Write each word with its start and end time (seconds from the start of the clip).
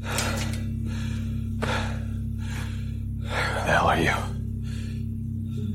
the 0.00 0.08
hell 3.66 3.86
are 3.86 3.98
you? 3.98 4.14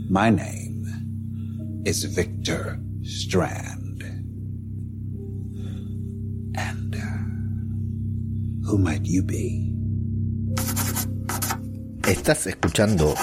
My 0.10 0.30
name 0.30 1.84
is 1.86 2.04
Victor 2.06 2.80
Strand. 3.04 4.04
And 6.56 6.96
uh, 6.96 8.68
who 8.68 8.78
might 8.78 9.06
you 9.06 9.24
be? 9.24 9.66
Estás 12.04 12.48
escuchando 12.48 13.14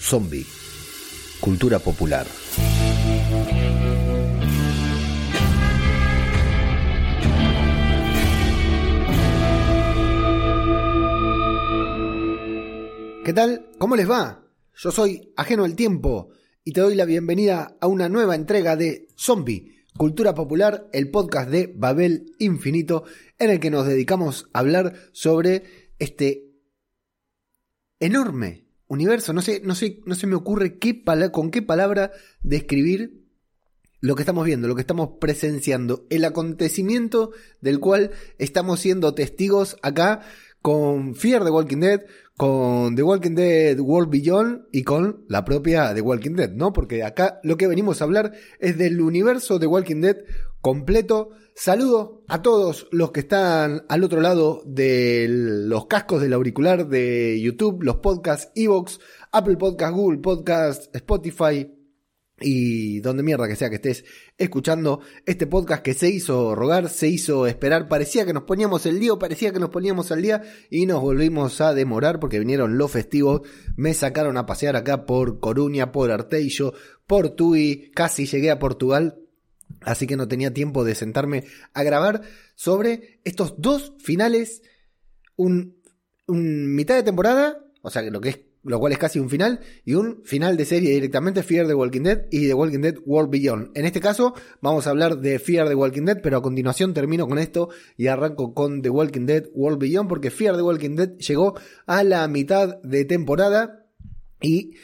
Zombie, 0.00 0.46
Cultura 1.40 1.78
Popular. 1.78 2.26
¿Qué 13.30 13.34
tal? 13.34 13.70
¿Cómo 13.78 13.94
les 13.94 14.10
va? 14.10 14.44
Yo 14.74 14.90
soy 14.90 15.32
Ajeno 15.36 15.62
al 15.62 15.76
Tiempo 15.76 16.30
y 16.64 16.72
te 16.72 16.80
doy 16.80 16.96
la 16.96 17.04
bienvenida 17.04 17.76
a 17.80 17.86
una 17.86 18.08
nueva 18.08 18.34
entrega 18.34 18.74
de 18.74 19.06
Zombie, 19.16 19.86
Cultura 19.96 20.34
Popular, 20.34 20.88
el 20.92 21.12
podcast 21.12 21.48
de 21.48 21.72
Babel 21.72 22.34
Infinito, 22.40 23.04
en 23.38 23.50
el 23.50 23.60
que 23.60 23.70
nos 23.70 23.86
dedicamos 23.86 24.48
a 24.52 24.58
hablar 24.58 24.96
sobre 25.12 25.62
este 26.00 26.56
enorme 28.00 28.66
universo. 28.88 29.32
No 29.32 29.42
sé, 29.42 29.60
no 29.62 29.76
sé, 29.76 30.00
no 30.06 30.16
se 30.16 30.26
me 30.26 30.34
ocurre 30.34 30.80
qué 30.80 31.04
con 31.30 31.52
qué 31.52 31.62
palabra 31.62 32.10
describir 32.42 33.28
lo 34.00 34.16
que 34.16 34.22
estamos 34.22 34.44
viendo, 34.44 34.66
lo 34.66 34.74
que 34.74 34.80
estamos 34.80 35.10
presenciando, 35.20 36.04
el 36.10 36.24
acontecimiento 36.24 37.30
del 37.60 37.78
cual 37.78 38.10
estamos 38.38 38.80
siendo 38.80 39.14
testigos 39.14 39.76
acá 39.82 40.22
con 40.62 41.14
Fear 41.14 41.44
the 41.44 41.50
Walking 41.50 41.80
Dead, 41.80 42.00
con 42.40 42.96
The 42.96 43.02
Walking 43.02 43.34
Dead 43.34 43.78
World 43.78 44.08
Beyond 44.08 44.62
y 44.72 44.82
con 44.82 45.26
la 45.28 45.44
propia 45.44 45.92
The 45.92 46.00
Walking 46.00 46.36
Dead, 46.36 46.50
¿no? 46.50 46.72
Porque 46.72 47.04
acá 47.04 47.38
lo 47.42 47.58
que 47.58 47.66
venimos 47.66 48.00
a 48.00 48.04
hablar 48.04 48.32
es 48.60 48.78
del 48.78 49.02
universo 49.02 49.58
de 49.58 49.66
Walking 49.66 50.00
Dead 50.00 50.16
completo. 50.62 51.32
Saludo 51.54 52.22
a 52.28 52.40
todos 52.40 52.86
los 52.92 53.10
que 53.10 53.20
están 53.20 53.82
al 53.90 54.04
otro 54.04 54.22
lado 54.22 54.62
de 54.64 55.26
los 55.28 55.84
cascos 55.84 56.22
del 56.22 56.32
auricular 56.32 56.88
de 56.88 57.38
YouTube, 57.42 57.82
los 57.82 57.96
podcasts, 57.96 58.50
Evox, 58.54 59.00
Apple 59.32 59.58
Podcast, 59.58 59.94
Google 59.94 60.20
Podcast, 60.20 60.96
Spotify, 60.96 61.70
y 62.40 63.00
donde 63.00 63.22
mierda 63.22 63.46
que 63.46 63.56
sea 63.56 63.68
que 63.68 63.76
estés 63.76 64.04
escuchando 64.38 65.00
este 65.26 65.46
podcast 65.46 65.82
que 65.82 65.92
se 65.92 66.08
hizo 66.08 66.54
rogar, 66.54 66.88
se 66.88 67.08
hizo 67.08 67.46
esperar, 67.46 67.86
parecía 67.86 68.24
que 68.24 68.32
nos 68.32 68.44
poníamos 68.44 68.86
el 68.86 68.98
día, 68.98 69.12
parecía 69.18 69.52
que 69.52 69.60
nos 69.60 69.68
poníamos 69.68 70.10
al 70.10 70.22
día 70.22 70.42
y 70.70 70.86
nos 70.86 71.02
volvimos 71.02 71.60
a 71.60 71.74
demorar 71.74 72.18
porque 72.18 72.38
vinieron 72.38 72.78
los 72.78 72.90
festivos, 72.90 73.42
me 73.76 73.92
sacaron 73.92 74.38
a 74.38 74.46
pasear 74.46 74.74
acá 74.76 75.04
por 75.04 75.38
Coruña, 75.38 75.92
por 75.92 76.10
Arteillo, 76.10 76.72
por 77.06 77.30
Tui, 77.30 77.90
casi 77.94 78.24
llegué 78.24 78.50
a 78.50 78.58
Portugal, 78.58 79.18
así 79.82 80.06
que 80.06 80.16
no 80.16 80.26
tenía 80.26 80.54
tiempo 80.54 80.82
de 80.82 80.94
sentarme 80.94 81.44
a 81.74 81.82
grabar 81.82 82.22
sobre 82.54 83.20
estos 83.24 83.54
dos 83.58 83.92
finales, 83.98 84.62
un, 85.36 85.76
un 86.26 86.74
mitad 86.74 86.94
de 86.94 87.02
temporada, 87.02 87.66
o 87.82 87.90
sea 87.90 88.02
que 88.02 88.10
lo 88.10 88.20
que 88.22 88.28
es 88.30 88.40
lo 88.62 88.78
cual 88.78 88.92
es 88.92 88.98
casi 88.98 89.18
un 89.18 89.30
final, 89.30 89.60
y 89.84 89.94
un 89.94 90.22
final 90.24 90.56
de 90.56 90.64
serie 90.64 90.90
directamente 90.90 91.42
Fear 91.42 91.66
the 91.66 91.74
Walking 91.74 92.02
Dead 92.02 92.26
y 92.30 92.46
The 92.46 92.54
Walking 92.54 92.80
Dead 92.80 92.96
World 93.06 93.30
Beyond. 93.30 93.70
En 93.76 93.86
este 93.86 94.00
caso 94.00 94.34
vamos 94.60 94.86
a 94.86 94.90
hablar 94.90 95.18
de 95.18 95.38
Fear 95.38 95.68
the 95.68 95.74
Walking 95.74 96.04
Dead, 96.04 96.20
pero 96.22 96.36
a 96.36 96.42
continuación 96.42 96.92
termino 96.92 97.26
con 97.26 97.38
esto 97.38 97.70
y 97.96 98.08
arranco 98.08 98.54
con 98.54 98.82
The 98.82 98.90
Walking 98.90 99.26
Dead 99.26 99.46
World 99.54 99.78
Beyond, 99.78 100.08
porque 100.08 100.30
Fear 100.30 100.56
the 100.56 100.62
Walking 100.62 100.96
Dead 100.96 101.16
llegó 101.16 101.58
a 101.86 102.04
la 102.04 102.26
mitad 102.28 102.80
de 102.82 103.04
temporada 103.04 103.86
y 104.40 104.74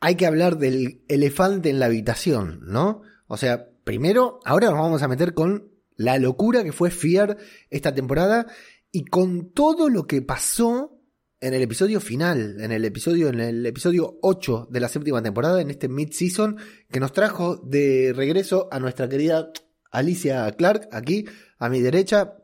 hay 0.00 0.16
que 0.16 0.26
hablar 0.26 0.58
del 0.58 1.02
elefante 1.08 1.70
en 1.70 1.78
la 1.78 1.86
habitación, 1.86 2.60
¿no? 2.64 3.02
O 3.26 3.36
sea, 3.36 3.68
primero, 3.84 4.40
ahora 4.44 4.70
nos 4.70 4.78
vamos 4.78 5.02
a 5.02 5.08
meter 5.08 5.34
con 5.34 5.70
la 5.96 6.18
locura 6.18 6.64
que 6.64 6.72
fue 6.72 6.90
Fear 6.90 7.38
esta 7.70 7.94
temporada 7.94 8.46
y 8.90 9.04
con 9.04 9.50
todo 9.52 9.88
lo 9.88 10.06
que 10.06 10.22
pasó 10.22 11.01
en 11.42 11.54
el 11.54 11.62
episodio 11.62 12.00
final, 12.00 12.60
en 12.60 12.70
el 12.70 12.84
episodio, 12.84 13.28
en 13.28 13.40
el 13.40 13.66
episodio 13.66 14.16
8 14.22 14.68
de 14.70 14.78
la 14.78 14.88
séptima 14.88 15.20
temporada, 15.24 15.60
en 15.60 15.70
este 15.70 15.88
mid-season, 15.88 16.56
que 16.88 17.00
nos 17.00 17.12
trajo 17.12 17.56
de 17.56 18.12
regreso 18.14 18.68
a 18.70 18.78
nuestra 18.78 19.08
querida 19.08 19.50
Alicia 19.90 20.48
Clark, 20.52 20.88
aquí 20.92 21.26
a 21.58 21.68
mi 21.68 21.80
derecha, 21.80 22.36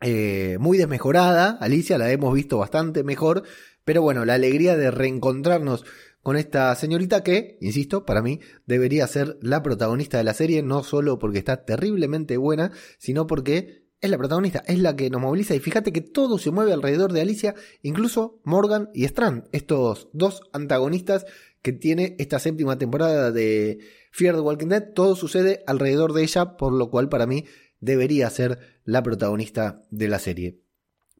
eh, 0.00 0.58
muy 0.60 0.78
desmejorada, 0.78 1.58
Alicia, 1.60 1.98
la 1.98 2.12
hemos 2.12 2.32
visto 2.32 2.58
bastante 2.58 3.02
mejor, 3.02 3.42
pero 3.84 4.00
bueno, 4.00 4.24
la 4.24 4.34
alegría 4.34 4.76
de 4.76 4.92
reencontrarnos 4.92 5.84
con 6.22 6.36
esta 6.36 6.72
señorita 6.76 7.24
que, 7.24 7.58
insisto, 7.60 8.06
para 8.06 8.22
mí 8.22 8.38
debería 8.64 9.08
ser 9.08 9.38
la 9.42 9.64
protagonista 9.64 10.18
de 10.18 10.24
la 10.24 10.34
serie, 10.34 10.62
no 10.62 10.84
solo 10.84 11.18
porque 11.18 11.38
está 11.38 11.64
terriblemente 11.64 12.36
buena, 12.36 12.70
sino 12.98 13.26
porque 13.26 13.85
es 14.00 14.10
la 14.10 14.18
protagonista, 14.18 14.62
es 14.66 14.78
la 14.78 14.94
que 14.94 15.10
nos 15.10 15.20
moviliza 15.20 15.54
y 15.54 15.60
fíjate 15.60 15.92
que 15.92 16.00
todo 16.00 16.38
se 16.38 16.50
mueve 16.50 16.72
alrededor 16.72 17.12
de 17.12 17.20
Alicia, 17.22 17.54
incluso 17.82 18.40
Morgan 18.44 18.90
y 18.94 19.04
Strand, 19.04 19.44
estos 19.52 20.08
dos 20.12 20.42
antagonistas 20.52 21.24
que 21.62 21.72
tiene 21.72 22.14
esta 22.18 22.38
séptima 22.38 22.78
temporada 22.78 23.32
de 23.32 23.78
Fear 24.12 24.36
the 24.36 24.40
Walking 24.40 24.68
Dead, 24.68 24.92
todo 24.94 25.16
sucede 25.16 25.64
alrededor 25.66 26.12
de 26.12 26.22
ella, 26.22 26.56
por 26.56 26.72
lo 26.72 26.90
cual 26.90 27.08
para 27.08 27.26
mí 27.26 27.44
debería 27.80 28.30
ser 28.30 28.80
la 28.84 29.02
protagonista 29.02 29.82
de 29.90 30.08
la 30.08 30.18
serie. 30.18 30.60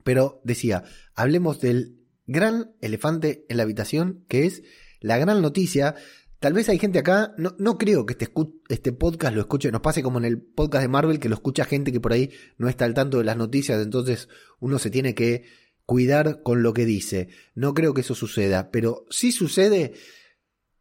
Pero 0.05 0.41
decía, 0.45 0.85
hablemos 1.15 1.61
del 1.61 1.99
gran 2.27 2.77
elefante 2.81 3.45
en 3.49 3.57
la 3.57 3.65
habitación, 3.65 4.25
que 4.29 4.47
es 4.47 4.63
la 5.01 5.19
gran 5.19 5.43
noticia 5.43 5.95
Tal 6.39 6.53
vez 6.53 6.69
hay 6.69 6.79
gente 6.79 6.99
acá, 6.99 7.35
no, 7.39 7.55
no 7.59 7.79
creo 7.79 8.05
que 8.05 8.13
este, 8.13 8.31
este 8.69 8.93
podcast 8.93 9.35
lo 9.35 9.41
escuche, 9.41 9.73
nos 9.73 9.81
pase 9.81 10.03
como 10.03 10.19
en 10.19 10.27
el 10.27 10.41
podcast 10.41 10.83
de 10.83 10.89
Marvel, 10.89 11.19
que 11.19 11.29
lo 11.29 11.35
escucha 11.35 11.65
gente 11.65 11.93
que 11.93 12.01
por 12.01 12.13
ahí 12.13 12.31
no 12.59 12.69
está 12.69 12.85
al 12.85 12.95
tanto 12.95 13.19
de 13.19 13.25
las 13.25 13.37
noticias, 13.37 13.83
entonces 13.83 14.29
uno 14.61 14.79
se 14.79 14.91
tiene 14.91 15.15
que 15.15 15.45
cuidar 15.87 16.43
con 16.43 16.63
lo 16.63 16.75
que 16.75 16.85
dice. 16.85 17.29
No 17.55 17.73
creo 17.73 17.95
que 17.95 18.03
eso 18.03 18.15
suceda, 18.15 18.71
pero 18.71 19.07
si 19.09 19.33
sucede, 19.33 19.95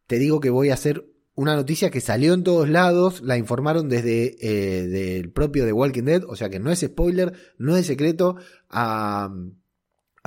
te 0.06 0.18
digo 0.18 0.40
que 0.40 0.50
voy 0.50 0.70
a 0.70 0.74
hacer 0.74 1.06
una 1.34 1.54
noticia 1.54 1.90
que 1.90 2.00
salió 2.00 2.34
en 2.34 2.44
todos 2.44 2.68
lados, 2.68 3.20
la 3.22 3.36
informaron 3.36 3.88
desde 3.88 4.36
eh, 4.40 4.86
del 4.86 5.30
propio 5.30 5.64
The 5.64 5.72
Walking 5.72 6.04
Dead, 6.04 6.24
o 6.26 6.34
sea 6.34 6.48
que 6.48 6.58
no 6.58 6.70
es 6.70 6.80
spoiler, 6.80 7.32
no 7.58 7.76
es 7.76 7.86
secreto, 7.86 8.36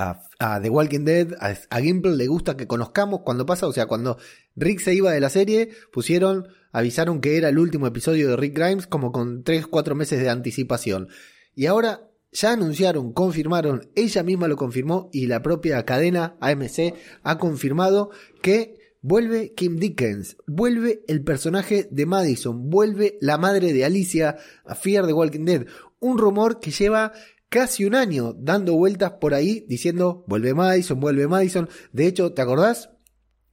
a 0.00 0.22
a, 0.40 0.60
The 0.60 0.70
Walking 0.70 1.04
Dead, 1.04 1.34
a, 1.38 1.80
Gimple 1.80 2.16
le 2.16 2.26
gusta 2.26 2.56
que 2.56 2.66
conozcamos 2.66 3.20
cuando 3.20 3.46
pasa, 3.46 3.66
o 3.68 3.72
sea, 3.72 3.86
cuando 3.86 4.16
Rick 4.56 4.80
se 4.80 4.94
iba 4.94 5.12
de 5.12 5.20
la 5.20 5.28
serie, 5.28 5.68
pusieron, 5.92 6.48
avisaron 6.72 7.20
que 7.20 7.36
era 7.36 7.50
el 7.50 7.58
último 7.58 7.86
episodio 7.86 8.30
de 8.30 8.36
Rick 8.36 8.56
Grimes 8.56 8.86
como 8.86 9.12
con 9.12 9.44
3-4 9.44 9.94
meses 9.94 10.20
de 10.20 10.30
anticipación. 10.30 11.08
Y 11.54 11.66
ahora 11.66 12.08
ya 12.32 12.52
anunciaron, 12.52 13.12
confirmaron, 13.12 13.90
ella 13.94 14.22
misma 14.22 14.48
lo 14.48 14.56
confirmó 14.56 15.10
y 15.12 15.26
la 15.26 15.42
propia 15.42 15.84
cadena 15.84 16.36
AMC 16.40 16.94
ha 17.22 17.38
confirmado 17.38 18.10
que 18.40 18.96
vuelve 19.02 19.52
Kim 19.54 19.76
Dickens, 19.76 20.38
vuelve 20.46 21.02
el 21.06 21.22
personaje 21.22 21.86
de 21.90 22.06
Madison, 22.06 22.70
vuelve 22.70 23.18
la 23.20 23.36
madre 23.36 23.74
de 23.74 23.84
Alicia 23.84 24.36
a 24.64 24.74
Fear 24.74 25.06
the 25.06 25.12
Walking 25.12 25.44
Dead. 25.44 25.66
Un 25.98 26.16
rumor 26.16 26.60
que 26.60 26.70
lleva 26.70 27.12
casi 27.50 27.84
un 27.84 27.94
año 27.94 28.34
dando 28.38 28.74
vueltas 28.74 29.12
por 29.20 29.34
ahí 29.34 29.66
diciendo 29.68 30.24
vuelve 30.26 30.54
Madison, 30.54 30.98
vuelve 30.98 31.28
Madison. 31.28 31.68
De 31.92 32.06
hecho, 32.06 32.32
¿te 32.32 32.40
acordás? 32.40 32.90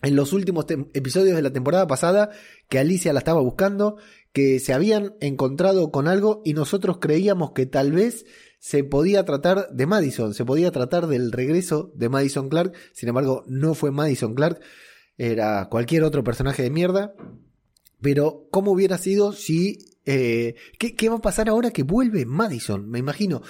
En 0.03 0.15
los 0.15 0.31
últimos 0.31 0.65
episodios 0.93 1.35
de 1.35 1.41
la 1.41 1.51
temporada 1.51 1.87
pasada 1.87 2.29
que 2.69 2.79
Alicia 2.79 3.11
la 3.11 3.19
estaba 3.19 3.41
buscando, 3.41 3.97
que 4.31 4.59
se 4.59 4.73
habían 4.73 5.15
encontrado 5.19 5.91
con 5.91 6.07
algo 6.07 6.41
y 6.45 6.53
nosotros 6.53 6.99
creíamos 7.01 7.51
que 7.51 7.65
tal 7.65 7.91
vez 7.91 8.25
se 8.59 8.83
podía 8.83 9.25
tratar 9.25 9.69
de 9.71 9.85
Madison, 9.87 10.35
se 10.35 10.45
podía 10.45 10.71
tratar 10.71 11.07
del 11.07 11.31
regreso 11.31 11.91
de 11.95 12.09
Madison 12.09 12.47
Clark, 12.47 12.73
sin 12.93 13.09
embargo 13.09 13.43
no 13.47 13.73
fue 13.73 13.91
Madison 13.91 14.35
Clark, 14.35 14.61
era 15.17 15.67
cualquier 15.69 16.03
otro 16.03 16.23
personaje 16.23 16.61
de 16.61 16.69
mierda. 16.69 17.15
Pero, 17.99 18.47
¿cómo 18.51 18.71
hubiera 18.71 18.97
sido 18.97 19.33
si... 19.33 19.79
Eh, 20.05 20.55
¿qué, 20.77 20.95
¿Qué 20.95 21.09
va 21.09 21.15
a 21.15 21.21
pasar 21.21 21.49
ahora 21.49 21.71
que 21.71 21.83
vuelve 21.83 22.25
Madison? 22.25 22.87
Me 22.87 22.99
imagino. 22.99 23.41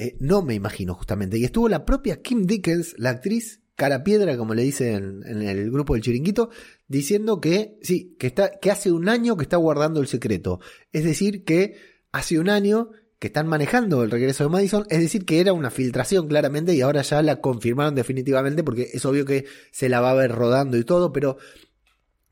Eh, 0.00 0.16
no 0.20 0.42
me 0.42 0.54
imagino 0.54 0.94
justamente. 0.94 1.38
Y 1.38 1.44
estuvo 1.44 1.68
la 1.68 1.84
propia 1.84 2.22
Kim 2.22 2.44
Dickens, 2.44 2.94
la 2.98 3.10
actriz 3.10 3.62
cara 3.74 4.04
piedra, 4.04 4.36
como 4.36 4.54
le 4.54 4.62
dicen 4.62 5.24
en, 5.26 5.42
el 5.42 5.72
grupo 5.72 5.94
del 5.94 6.04
chiringuito, 6.04 6.50
diciendo 6.86 7.40
que 7.40 7.78
sí, 7.82 8.14
que, 8.16 8.28
está, 8.28 8.52
que 8.60 8.70
hace 8.70 8.92
un 8.92 9.08
año 9.08 9.36
que 9.36 9.42
está 9.42 9.56
guardando 9.56 10.00
el 10.00 10.06
secreto. 10.06 10.60
Es 10.92 11.02
decir, 11.02 11.42
que 11.42 11.74
hace 12.12 12.38
un 12.38 12.48
año 12.48 12.90
que 13.18 13.26
están 13.26 13.48
manejando 13.48 14.04
el 14.04 14.12
regreso 14.12 14.44
de 14.44 14.50
Madison, 14.50 14.84
es 14.88 15.00
decir, 15.00 15.24
que 15.24 15.40
era 15.40 15.52
una 15.52 15.70
filtración 15.70 16.28
claramente 16.28 16.76
y 16.76 16.80
ahora 16.80 17.02
ya 17.02 17.20
la 17.20 17.40
confirmaron 17.40 17.96
definitivamente 17.96 18.62
porque 18.62 18.90
es 18.92 19.04
obvio 19.04 19.24
que 19.24 19.46
se 19.72 19.88
la 19.88 20.00
va 20.00 20.12
a 20.12 20.14
ver 20.14 20.30
rodando 20.30 20.76
y 20.76 20.84
todo, 20.84 21.12
pero 21.12 21.38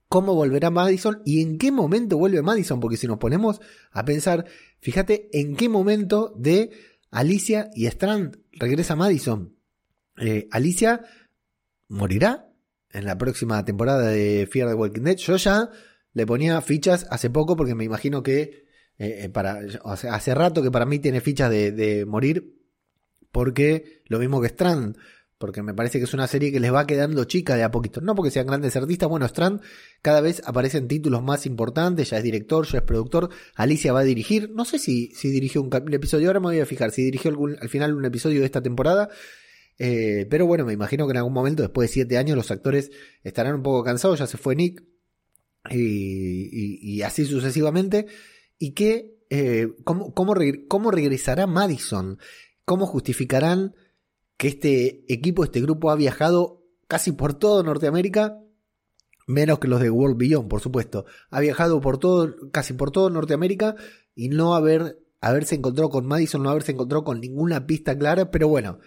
¿cómo 0.09 0.37
volverá 0.37 0.71
Madison 0.71 1.21
y 1.25 1.43
en 1.43 1.59
qué 1.59 1.73
momento 1.73 2.17
vuelve 2.17 2.43
Madison? 2.43 2.79
Porque 2.79 2.97
si 2.97 3.09
nos 3.09 3.19
ponemos 3.19 3.61
a 3.91 4.05
pensar, 4.05 4.47
fíjate 4.79 5.29
en 5.33 5.57
qué 5.57 5.69
momento 5.69 6.33
de 6.37 6.71
Alicia 7.11 7.71
y 7.75 7.87
Strand 7.87 8.39
regresa 8.53 8.95
a 8.95 8.97
Madison. 8.97 9.57
Eh, 10.19 10.49
Alicia 10.51 11.05
morirá 11.89 12.53
en 12.91 13.05
la 13.05 13.19
próxima 13.19 13.65
temporada 13.65 14.09
de 14.09 14.49
Fear 14.51 14.69
the 14.69 14.75
Walking 14.75 15.03
Dead. 15.03 15.17
Yo 15.17 15.37
ya 15.37 15.71
le 16.13 16.27
ponía 16.27 16.61
fichas 16.61 17.07
hace 17.11 17.31
poco 17.31 17.57
porque 17.57 17.75
me 17.75 17.85
imagino 17.85 18.23
que 18.23 18.67
eh, 18.99 19.25
eh, 19.25 19.29
para, 19.29 19.61
hace 19.85 20.35
rato 20.35 20.63
que 20.63 20.71
para 20.71 20.87
mí 20.87 20.99
tiene 20.99 21.21
fichas 21.21 21.51
de, 21.51 21.73
de, 21.73 22.07
morir 22.07 22.57
porque 23.31 24.03
lo 24.07 24.19
mismo 24.19 24.41
que 24.41 24.47
Strand. 24.47 24.97
Porque 25.39 25.63
me 25.63 25.75
parece 25.75 25.99
que 25.99 26.05
es 26.05 26.15
una 26.15 26.27
serie 26.27 26.51
que 26.51 26.61
les 26.61 26.73
va 26.73 26.87
quedando 26.87 27.25
chica 27.25 27.57
de 27.57 27.63
a 27.63 27.71
poquito. 27.71 28.01
No 28.01 28.15
porque 28.15 28.31
sean 28.31 28.47
grandes 28.47 28.75
artistas. 28.75 29.09
Bueno, 29.09 29.27
Strand 29.27 29.61
cada 30.01 30.23
vez 30.23 30.43
aparece 30.47 30.79
en 30.79 30.89
títulos 30.89 31.23
más 31.23 31.45
importantes. 31.45 32.11
Ya 32.11 32.19
es 32.19 32.25
director, 32.25 32.67
ya 32.67 32.79
es 32.79 32.85
productor. 32.85 33.29
Alicia 33.55 33.93
va 33.93 34.01
a 34.01 34.05
dirigir. 34.05 34.51
No 34.55 34.65
sé 34.65 34.79
si, 34.79 35.09
si 35.15 35.29
dirigió 35.29 35.61
un, 35.61 35.71
episodio. 35.93 36.29
Ahora 36.29 36.41
me 36.41 36.47
voy 36.47 36.61
a 36.61 36.67
fijar. 36.67 36.91
Si 36.91 37.03
dirigió 37.03 37.31
algún, 37.31 37.57
al 37.61 37.69
final 37.69 37.95
un 37.95 38.07
episodio 38.07 38.41
de 38.41 38.47
esta 38.47 38.63
temporada. 38.63 39.11
Eh, 39.79 40.27
pero 40.31 40.47
bueno, 40.47 40.65
me 40.65 40.73
imagino 40.73 41.07
que 41.07 41.11
en 41.11 41.19
algún 41.19 41.35
momento, 41.35 41.63
después 41.63 41.91
de 41.91 41.93
siete 41.93 42.17
años, 42.17 42.35
los 42.35 42.51
actores 42.51 42.91
estarán 43.23 43.57
un 43.57 43.63
poco 43.63 43.85
cansados. 43.85 44.19
Ya 44.19 44.27
se 44.27 44.39
fue 44.39 44.57
Nick. 44.57 44.83
Y, 45.71 47.03
así 47.03 47.27
sucesivamente. 47.27 48.07
Y 48.59 48.73
que, 48.73 49.19
eh, 49.29 49.69
¿cómo, 49.85 50.15
cómo, 50.15 50.35
¿cómo 50.67 50.91
regresará 50.91 51.47
Madison? 51.47 52.19
¿Cómo 52.65 52.87
justificarán 52.87 53.75
que 54.37 54.49
este 54.49 55.05
equipo, 55.13 55.45
este 55.45 55.61
grupo 55.61 55.91
ha 55.91 55.97
viajado 55.97 56.63
casi 56.89 57.13
por 57.13 57.35
todo 57.35 57.63
Norteamérica? 57.63 58.39
Menos 59.27 59.59
que 59.59 59.69
los 59.69 59.81
de 59.81 59.91
World 59.91 60.17
Beyond, 60.17 60.49
por 60.49 60.61
supuesto. 60.61 61.05
Ha 61.31 61.41
viajado 61.41 61.81
por 61.81 61.99
todo, 61.99 62.35
casi 62.53 62.75
por 62.75 62.91
todo 62.91 63.11
Norteamérica 63.11 63.75
y 64.15 64.29
no 64.29 64.55
haber, 64.55 64.99
haberse 65.21 65.57
encontrado 65.57 65.91
con 65.91 66.07
Madison, 66.07 66.43
no 66.43 66.51
haberse 66.51 66.73
encontrado 66.73 67.05
con 67.05 67.21
ninguna 67.21 67.67
pista 67.67 67.99
clara, 67.99 68.31
pero 68.31 68.49
bueno, 68.49 68.79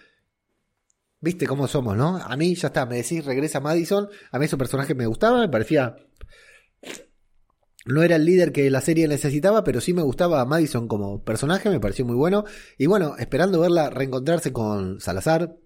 Viste 1.21 1.47
cómo 1.47 1.67
somos, 1.67 1.97
¿no? 1.97 2.15
A 2.17 2.37
mí 2.37 2.55
ya 2.55 2.67
está, 2.67 2.85
me 2.85 2.95
decís, 2.95 3.25
regresa 3.25 3.59
Madison. 3.59 4.07
A 4.31 4.39
mí 4.39 4.45
ese 4.45 4.55
personaje 4.55 4.95
me 4.95 5.05
gustaba, 5.05 5.39
me 5.39 5.49
parecía. 5.49 5.97
No 7.85 8.03
era 8.03 8.17
el 8.17 8.25
líder 8.25 8.51
que 8.51 8.69
la 8.69 8.81
serie 8.81 9.07
necesitaba, 9.07 9.63
pero 9.63 9.79
sí 9.79 9.93
me 9.93 10.01
gustaba 10.01 10.45
Madison 10.45 10.87
como 10.87 11.23
personaje, 11.23 11.69
me 11.69 11.79
pareció 11.79 12.05
muy 12.05 12.15
bueno. 12.15 12.43
Y 12.77 12.87
bueno, 12.87 13.15
esperando 13.17 13.61
verla 13.61 13.89
reencontrarse 13.89 14.51
con 14.51 14.99
Salazar, 14.99 15.57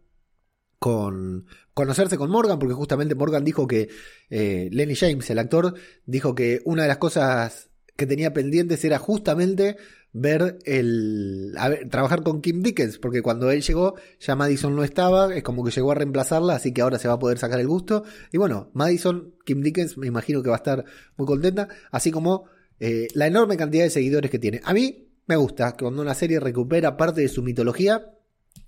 con 0.77 1.47
conocerse 1.73 2.17
con 2.17 2.29
Morgan, 2.29 2.59
porque 2.59 2.75
justamente 2.75 3.15
Morgan 3.15 3.43
dijo 3.43 3.67
que 3.67 3.89
eh, 4.29 4.69
Lenny 4.71 4.95
James, 4.95 5.29
el 5.29 5.39
actor, 5.39 5.73
dijo 6.05 6.35
que 6.35 6.61
una 6.65 6.83
de 6.83 6.87
las 6.89 6.97
cosas 6.97 7.69
que 7.95 8.05
tenía 8.05 8.33
pendientes 8.33 8.83
era 8.85 8.99
justamente 8.99 9.77
ver 10.13 10.59
el. 10.65 11.55
trabajar 11.89 12.21
con 12.21 12.41
Kim 12.41 12.61
Dickens, 12.61 12.99
porque 12.99 13.21
cuando 13.21 13.51
él 13.51 13.61
llegó, 13.61 13.95
ya 14.19 14.35
Madison 14.35 14.75
no 14.75 14.83
estaba, 14.83 15.35
es 15.35 15.43
como 15.43 15.63
que 15.63 15.71
llegó 15.71 15.91
a 15.91 15.95
reemplazarla, 15.95 16.55
así 16.55 16.71
que 16.71 16.81
ahora 16.81 16.99
se 16.99 17.07
va 17.07 17.15
a 17.15 17.19
poder 17.19 17.39
sacar 17.39 17.59
el 17.59 17.67
gusto. 17.67 18.03
Y 18.31 18.37
bueno, 18.37 18.69
Madison, 18.73 19.33
Kim 19.43 19.61
Dickens, 19.61 19.97
me 19.97 20.07
imagino 20.07 20.41
que 20.43 20.49
va 20.49 20.55
a 20.55 20.57
estar 20.57 20.85
muy 21.17 21.25
contenta, 21.25 21.67
así 21.91 22.11
como 22.11 22.45
eh, 22.79 23.07
la 23.15 23.27
enorme 23.27 23.57
cantidad 23.57 23.83
de 23.83 23.89
seguidores 23.89 24.29
que 24.29 24.39
tiene. 24.39 24.61
A 24.63 24.73
mí 24.73 25.09
me 25.25 25.35
gusta 25.35 25.75
cuando 25.77 26.01
una 26.01 26.13
serie 26.13 26.39
recupera 26.39 26.95
parte 26.95 27.21
de 27.21 27.27
su 27.27 27.41
mitología. 27.41 28.09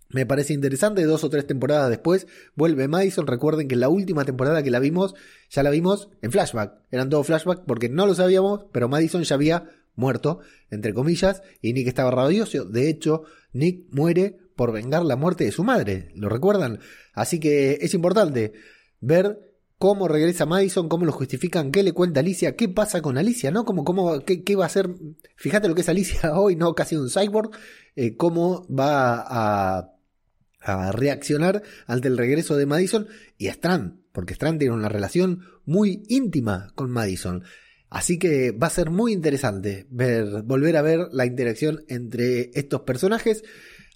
Me 0.09 0.25
parece 0.25 0.53
interesante, 0.53 1.03
dos 1.03 1.23
o 1.23 1.29
tres 1.29 1.45
temporadas 1.45 1.89
después 1.89 2.25
vuelve 2.55 2.87
Madison. 2.87 3.27
Recuerden 3.27 3.67
que 3.67 3.75
la 3.75 3.89
última 3.89 4.23
temporada 4.23 4.63
que 4.63 4.71
la 4.71 4.79
vimos, 4.79 5.13
ya 5.49 5.63
la 5.63 5.69
vimos 5.69 6.09
en 6.21 6.31
flashback. 6.31 6.73
Eran 6.91 7.09
todo 7.09 7.23
flashback 7.23 7.65
porque 7.65 7.89
no 7.89 8.05
lo 8.05 8.15
sabíamos, 8.15 8.65
pero 8.71 8.87
Madison 8.87 9.23
ya 9.23 9.35
había 9.35 9.69
muerto, 9.95 10.39
entre 10.69 10.93
comillas, 10.93 11.41
y 11.61 11.73
Nick 11.73 11.87
estaba 11.87 12.11
rabioso. 12.11 12.65
De 12.65 12.89
hecho, 12.89 13.23
Nick 13.53 13.85
muere 13.91 14.37
por 14.55 14.71
vengar 14.71 15.03
la 15.03 15.15
muerte 15.15 15.43
de 15.43 15.51
su 15.51 15.63
madre. 15.63 16.11
¿Lo 16.15 16.29
recuerdan? 16.29 16.79
Así 17.13 17.39
que 17.39 17.79
es 17.81 17.93
importante 17.93 18.53
ver 19.01 19.55
cómo 19.77 20.07
regresa 20.07 20.45
Madison, 20.45 20.89
cómo 20.89 21.05
lo 21.05 21.11
justifican, 21.11 21.71
qué 21.71 21.83
le 21.83 21.91
cuenta 21.91 22.21
Alicia, 22.21 22.55
qué 22.55 22.69
pasa 22.69 23.01
con 23.01 23.17
Alicia, 23.17 23.51
¿no? 23.51 23.65
Como, 23.65 23.83
cómo, 23.83 24.19
qué, 24.21 24.55
va 24.55 24.63
a 24.63 24.67
hacer. 24.67 24.89
Fíjate 25.35 25.67
lo 25.67 25.75
que 25.75 25.81
es 25.81 25.89
Alicia 25.89 26.33
hoy, 26.39 26.55
¿no? 26.55 26.73
Casi 26.73 26.95
un 26.95 27.09
cyborg. 27.09 27.51
Eh, 27.95 28.15
cómo 28.15 28.65
va 28.67 29.23
a, 29.25 29.91
a 30.61 30.91
reaccionar 30.91 31.63
ante 31.87 32.07
el 32.07 32.17
regreso 32.17 32.57
de 32.57 32.65
Madison 32.65 33.07
y 33.37 33.47
Strand, 33.47 33.99
porque 34.11 34.33
Strand 34.33 34.59
tiene 34.59 34.73
una 34.73 34.89
relación 34.89 35.41
muy 35.65 36.03
íntima 36.07 36.71
con 36.75 36.91
Madison. 36.91 37.43
Así 37.89 38.19
que 38.19 38.51
va 38.51 38.67
a 38.67 38.71
ser 38.71 38.89
muy 38.89 39.13
interesante 39.13 39.85
ver, 39.89 40.43
volver 40.43 40.77
a 40.77 40.81
ver 40.81 41.07
la 41.11 41.25
interacción 41.25 41.83
entre 41.87 42.51
estos 42.53 42.81
personajes. 42.81 43.43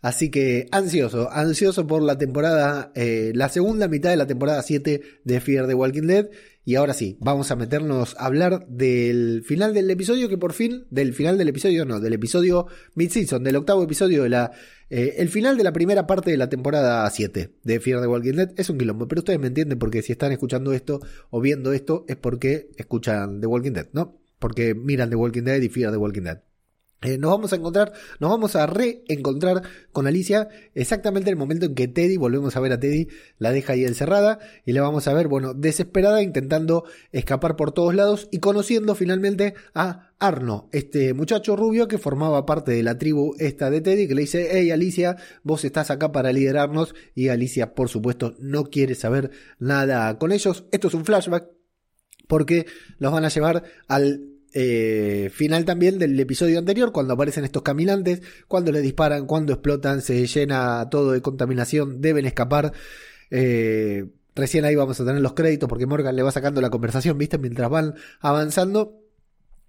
Así 0.02 0.32
que 0.32 0.68
ansioso, 0.72 1.30
ansioso 1.32 1.86
por 1.86 2.02
la 2.02 2.18
temporada, 2.18 2.92
eh, 2.96 3.32
la 3.36 3.50
segunda 3.50 3.88
mitad 3.88 4.10
de 4.10 4.18
la 4.18 4.28
temporada 4.28 4.62
7 4.62 5.02
de 5.24 5.42
Fear 5.42 5.68
the 5.68 5.74
Walking 5.74 6.08
Dead. 6.08 6.30
Y 6.64 6.76
ahora 6.76 6.94
sí, 6.94 7.18
vamos 7.20 7.52
a 7.52 7.56
meternos 7.56 8.16
a 8.18 8.26
hablar 8.26 8.66
del 8.68 9.44
final 9.44 9.74
del 9.74 9.90
episodio, 9.90 10.30
que 10.30 10.38
por 10.38 10.54
fin, 10.54 10.86
del 10.90 11.14
final 11.14 11.38
del 11.38 11.50
episodio, 11.50 11.84
no, 11.84 12.00
del 12.00 12.14
episodio 12.14 12.68
mid-season, 12.96 13.44
del 13.44 13.56
octavo 13.56 13.84
episodio 13.84 14.24
de 14.24 14.30
la... 14.30 14.52
Eh, 14.90 15.16
el 15.18 15.30
final 15.30 15.58
de 15.58 15.64
la 15.64 15.74
primera 15.74 16.08
parte 16.08 16.32
de 16.32 16.38
la 16.38 16.50
temporada 16.50 17.10
7 17.10 17.56
de 17.64 17.80
Fear 17.80 18.02
the 18.02 18.08
Walking 18.08 18.34
Dead 18.34 18.52
es 18.56 18.70
un 18.70 18.78
quilombo, 18.78 19.08
pero 19.08 19.20
ustedes 19.20 19.40
me 19.40 19.48
entienden 19.48 19.80
porque 19.80 20.02
si 20.02 20.14
están 20.14 20.32
escuchando 20.32 20.72
esto 20.72 21.00
o 21.30 21.42
viendo 21.42 21.74
esto 21.74 22.06
es 22.08 22.16
porque 22.16 22.70
escuchan 22.78 23.42
The 23.42 23.48
Walking 23.48 23.74
Dead, 23.74 23.88
¿no? 23.92 24.20
Porque 24.40 24.74
miran 24.76 25.10
The 25.10 25.16
Walking 25.16 25.44
Dead 25.44 25.62
y 25.62 25.70
Fear 25.70 25.92
the 25.92 25.98
Walking 25.98 26.22
Dead. 26.22 26.42
Eh, 27.02 27.18
nos 27.18 27.32
vamos 27.32 27.54
a 27.54 27.56
encontrar, 27.56 27.94
nos 28.20 28.30
vamos 28.30 28.58
a 28.58 28.66
reencontrar 28.66 29.62
con 29.94 30.06
Alicia 30.06 30.50
exactamente 30.76 31.30
en 31.30 31.36
el 31.36 31.40
momento 31.40 31.66
en 31.66 31.74
que 31.74 31.88
Teddy, 31.88 32.18
volvemos 32.18 32.58
a 32.58 32.60
ver 32.60 32.74
a 32.74 32.80
Teddy, 32.80 33.08
la 33.38 33.52
deja 33.52 33.72
ahí 33.74 33.86
encerrada 33.86 34.40
y 34.66 34.74
la 34.74 34.82
vamos 34.82 35.08
a 35.08 35.14
ver, 35.14 35.30
bueno, 35.30 35.54
desesperada, 35.54 36.22
intentando 36.22 36.84
escapar 37.14 37.56
por 37.56 37.72
todos 37.72 37.96
lados 37.96 38.28
y 38.32 38.40
conociendo 38.40 38.96
finalmente 38.96 39.54
a 39.74 40.12
Arno, 40.20 40.68
este 40.74 41.14
muchacho 41.14 41.56
rubio 41.56 41.88
que 41.88 41.98
formaba 41.98 42.46
parte 42.46 42.74
de 42.74 42.84
la 42.84 42.98
tribu 42.98 43.34
esta 43.40 43.70
de 43.70 43.80
Teddy, 43.80 44.10
que 44.10 44.16
le 44.16 44.22
dice, 44.22 44.50
hey 44.52 44.70
Alicia, 44.72 45.16
vos 45.44 45.64
estás 45.64 45.92
acá 45.92 46.12
para 46.12 46.34
liderarnos 46.34 46.94
y 47.16 47.30
Alicia, 47.30 47.76
por 47.76 47.88
supuesto, 47.88 48.36
no 48.40 48.66
quiere 48.66 48.96
saber 48.96 49.32
nada 49.58 50.18
con 50.18 50.34
ellos. 50.34 50.66
Esto 50.74 50.90
es 50.90 50.94
un 50.94 51.06
flashback 51.06 51.48
porque 52.28 52.66
los 52.98 53.14
van 53.14 53.24
a 53.24 53.30
llevar 53.30 53.64
al 53.88 54.39
eh, 54.54 55.30
final 55.34 55.66
también 55.66 56.00
del 56.00 56.20
episodio 56.20 56.60
anterior, 56.60 56.92
cuando 56.92 57.14
aparecen 57.14 57.46
estos 57.46 57.62
caminantes, 57.62 58.22
cuando 58.48 58.72
les 58.72 58.84
disparan, 58.84 59.26
cuando 59.26 59.54
explotan, 59.54 60.02
se 60.02 60.26
llena 60.26 60.90
todo 60.90 61.12
de 61.12 61.22
contaminación, 61.22 62.02
deben 62.02 62.26
escapar. 62.26 62.74
Eh, 63.32 64.06
recién 64.36 64.66
ahí 64.66 64.76
vamos 64.76 65.00
a 65.00 65.06
tener 65.06 65.22
los 65.22 65.34
créditos 65.34 65.70
porque 65.70 65.86
Morgan 65.86 66.16
le 66.16 66.24
va 66.24 66.32
sacando 66.32 66.62
la 66.62 66.70
conversación, 66.70 67.18
¿viste? 67.18 67.38
Mientras 67.38 67.70
van 67.70 67.96
avanzando. 68.20 68.99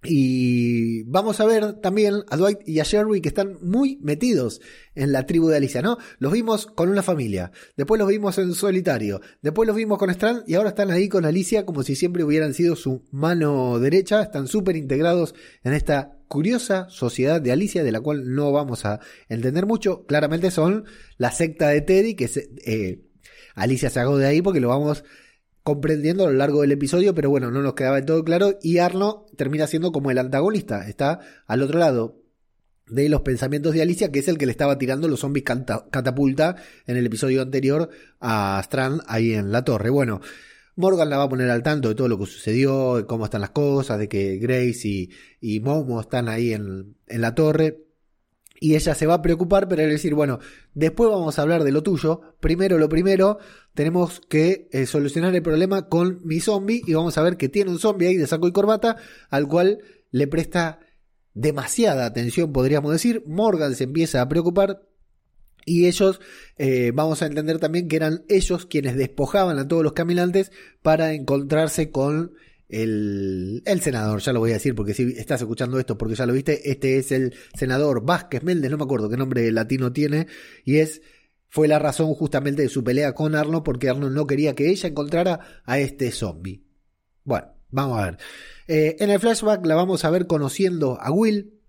Y 0.03 1.03
vamos 1.03 1.39
a 1.39 1.45
ver 1.45 1.73
también 1.73 2.23
a 2.29 2.35
Dwight 2.35 2.67
y 2.67 2.79
a 2.79 2.83
Sherry 2.83 3.21
que 3.21 3.29
están 3.29 3.59
muy 3.61 3.99
metidos 4.01 4.59
en 4.95 5.11
la 5.11 5.27
tribu 5.27 5.49
de 5.49 5.57
Alicia, 5.57 5.83
¿no? 5.83 5.97
Los 6.17 6.33
vimos 6.33 6.65
con 6.65 6.89
una 6.89 7.03
familia, 7.03 7.51
después 7.77 7.99
los 7.99 8.07
vimos 8.07 8.39
en 8.39 8.55
solitario, 8.55 9.21
después 9.43 9.67
los 9.67 9.75
vimos 9.75 9.99
con 9.99 10.09
Strand 10.09 10.43
y 10.47 10.55
ahora 10.55 10.69
están 10.69 10.89
ahí 10.89 11.07
con 11.07 11.25
Alicia 11.25 11.67
como 11.67 11.83
si 11.83 11.95
siempre 11.95 12.23
hubieran 12.23 12.55
sido 12.55 12.75
su 12.75 13.05
mano 13.11 13.77
derecha, 13.77 14.23
están 14.23 14.47
súper 14.47 14.75
integrados 14.75 15.35
en 15.63 15.73
esta 15.73 16.17
curiosa 16.27 16.87
sociedad 16.89 17.39
de 17.39 17.51
Alicia 17.51 17.83
de 17.83 17.91
la 17.91 18.01
cual 18.01 18.33
no 18.33 18.51
vamos 18.51 18.85
a 18.85 19.01
entender 19.29 19.67
mucho. 19.67 20.05
Claramente 20.07 20.49
son 20.49 20.85
la 21.17 21.31
secta 21.31 21.67
de 21.67 21.81
Teddy 21.81 22.15
que 22.15 22.27
se, 22.27 22.49
eh, 22.65 23.03
Alicia 23.53 23.91
sacó 23.91 24.17
de 24.17 24.25
ahí 24.25 24.41
porque 24.41 24.61
lo 24.61 24.69
vamos 24.69 25.03
comprendiendo 25.71 26.25
a 26.25 26.31
lo 26.31 26.37
largo 26.37 26.61
del 26.61 26.73
episodio, 26.73 27.15
pero 27.15 27.29
bueno, 27.29 27.49
no 27.49 27.61
nos 27.61 27.75
quedaba 27.75 28.03
todo 28.05 28.23
claro. 28.25 28.57
Y 28.61 28.79
Arno 28.79 29.25
termina 29.37 29.67
siendo 29.67 29.93
como 29.93 30.11
el 30.11 30.17
antagonista, 30.17 30.87
está 30.89 31.19
al 31.47 31.61
otro 31.61 31.79
lado 31.79 32.21
de 32.87 33.07
los 33.07 33.21
pensamientos 33.21 33.73
de 33.73 33.81
Alicia, 33.81 34.11
que 34.11 34.19
es 34.19 34.27
el 34.27 34.37
que 34.37 34.45
le 34.45 34.51
estaba 34.51 34.77
tirando 34.77 35.07
los 35.07 35.21
zombies 35.21 35.45
catapulta 35.45 36.57
en 36.85 36.97
el 36.97 37.05
episodio 37.05 37.41
anterior 37.41 37.89
a 38.19 38.59
Strand 38.63 39.01
ahí 39.07 39.33
en 39.33 39.53
la 39.53 39.63
torre. 39.63 39.89
Bueno, 39.89 40.19
Morgan 40.75 41.09
la 41.09 41.17
va 41.17 41.23
a 41.23 41.29
poner 41.29 41.49
al 41.49 41.63
tanto 41.63 41.87
de 41.87 41.95
todo 41.95 42.09
lo 42.09 42.19
que 42.19 42.25
sucedió, 42.25 42.97
de 42.97 43.05
cómo 43.05 43.25
están 43.25 43.41
las 43.41 43.51
cosas, 43.51 43.97
de 43.97 44.09
que 44.09 44.37
Grace 44.39 44.87
y, 44.87 45.09
y 45.39 45.61
Momo 45.61 46.01
están 46.01 46.27
ahí 46.27 46.51
en, 46.51 46.97
en 47.07 47.21
la 47.21 47.33
torre. 47.33 47.90
Y 48.63 48.75
ella 48.75 48.93
se 48.93 49.07
va 49.07 49.15
a 49.15 49.21
preocupar, 49.23 49.67
pero 49.67 49.81
él 49.81 49.89
decir, 49.89 50.13
bueno, 50.13 50.37
después 50.75 51.09
vamos 51.09 51.39
a 51.39 51.41
hablar 51.41 51.63
de 51.63 51.71
lo 51.71 51.81
tuyo. 51.81 52.21
Primero, 52.39 52.77
lo 52.77 52.89
primero, 52.89 53.39
tenemos 53.73 54.21
que 54.29 54.69
eh, 54.71 54.85
solucionar 54.85 55.33
el 55.33 55.41
problema 55.41 55.89
con 55.89 56.19
mi 56.23 56.39
zombie. 56.39 56.83
Y 56.85 56.93
vamos 56.93 57.17
a 57.17 57.23
ver 57.23 57.37
que 57.37 57.49
tiene 57.49 57.71
un 57.71 57.79
zombie 57.79 58.07
ahí 58.07 58.17
de 58.17 58.27
saco 58.27 58.47
y 58.47 58.51
corbata, 58.51 58.97
al 59.31 59.47
cual 59.47 59.79
le 60.11 60.27
presta 60.27 60.79
demasiada 61.33 62.05
atención, 62.05 62.53
podríamos 62.53 62.91
decir. 62.91 63.23
Morgan 63.25 63.73
se 63.73 63.85
empieza 63.85 64.21
a 64.21 64.29
preocupar. 64.29 64.83
Y 65.65 65.87
ellos, 65.87 66.21
eh, 66.59 66.91
vamos 66.93 67.23
a 67.23 67.25
entender 67.25 67.57
también 67.57 67.87
que 67.87 67.95
eran 67.95 68.25
ellos 68.29 68.67
quienes 68.67 68.95
despojaban 68.95 69.57
a 69.57 69.67
todos 69.67 69.81
los 69.81 69.93
caminantes 69.93 70.51
para 70.83 71.13
encontrarse 71.13 71.89
con 71.89 72.33
el, 72.71 73.61
el, 73.65 73.81
senador, 73.81 74.21
ya 74.21 74.33
lo 74.33 74.39
voy 74.39 74.51
a 74.51 74.55
decir 74.55 74.73
porque 74.75 74.93
si 74.93 75.03
estás 75.17 75.41
escuchando 75.41 75.79
esto 75.79 75.97
porque 75.97 76.15
ya 76.15 76.25
lo 76.25 76.33
viste, 76.33 76.71
este 76.71 76.97
es 76.97 77.11
el 77.11 77.35
senador 77.53 78.05
Vázquez 78.05 78.43
Méndez, 78.43 78.71
no 78.71 78.77
me 78.77 78.83
acuerdo 78.83 79.09
qué 79.09 79.17
nombre 79.17 79.51
latino 79.51 79.91
tiene, 79.91 80.27
y 80.63 80.77
es 80.77 81.01
fue 81.51 81.67
la 81.67 81.79
razón 81.79 82.13
justamente 82.13 82.61
de 82.61 82.69
su 82.69 82.81
pelea 82.81 83.13
con 83.13 83.35
Arno, 83.35 83.61
porque 83.61 83.89
Arno 83.89 84.09
no 84.09 84.25
quería 84.25 84.55
que 84.55 84.69
ella 84.69 84.87
encontrara 84.87 85.61
a 85.65 85.79
este 85.79 86.09
zombie. 86.11 86.63
Bueno, 87.25 87.47
vamos 87.69 87.99
a 87.99 88.05
ver. 88.05 88.17
Eh, 88.69 88.95
en 88.99 89.09
el 89.09 89.19
flashback 89.19 89.65
la 89.65 89.75
vamos 89.75 90.05
a 90.05 90.09
ver 90.09 90.27
conociendo 90.27 90.97
a 91.01 91.11
Will, 91.11 91.59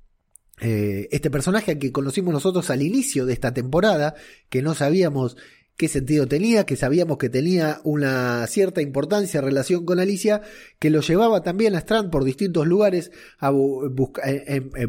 eh, 0.61 1.09
este 1.11 1.31
personaje 1.33 1.81
que 1.81 1.91
conocimos 1.91 2.33
nosotros 2.33 2.71
al 2.71 2.81
inicio 2.81 3.27
de 3.27 3.33
esta 3.33 3.53
temporada, 3.53 4.15
que 4.49 4.63
no 4.63 4.75
sabíamos 4.75 5.37
qué 5.83 5.89
sentido 5.89 6.29
tenía, 6.29 6.65
que 6.65 6.77
sabíamos 6.77 7.19
que 7.19 7.29
tenía 7.29 7.81
una 7.83 8.47
cierta 8.47 8.81
importancia 8.81 9.39
en 9.41 9.47
relación 9.47 9.85
con 9.85 9.99
Alicia, 9.99 10.41
que 10.79 10.91
lo 10.91 11.01
llevaba 11.01 11.43
también 11.43 11.75
a 11.75 11.81
Strand 11.81 12.09
por 12.09 12.23
distintos 12.23 12.69
lugares 12.69 13.11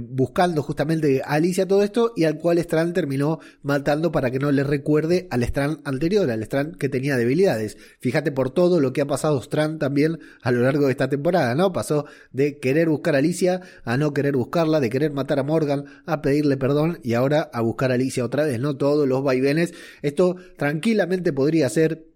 buscando 0.01 0.62
justamente 0.62 1.23
a 1.25 1.33
Alicia 1.33 1.67
todo 1.67 1.81
esto 1.81 2.13
y 2.15 2.25
al 2.25 2.38
cual 2.38 2.59
Strand 2.59 2.93
terminó 2.93 3.39
matando 3.63 4.12
para 4.12 4.29
que 4.29 4.38
no 4.38 4.51
le 4.51 4.63
recuerde 4.63 5.27
al 5.31 5.41
Strand 5.41 5.79
anterior, 5.83 6.29
al 6.29 6.43
Strand 6.43 6.77
que 6.77 6.89
tenía 6.89 7.17
debilidades. 7.17 7.75
Fíjate 8.00 8.31
por 8.31 8.51
todo 8.51 8.79
lo 8.79 8.93
que 8.93 9.01
ha 9.01 9.07
pasado 9.07 9.41
Strand 9.41 9.79
también 9.79 10.19
a 10.43 10.51
lo 10.51 10.62
largo 10.62 10.85
de 10.85 10.91
esta 10.91 11.09
temporada, 11.09 11.55
¿no? 11.55 11.73
Pasó 11.73 12.05
de 12.33 12.59
querer 12.59 12.89
buscar 12.89 13.15
a 13.15 13.17
Alicia 13.17 13.62
a 13.83 13.97
no 13.97 14.13
querer 14.13 14.35
buscarla, 14.35 14.79
de 14.79 14.91
querer 14.91 15.12
matar 15.12 15.39
a 15.39 15.43
Morgan 15.43 15.85
a 16.05 16.21
pedirle 16.21 16.55
perdón 16.55 17.00
y 17.01 17.15
ahora 17.15 17.50
a 17.51 17.62
buscar 17.62 17.89
a 17.89 17.95
Alicia 17.95 18.23
otra 18.23 18.43
vez, 18.43 18.59
¿no? 18.59 18.77
Todos 18.77 19.07
los 19.07 19.23
vaivenes. 19.23 19.73
Esto 20.03 20.35
tranquilamente 20.84 21.32
podría 21.32 21.70
ser 21.70 22.10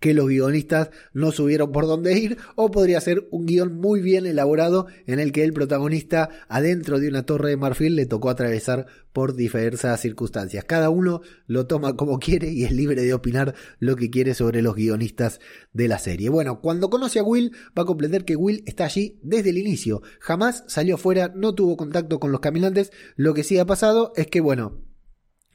que 0.00 0.14
los 0.14 0.26
guionistas 0.26 0.90
no 1.12 1.30
subieron 1.30 1.70
por 1.70 1.86
dónde 1.86 2.18
ir, 2.18 2.38
o 2.56 2.72
podría 2.72 3.00
ser 3.00 3.28
un 3.30 3.46
guion 3.46 3.76
muy 3.76 4.00
bien 4.00 4.26
elaborado 4.26 4.86
en 5.06 5.20
el 5.20 5.30
que 5.30 5.44
el 5.44 5.52
protagonista 5.52 6.30
adentro 6.48 6.98
de 6.98 7.08
una 7.08 7.24
torre 7.24 7.50
de 7.50 7.56
marfil 7.56 7.94
le 7.94 8.06
tocó 8.06 8.30
atravesar 8.30 8.86
por 9.12 9.36
diversas 9.36 10.00
circunstancias. 10.00 10.64
Cada 10.64 10.90
uno 10.90 11.20
lo 11.46 11.68
toma 11.68 11.96
como 11.96 12.18
quiere 12.18 12.50
y 12.50 12.64
es 12.64 12.72
libre 12.72 13.02
de 13.02 13.14
opinar 13.14 13.54
lo 13.78 13.94
que 13.94 14.10
quiere 14.10 14.34
sobre 14.34 14.60
los 14.60 14.74
guionistas 14.74 15.38
de 15.72 15.86
la 15.86 16.00
serie. 16.00 16.30
Bueno, 16.30 16.60
cuando 16.60 16.90
conoce 16.90 17.20
a 17.20 17.22
Will 17.22 17.52
va 17.78 17.82
a 17.82 17.86
comprender 17.86 18.24
que 18.24 18.34
Will 18.34 18.64
está 18.66 18.86
allí 18.86 19.20
desde 19.22 19.50
el 19.50 19.58
inicio. 19.58 20.02
Jamás 20.18 20.64
salió 20.66 20.96
afuera, 20.96 21.30
no 21.36 21.54
tuvo 21.54 21.76
contacto 21.76 22.18
con 22.18 22.32
los 22.32 22.40
caminantes. 22.40 22.90
Lo 23.14 23.34
que 23.34 23.44
sí 23.44 23.58
ha 23.58 23.66
pasado 23.66 24.12
es 24.16 24.26
que, 24.26 24.40
bueno, 24.40 24.89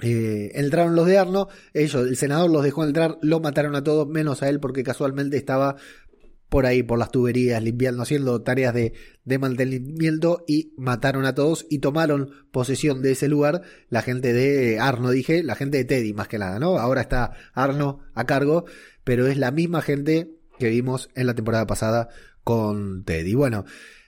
eh, 0.02 0.52
entraron 0.56 0.96
los 0.96 1.08
de 1.08 1.18
Arno, 1.18 1.48
ellos, 1.74 2.08
el 2.08 2.18
senador 2.18 2.50
los 2.50 2.64
dejó 2.64 2.84
entrar, 2.84 3.18
lo 3.22 3.40
mataron 3.40 3.76
a 3.76 3.84
todos, 3.84 4.08
menos 4.08 4.44
a 4.44 4.50
él 4.50 4.60
porque 4.60 4.84
casualmente 4.84 5.38
estaba 5.38 5.78
por 6.50 6.66
ahí, 6.66 6.84
por 6.84 7.00
las 7.00 7.12
tuberías, 7.12 7.62
limpiando, 7.64 8.04
haciendo 8.04 8.42
tareas 8.42 8.74
de, 8.74 8.94
de 9.24 9.40
mantenimiento 9.40 10.44
y 10.48 10.74
mataron 10.78 11.26
a 11.26 11.34
todos 11.34 11.66
y 11.70 11.80
tomaron 11.80 12.32
posesión 12.52 13.02
de 13.02 13.12
ese 13.12 13.28
lugar 13.28 13.62
la 13.90 14.02
gente 14.02 14.32
de 14.32 14.80
Arno, 14.80 15.10
dije, 15.10 15.44
la 15.44 15.56
gente 15.56 15.78
de 15.78 15.86
Teddy 15.86 16.14
más 16.14 16.28
que 16.28 16.38
nada, 16.38 16.60
¿no? 16.60 16.78
Ahora 16.78 17.02
está 17.02 17.32
Arno 17.54 18.00
a 18.14 18.26
cargo, 18.26 18.66
pero 19.04 19.28
es 19.28 19.38
la 19.38 19.52
misma 19.52 19.82
gente 19.82 20.32
que 20.60 20.70
vimos 20.70 21.10
en 21.16 21.28
la 21.28 21.36
temporada 21.36 21.68
pasada 21.68 22.10
con 22.44 23.04
Teddy. 23.04 23.34
Bueno, 23.34 23.66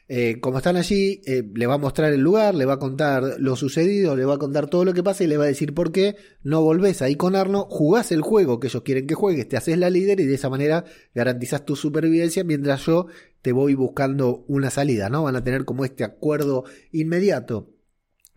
eh, 0.10 0.40
como 0.40 0.60
están 0.60 0.78
allí, 0.78 1.22
eh, 1.26 1.44
le 1.54 1.68
va 1.68 1.74
a 1.74 1.78
mostrar 1.78 2.14
el 2.14 2.22
lugar, 2.22 2.56
le 2.56 2.64
va 2.64 2.76
a 2.76 2.80
contar 2.80 3.36
lo 3.40 3.58
sucedido, 3.58 4.16
le 4.16 4.24
va 4.24 4.36
a 4.36 4.38
contar 4.38 4.70
todo 4.70 4.86
lo 4.86 4.94
que 4.94 5.04
pasa 5.04 5.26
y 5.26 5.28
le 5.28 5.36
va 5.36 5.44
a 5.44 5.48
decir 5.48 5.74
por 5.74 5.92
qué 5.92 6.16
no 6.44 6.62
volvés 6.62 7.02
ahí 7.02 7.16
con 7.16 7.36
Arno, 7.36 7.68
jugás 7.70 8.14
el 8.14 8.22
juego 8.22 8.60
que 8.60 8.68
ellos 8.68 8.84
quieren 8.84 9.06
que 9.06 9.16
juegues, 9.16 9.50
te 9.50 9.58
haces 9.58 9.78
la 9.78 9.90
líder 9.90 10.22
y 10.22 10.26
de 10.26 10.36
esa 10.36 10.50
manera 10.50 10.86
garantizas 11.14 11.66
tu 11.66 11.76
supervivencia 11.76 12.46
mientras 12.46 12.86
yo 12.86 13.08
te 13.42 13.52
voy 13.52 13.74
buscando 13.74 14.46
una 14.48 14.70
salida, 14.70 15.10
¿no? 15.10 15.24
Van 15.24 15.36
a 15.36 15.44
tener 15.44 15.66
como 15.66 15.84
este 15.84 16.06
acuerdo 16.06 16.64
inmediato 16.94 17.74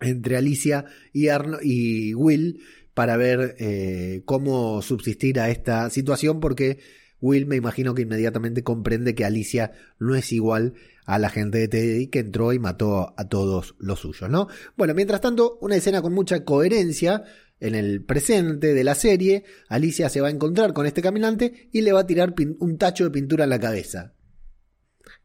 entre 0.01 0.35
Alicia 0.35 0.85
y, 1.13 1.29
Arno, 1.29 1.57
y 1.61 2.13
Will 2.15 2.59
para 2.93 3.15
ver 3.15 3.55
eh, 3.59 4.23
cómo 4.25 4.81
subsistir 4.81 5.39
a 5.39 5.49
esta 5.49 5.89
situación 5.89 6.41
porque 6.41 6.79
Will 7.21 7.45
me 7.45 7.55
imagino 7.55 7.93
que 7.93 8.01
inmediatamente 8.01 8.63
comprende 8.63 9.15
que 9.15 9.23
Alicia 9.23 9.71
no 9.99 10.15
es 10.15 10.33
igual 10.33 10.73
a 11.05 11.19
la 11.19 11.29
gente 11.29 11.57
de 11.57 11.67
Teddy 11.67 12.07
que 12.07 12.19
entró 12.19 12.53
y 12.53 12.59
mató 12.59 13.13
a 13.17 13.27
todos 13.27 13.75
los 13.79 13.99
suyos, 13.99 14.29
¿no? 14.29 14.47
Bueno, 14.75 14.93
mientras 14.93 15.21
tanto, 15.21 15.57
una 15.61 15.75
escena 15.75 16.01
con 16.01 16.13
mucha 16.13 16.43
coherencia 16.43 17.23
en 17.59 17.75
el 17.75 18.03
presente 18.03 18.73
de 18.73 18.83
la 18.83 18.95
serie, 18.95 19.43
Alicia 19.69 20.09
se 20.09 20.21
va 20.21 20.27
a 20.27 20.31
encontrar 20.31 20.73
con 20.73 20.85
este 20.85 21.01
caminante 21.01 21.69
y 21.71 21.81
le 21.81 21.93
va 21.93 22.01
a 22.01 22.07
tirar 22.07 22.33
un 22.59 22.77
tacho 22.77 23.03
de 23.03 23.11
pintura 23.11 23.43
en 23.43 23.49
la 23.51 23.59
cabeza. 23.59 24.13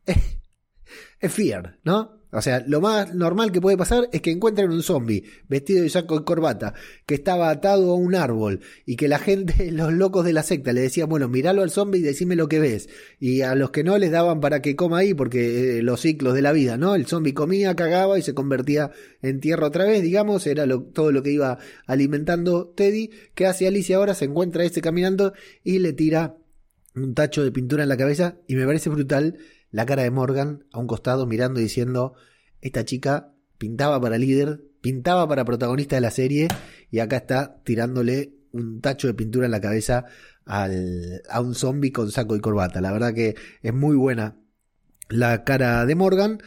Es 1.18 1.32
Fear, 1.32 1.80
¿no? 1.82 2.15
O 2.32 2.42
sea, 2.42 2.64
lo 2.66 2.80
más 2.80 3.14
normal 3.14 3.52
que 3.52 3.60
puede 3.60 3.76
pasar 3.76 4.08
es 4.12 4.20
que 4.20 4.30
encuentren 4.30 4.70
un 4.70 4.82
zombie 4.82 5.24
vestido 5.48 5.82
de 5.82 5.88
saco 5.88 6.16
y 6.16 6.24
corbata 6.24 6.74
que 7.06 7.14
estaba 7.14 7.50
atado 7.50 7.92
a 7.92 7.94
un 7.94 8.14
árbol 8.14 8.60
y 8.84 8.96
que 8.96 9.08
la 9.08 9.18
gente, 9.18 9.70
los 9.72 9.92
locos 9.92 10.24
de 10.24 10.32
la 10.32 10.42
secta, 10.42 10.72
le 10.72 10.80
decían, 10.80 11.08
bueno, 11.08 11.28
míralo 11.28 11.62
al 11.62 11.70
zombie 11.70 12.00
y 12.00 12.02
decime 12.02 12.36
lo 12.36 12.48
que 12.48 12.58
ves. 12.58 12.88
Y 13.20 13.42
a 13.42 13.54
los 13.54 13.70
que 13.70 13.84
no 13.84 13.96
les 13.96 14.10
daban 14.10 14.40
para 14.40 14.60
que 14.60 14.76
coma 14.76 14.98
ahí 14.98 15.14
porque 15.14 15.78
eh, 15.78 15.82
los 15.82 16.00
ciclos 16.00 16.34
de 16.34 16.42
la 16.42 16.52
vida, 16.52 16.76
¿no? 16.76 16.94
El 16.94 17.06
zombie 17.06 17.34
comía, 17.34 17.76
cagaba 17.76 18.18
y 18.18 18.22
se 18.22 18.34
convertía 18.34 18.90
en 19.22 19.40
tierra 19.40 19.68
otra 19.68 19.84
vez, 19.84 20.02
digamos, 20.02 20.46
era 20.46 20.66
todo 20.92 21.12
lo 21.12 21.22
que 21.22 21.30
iba 21.30 21.58
alimentando 21.86 22.68
Teddy. 22.68 23.10
¿Qué 23.34 23.46
hace 23.46 23.66
Alicia 23.66 23.96
ahora? 23.96 24.14
Se 24.14 24.24
encuentra 24.24 24.64
este 24.64 24.80
caminando 24.80 25.32
y 25.62 25.78
le 25.78 25.92
tira 25.92 26.36
un 26.96 27.14
tacho 27.14 27.44
de 27.44 27.52
pintura 27.52 27.82
en 27.82 27.88
la 27.88 27.96
cabeza 27.96 28.36
y 28.48 28.56
me 28.56 28.66
parece 28.66 28.90
brutal 28.90 29.38
la 29.70 29.86
cara 29.86 30.02
de 30.02 30.10
Morgan 30.10 30.64
a 30.72 30.78
un 30.78 30.86
costado 30.86 31.26
mirando 31.26 31.60
y 31.60 31.64
diciendo, 31.64 32.14
esta 32.60 32.84
chica 32.84 33.32
pintaba 33.58 34.00
para 34.00 34.18
líder, 34.18 34.64
pintaba 34.80 35.28
para 35.28 35.44
protagonista 35.44 35.96
de 35.96 36.00
la 36.00 36.10
serie 36.10 36.48
y 36.90 37.00
acá 37.00 37.16
está 37.16 37.62
tirándole 37.64 38.34
un 38.52 38.80
tacho 38.80 39.06
de 39.06 39.14
pintura 39.14 39.46
en 39.46 39.52
la 39.52 39.60
cabeza 39.60 40.04
al, 40.44 41.22
a 41.28 41.40
un 41.40 41.54
zombie 41.54 41.92
con 41.92 42.10
saco 42.10 42.36
y 42.36 42.40
corbata. 42.40 42.80
La 42.80 42.92
verdad 42.92 43.12
que 43.12 43.34
es 43.62 43.74
muy 43.74 43.96
buena 43.96 44.36
la 45.08 45.44
cara 45.44 45.84
de 45.86 45.94
Morgan 45.94 46.38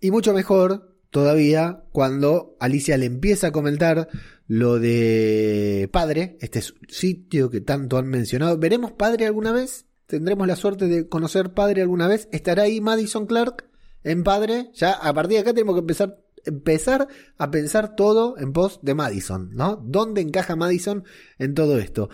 y 0.00 0.10
mucho 0.10 0.32
mejor 0.32 0.96
todavía 1.10 1.84
cuando 1.92 2.56
Alicia 2.60 2.96
le 2.96 3.06
empieza 3.06 3.48
a 3.48 3.52
comentar 3.52 4.08
lo 4.46 4.78
de 4.78 5.88
Padre, 5.92 6.36
este 6.40 6.62
sitio 6.88 7.50
que 7.50 7.60
tanto 7.60 7.98
han 7.98 8.08
mencionado. 8.08 8.58
¿Veremos 8.58 8.92
Padre 8.92 9.26
alguna 9.26 9.52
vez? 9.52 9.86
Tendremos 10.10 10.46
la 10.46 10.56
suerte 10.56 10.86
de 10.86 11.08
conocer 11.08 11.54
Padre 11.54 11.82
alguna 11.82 12.08
vez. 12.08 12.28
¿Estará 12.32 12.64
ahí 12.64 12.80
Madison 12.80 13.26
Clark 13.26 13.64
en 14.04 14.24
Padre? 14.24 14.70
Ya 14.74 14.92
a 14.92 15.14
partir 15.14 15.36
de 15.36 15.40
acá 15.40 15.54
tenemos 15.54 15.74
que 15.76 15.80
empezar, 15.80 16.20
empezar 16.44 17.08
a 17.38 17.50
pensar 17.50 17.94
todo 17.96 18.36
en 18.38 18.52
pos 18.52 18.80
de 18.82 18.94
Madison, 18.94 19.50
¿no? 19.52 19.76
¿Dónde 19.76 20.20
encaja 20.20 20.56
Madison 20.56 21.04
en 21.38 21.54
todo 21.54 21.78
esto? 21.78 22.10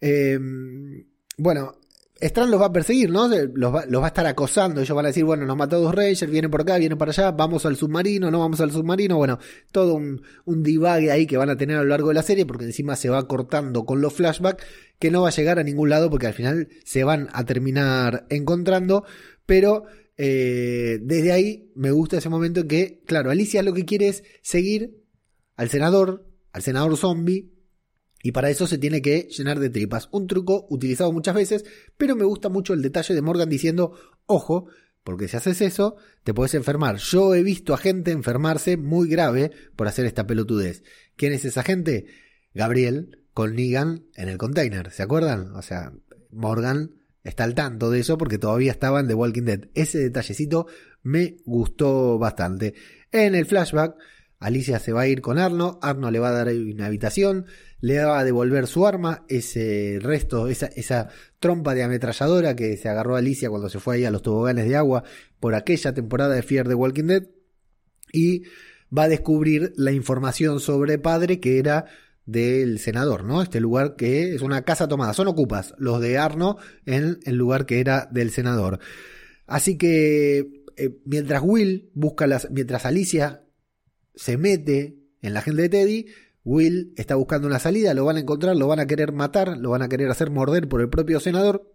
Em, 0.00 1.06
bueno, 1.36 1.72
Strand 2.20 2.50
los 2.50 2.60
va 2.60 2.66
a 2.66 2.72
perseguir, 2.72 3.10
¿no? 3.10 3.28
Los 3.28 3.74
va, 3.74 4.04
a 4.04 4.06
estar 4.06 4.26
acosando. 4.26 4.80
Ellos 4.80 4.94
van 4.94 5.06
a 5.06 5.08
decir, 5.08 5.24
bueno, 5.24 5.46
nos 5.46 5.56
mató 5.56 5.80
dos 5.80 5.94
Rangers, 5.94 6.30
vienen 6.30 6.50
por 6.50 6.60
acá, 6.60 6.76
vienen 6.76 6.98
para 6.98 7.12
allá, 7.12 7.30
vamos 7.30 7.64
al 7.64 7.76
submarino, 7.76 8.30
no 8.30 8.40
vamos 8.40 8.60
al 8.60 8.70
submarino. 8.70 9.16
Bueno, 9.16 9.38
todo 9.72 9.94
un, 9.94 10.22
un 10.44 10.62
divague 10.62 11.10
ahí 11.10 11.26
que 11.26 11.38
van 11.38 11.48
a 11.48 11.56
tener 11.56 11.78
a 11.78 11.82
lo 11.82 11.88
largo 11.88 12.08
de 12.08 12.14
la 12.14 12.22
serie, 12.22 12.44
porque 12.44 12.64
encima 12.64 12.94
se 12.96 13.08
va 13.08 13.26
cortando 13.26 13.84
con 13.84 14.02
los 14.02 14.12
flashbacks, 14.12 14.64
que 14.98 15.10
no 15.10 15.22
va 15.22 15.28
a 15.28 15.32
llegar 15.32 15.58
a 15.58 15.62
ningún 15.62 15.88
lado, 15.88 16.10
porque 16.10 16.26
al 16.26 16.34
final 16.34 16.68
se 16.84 17.04
van 17.04 17.28
a 17.32 17.44
terminar 17.46 18.26
encontrando. 18.28 19.04
Pero 19.46 19.84
eh, 20.18 20.98
desde 21.00 21.32
ahí 21.32 21.72
me 21.74 21.90
gusta 21.90 22.18
ese 22.18 22.28
momento 22.28 22.60
en 22.60 22.68
que, 22.68 23.02
claro, 23.06 23.30
Alicia 23.30 23.62
lo 23.62 23.72
que 23.72 23.86
quiere 23.86 24.08
es 24.08 24.22
seguir 24.42 25.00
al 25.56 25.70
senador, 25.70 26.26
al 26.52 26.60
senador 26.60 26.96
zombie, 26.98 27.50
y 28.22 28.32
para 28.32 28.50
eso 28.50 28.66
se 28.66 28.78
tiene 28.78 29.00
que 29.02 29.28
llenar 29.30 29.58
de 29.58 29.70
tripas. 29.70 30.08
Un 30.12 30.26
truco 30.26 30.66
utilizado 30.70 31.12
muchas 31.12 31.34
veces, 31.34 31.64
pero 31.96 32.16
me 32.16 32.24
gusta 32.24 32.48
mucho 32.48 32.74
el 32.74 32.82
detalle 32.82 33.14
de 33.14 33.22
Morgan 33.22 33.48
diciendo, 33.48 33.94
ojo, 34.26 34.66
porque 35.04 35.28
si 35.28 35.36
haces 35.36 35.60
eso, 35.62 35.96
te 36.24 36.34
puedes 36.34 36.54
enfermar. 36.54 36.96
Yo 36.96 37.34
he 37.34 37.42
visto 37.42 37.72
a 37.72 37.78
gente 37.78 38.10
enfermarse 38.10 38.76
muy 38.76 39.08
grave 39.08 39.50
por 39.74 39.88
hacer 39.88 40.04
esta 40.04 40.26
pelotudez. 40.26 40.82
¿Quién 41.16 41.32
es 41.32 41.44
esa 41.44 41.62
gente? 41.62 42.06
Gabriel 42.52 43.24
con 43.32 43.54
Negan 43.54 44.04
en 44.16 44.28
el 44.28 44.36
container, 44.36 44.90
¿se 44.90 45.02
acuerdan? 45.02 45.54
O 45.54 45.62
sea, 45.62 45.92
Morgan 46.30 46.92
está 47.24 47.44
al 47.44 47.54
tanto 47.54 47.90
de 47.90 48.00
eso 48.00 48.18
porque 48.18 48.38
todavía 48.38 48.72
estaba 48.72 49.00
en 49.00 49.08
The 49.08 49.14
Walking 49.14 49.44
Dead. 49.44 49.68
Ese 49.74 49.98
detallecito 49.98 50.66
me 51.02 51.38
gustó 51.44 52.18
bastante. 52.18 52.74
En 53.12 53.34
el 53.34 53.46
flashback, 53.46 53.96
Alicia 54.38 54.78
se 54.78 54.92
va 54.92 55.02
a 55.02 55.08
ir 55.08 55.20
con 55.20 55.38
Arno, 55.38 55.78
Arno 55.82 56.10
le 56.10 56.18
va 56.18 56.28
a 56.28 56.44
dar 56.44 56.48
una 56.48 56.86
habitación, 56.86 57.46
le 57.80 58.04
va 58.04 58.18
a 58.18 58.24
devolver 58.24 58.66
su 58.66 58.86
arma, 58.86 59.24
ese 59.28 59.98
resto, 60.00 60.48
esa, 60.48 60.66
esa 60.66 61.08
trompa 61.38 61.74
de 61.74 61.82
ametralladora 61.82 62.54
que 62.54 62.76
se 62.76 62.88
agarró 62.88 63.16
Alicia 63.16 63.50
cuando 63.50 63.68
se 63.68 63.80
fue 63.80 63.96
ahí 63.96 64.04
a 64.04 64.10
los 64.10 64.22
toboganes 64.22 64.68
de 64.68 64.76
agua 64.76 65.04
por 65.38 65.54
aquella 65.54 65.94
temporada 65.94 66.34
de 66.34 66.42
Fear 66.42 66.68
the 66.68 66.74
Walking 66.74 67.04
Dead, 67.04 67.26
y 68.12 68.42
va 68.96 69.04
a 69.04 69.08
descubrir 69.08 69.72
la 69.76 69.92
información 69.92 70.60
sobre 70.60 70.98
Padre 70.98 71.40
que 71.40 71.58
era 71.58 71.86
del 72.26 72.78
senador, 72.78 73.24
¿no? 73.24 73.42
Este 73.42 73.60
lugar 73.60 73.96
que 73.96 74.34
es 74.34 74.42
una 74.42 74.62
casa 74.62 74.86
tomada, 74.88 75.14
son 75.14 75.28
ocupas 75.28 75.74
los 75.78 76.00
de 76.00 76.18
Arno 76.18 76.58
en 76.86 77.18
el 77.24 77.36
lugar 77.36 77.66
que 77.66 77.80
era 77.80 78.08
del 78.10 78.30
senador. 78.30 78.78
Así 79.46 79.76
que 79.78 80.64
eh, 80.76 81.00
mientras 81.04 81.42
Will 81.42 81.90
busca 81.94 82.26
las, 82.26 82.50
mientras 82.50 82.86
Alicia 82.86 83.44
se 84.14 84.36
mete 84.36 84.98
en 85.22 85.34
la 85.34 85.42
gente 85.42 85.62
de 85.62 85.68
Teddy, 85.68 86.06
Will 86.44 86.92
está 86.96 87.16
buscando 87.16 87.46
una 87.46 87.58
salida, 87.58 87.94
lo 87.94 88.04
van 88.04 88.16
a 88.16 88.20
encontrar, 88.20 88.56
lo 88.56 88.66
van 88.66 88.80
a 88.80 88.86
querer 88.86 89.12
matar, 89.12 89.58
lo 89.58 89.70
van 89.70 89.82
a 89.82 89.88
querer 89.88 90.10
hacer 90.10 90.30
morder 90.30 90.68
por 90.68 90.80
el 90.80 90.88
propio 90.88 91.20
senador. 91.20 91.70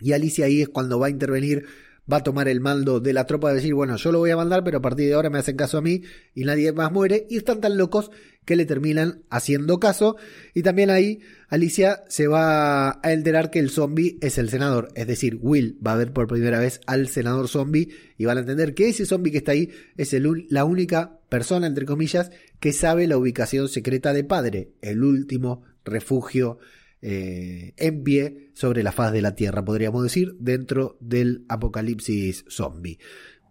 Y 0.00 0.12
Alicia 0.12 0.46
ahí 0.46 0.62
es 0.62 0.68
cuando 0.68 0.98
va 0.98 1.06
a 1.06 1.10
intervenir, 1.10 1.66
va 2.10 2.18
a 2.18 2.22
tomar 2.22 2.48
el 2.48 2.60
mando 2.60 3.00
de 3.00 3.12
la 3.12 3.26
tropa 3.26 3.48
de 3.48 3.56
decir, 3.56 3.74
bueno, 3.74 3.96
yo 3.96 4.12
lo 4.12 4.18
voy 4.18 4.30
a 4.30 4.36
mandar, 4.36 4.62
pero 4.64 4.78
a 4.78 4.82
partir 4.82 5.08
de 5.08 5.14
ahora 5.14 5.30
me 5.30 5.38
hacen 5.38 5.56
caso 5.56 5.78
a 5.78 5.82
mí 5.82 6.02
y 6.34 6.44
nadie 6.44 6.72
más 6.72 6.92
muere. 6.92 7.26
Y 7.30 7.38
están 7.38 7.60
tan 7.60 7.76
locos 7.78 8.10
que 8.44 8.56
le 8.56 8.66
terminan 8.66 9.22
haciendo 9.30 9.80
caso. 9.80 10.16
Y 10.52 10.62
también 10.62 10.90
ahí 10.90 11.20
Alicia 11.48 12.04
se 12.08 12.26
va 12.26 13.00
a 13.02 13.12
enterar 13.12 13.50
que 13.50 13.58
el 13.58 13.70
zombie 13.70 14.18
es 14.20 14.38
el 14.38 14.50
senador. 14.50 14.88
Es 14.94 15.06
decir, 15.06 15.38
Will 15.40 15.78
va 15.84 15.94
a 15.94 15.96
ver 15.96 16.12
por 16.12 16.26
primera 16.26 16.58
vez 16.58 16.80
al 16.86 17.08
senador 17.08 17.48
zombie 17.48 17.88
y 18.18 18.24
van 18.26 18.36
a 18.36 18.40
entender 18.40 18.74
que 18.74 18.88
ese 18.88 19.06
zombie 19.06 19.32
que 19.32 19.38
está 19.38 19.52
ahí 19.52 19.70
es 19.96 20.12
el, 20.12 20.46
la 20.50 20.64
única 20.64 21.18
persona, 21.28 21.66
entre 21.66 21.86
comillas, 21.86 22.30
que 22.60 22.72
sabe 22.72 23.06
la 23.06 23.16
ubicación 23.16 23.68
secreta 23.68 24.12
de 24.12 24.24
padre, 24.24 24.70
el 24.82 25.02
último 25.02 25.62
refugio 25.84 26.58
eh, 27.06 27.74
en 27.76 28.02
pie 28.02 28.50
sobre 28.54 28.82
la 28.82 28.90
faz 28.90 29.12
de 29.12 29.20
la 29.20 29.34
Tierra, 29.34 29.62
podríamos 29.62 30.02
decir, 30.02 30.36
dentro 30.38 30.96
del 31.00 31.44
apocalipsis 31.50 32.46
zombie. 32.48 32.98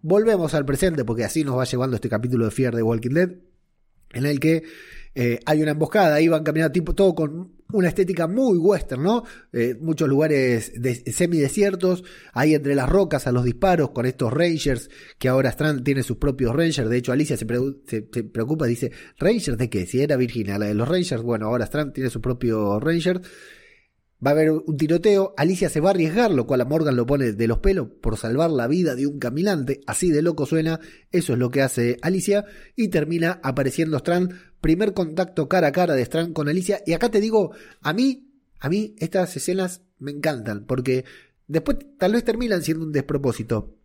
Volvemos 0.01 0.55
al 0.55 0.65
presente 0.65 1.05
porque 1.05 1.23
así 1.23 1.43
nos 1.43 1.59
va 1.59 1.65
llevando 1.65 1.95
este 1.95 2.09
capítulo 2.09 2.45
de 2.45 2.51
Fear 2.51 2.75
de 2.75 2.81
Walking 2.81 3.11
Dead 3.11 3.29
en 4.13 4.25
el 4.25 4.39
que 4.39 4.63
eh, 5.13 5.39
hay 5.45 5.61
una 5.61 5.71
emboscada, 5.71 6.15
ahí 6.15 6.27
van 6.27 6.43
caminando 6.43 6.71
tipo 6.71 6.95
todo 6.95 7.13
con 7.13 7.52
una 7.73 7.89
estética 7.89 8.27
muy 8.27 8.57
western, 8.57 9.03
¿no? 9.03 9.23
Eh, 9.51 9.75
muchos 9.79 10.07
lugares 10.07 10.71
de, 10.79 10.95
semidesiertos, 11.11 12.03
ahí 12.31 12.53
entre 12.53 12.75
las 12.75 12.87
rocas 12.87 13.27
a 13.27 13.31
los 13.31 13.43
disparos 13.43 13.89
con 13.89 14.05
estos 14.05 14.31
rangers, 14.31 14.89
que 15.17 15.27
ahora 15.27 15.49
Strand 15.49 15.83
tiene 15.83 16.03
sus 16.03 16.17
propios 16.17 16.55
rangers, 16.55 16.89
de 16.89 16.97
hecho 16.97 17.11
Alicia 17.11 17.35
se, 17.35 17.45
preocupa, 17.45 18.65
dice, 18.65 18.91
¿rangers 19.17 19.57
de 19.57 19.69
qué? 19.69 19.85
Si 19.85 20.01
era 20.01 20.15
Virginia, 20.15 20.57
la 20.57 20.67
de 20.67 20.75
los 20.75 20.87
rangers, 20.87 21.23
bueno, 21.23 21.47
ahora 21.47 21.65
Strand 21.65 21.93
tiene 21.93 22.09
su 22.09 22.21
propio 22.21 22.79
ranger. 22.79 23.21
Va 24.25 24.29
a 24.29 24.33
haber 24.35 24.51
un 24.51 24.77
tiroteo, 24.77 25.33
Alicia 25.35 25.67
se 25.67 25.81
va 25.81 25.89
a 25.89 25.91
arriesgar, 25.91 26.31
lo 26.31 26.47
cual 26.47 26.61
a 26.61 26.65
Morgan 26.65 26.95
lo 26.95 27.05
pone 27.05 27.33
de 27.33 27.47
los 27.47 27.57
pelos 27.57 27.89
por 28.01 28.15
salvar 28.17 28.51
la 28.51 28.67
vida 28.67 28.95
de 28.95 29.05
un 29.05 29.19
caminante, 29.19 29.81
así 29.85 30.11
de 30.11 30.21
loco 30.21 30.45
suena, 30.45 30.79
eso 31.11 31.33
es 31.33 31.39
lo 31.39 31.49
que 31.49 31.61
hace 31.61 31.97
Alicia, 32.01 32.45
y 32.77 32.87
termina 32.87 33.41
apareciendo 33.43 33.97
Strand, 33.97 34.33
primer 34.63 34.93
contacto 34.93 35.49
cara 35.49 35.67
a 35.67 35.71
cara 35.73 35.93
de 35.93 36.03
Strand 36.03 36.31
con 36.31 36.47
Alicia, 36.47 36.81
y 36.87 36.93
acá 36.93 37.11
te 37.11 37.19
digo, 37.19 37.51
a 37.81 37.91
mí, 37.91 38.31
a 38.61 38.69
mí 38.69 38.95
estas 38.97 39.35
escenas 39.35 39.81
me 39.99 40.11
encantan, 40.11 40.65
porque 40.65 41.03
después 41.47 41.79
tal 41.99 42.13
vez 42.13 42.23
terminan 42.23 42.63
siendo 42.63 42.85
un 42.85 42.93
despropósito, 42.93 43.75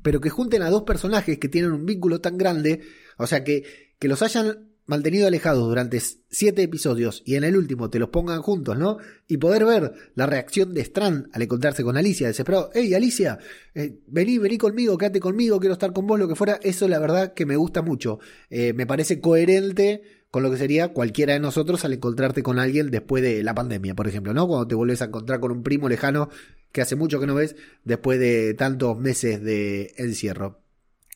pero 0.00 0.18
que 0.22 0.30
junten 0.30 0.62
a 0.62 0.70
dos 0.70 0.84
personajes 0.84 1.38
que 1.38 1.50
tienen 1.50 1.72
un 1.72 1.84
vínculo 1.84 2.22
tan 2.22 2.38
grande, 2.38 2.80
o 3.18 3.26
sea 3.26 3.44
que, 3.44 3.94
que 3.98 4.08
los 4.08 4.22
hayan 4.22 4.70
mantenido 4.86 5.26
alejados 5.26 5.66
durante 5.68 6.00
siete 6.00 6.62
episodios 6.62 7.22
y 7.24 7.34
en 7.34 7.44
el 7.44 7.56
último 7.56 7.90
te 7.90 7.98
los 7.98 8.08
pongan 8.08 8.40
juntos, 8.42 8.78
¿no? 8.78 8.98
Y 9.26 9.36
poder 9.36 9.64
ver 9.64 9.92
la 10.14 10.26
reacción 10.26 10.74
de 10.74 10.80
Strand 10.82 11.28
al 11.32 11.42
encontrarse 11.42 11.82
con 11.82 11.96
Alicia, 11.96 12.28
desesperado, 12.28 12.70
hey 12.72 12.94
Alicia, 12.94 13.38
eh, 13.74 13.98
vení, 14.06 14.38
vení 14.38 14.58
conmigo, 14.58 14.96
quédate 14.96 15.20
conmigo, 15.20 15.58
quiero 15.58 15.74
estar 15.74 15.92
con 15.92 16.06
vos, 16.06 16.18
lo 16.18 16.28
que 16.28 16.36
fuera, 16.36 16.58
eso 16.62 16.88
la 16.88 16.98
verdad 16.98 17.34
que 17.34 17.46
me 17.46 17.56
gusta 17.56 17.82
mucho. 17.82 18.20
Eh, 18.48 18.72
me 18.72 18.86
parece 18.86 19.20
coherente 19.20 20.02
con 20.30 20.42
lo 20.42 20.50
que 20.50 20.56
sería 20.56 20.88
cualquiera 20.92 21.32
de 21.32 21.40
nosotros 21.40 21.84
al 21.84 21.94
encontrarte 21.94 22.42
con 22.42 22.58
alguien 22.58 22.90
después 22.90 23.22
de 23.22 23.42
la 23.42 23.54
pandemia, 23.54 23.94
por 23.94 24.06
ejemplo, 24.06 24.34
¿no? 24.34 24.46
Cuando 24.46 24.68
te 24.68 24.74
vuelves 24.74 25.02
a 25.02 25.06
encontrar 25.06 25.40
con 25.40 25.50
un 25.50 25.62
primo 25.62 25.88
lejano 25.88 26.28
que 26.72 26.82
hace 26.82 26.94
mucho 26.94 27.18
que 27.18 27.26
no 27.26 27.34
ves 27.34 27.56
después 27.84 28.20
de 28.20 28.54
tantos 28.54 28.98
meses 28.98 29.42
de 29.42 29.94
encierro. 29.96 30.60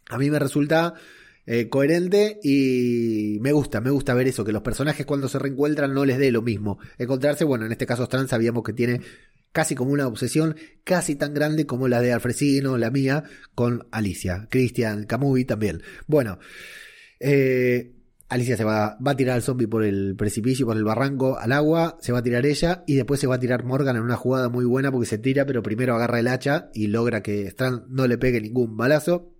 A 0.08 0.18
mí 0.18 0.30
me 0.30 0.38
resulta 0.38 0.94
eh, 1.47 1.68
coherente 1.68 2.38
y 2.42 3.38
me 3.40 3.52
gusta, 3.52 3.80
me 3.80 3.90
gusta 3.90 4.14
ver 4.14 4.28
eso, 4.28 4.44
que 4.44 4.52
los 4.52 4.62
personajes 4.62 5.06
cuando 5.06 5.28
se 5.28 5.38
reencuentran 5.38 5.92
no 5.94 6.04
les 6.04 6.18
dé 6.18 6.30
lo 6.30 6.42
mismo. 6.42 6.78
Encontrarse, 6.99 7.44
bueno, 7.44 7.66
en 7.66 7.73
este 7.73 7.87
caso 7.87 8.04
Strand 8.04 8.28
sabíamos 8.28 8.62
que 8.62 8.73
tiene 8.73 9.00
casi 9.52 9.75
como 9.75 9.90
una 9.90 10.06
obsesión 10.06 10.56
casi 10.85 11.16
tan 11.16 11.35
grande 11.35 11.66
como 11.66 11.88
la 11.88 12.00
de 12.00 12.12
Alfresino, 12.12 12.79
la 12.79 12.90
mía, 12.90 13.24
con 13.55 13.87
Alicia, 13.90 14.46
Christian, 14.50 15.05
Camuy 15.05 15.44
también. 15.44 15.83
Bueno, 16.07 16.38
eh, 17.18 17.96
Alicia 18.29 18.57
se 18.57 18.62
va, 18.62 18.96
va 19.05 19.11
a 19.11 19.16
tirar 19.16 19.35
al 19.35 19.42
zombie 19.42 19.66
por 19.66 19.83
el 19.83 20.14
precipicio, 20.16 20.66
por 20.66 20.76
el 20.76 20.85
barranco, 20.85 21.37
al 21.37 21.50
agua, 21.50 21.98
se 22.00 22.12
va 22.12 22.20
a 22.20 22.22
tirar 22.22 22.46
ella 22.46 22.85
y 22.87 22.94
después 22.94 23.18
se 23.18 23.26
va 23.26 23.35
a 23.35 23.40
tirar 23.40 23.64
Morgan 23.64 23.96
en 23.96 24.03
una 24.03 24.16
jugada 24.16 24.48
muy 24.48 24.64
buena 24.64 24.92
porque 24.92 25.07
se 25.07 25.18
tira, 25.18 25.46
pero 25.46 25.64
primero 25.64 25.96
agarra 25.96 26.20
el 26.20 26.29
hacha 26.29 26.70
y 26.72 26.87
logra 26.87 27.22
que 27.22 27.48
Strand 27.48 27.88
no 27.88 28.07
le 28.07 28.18
pegue 28.18 28.40
ningún 28.40 28.76
balazo. 28.76 29.35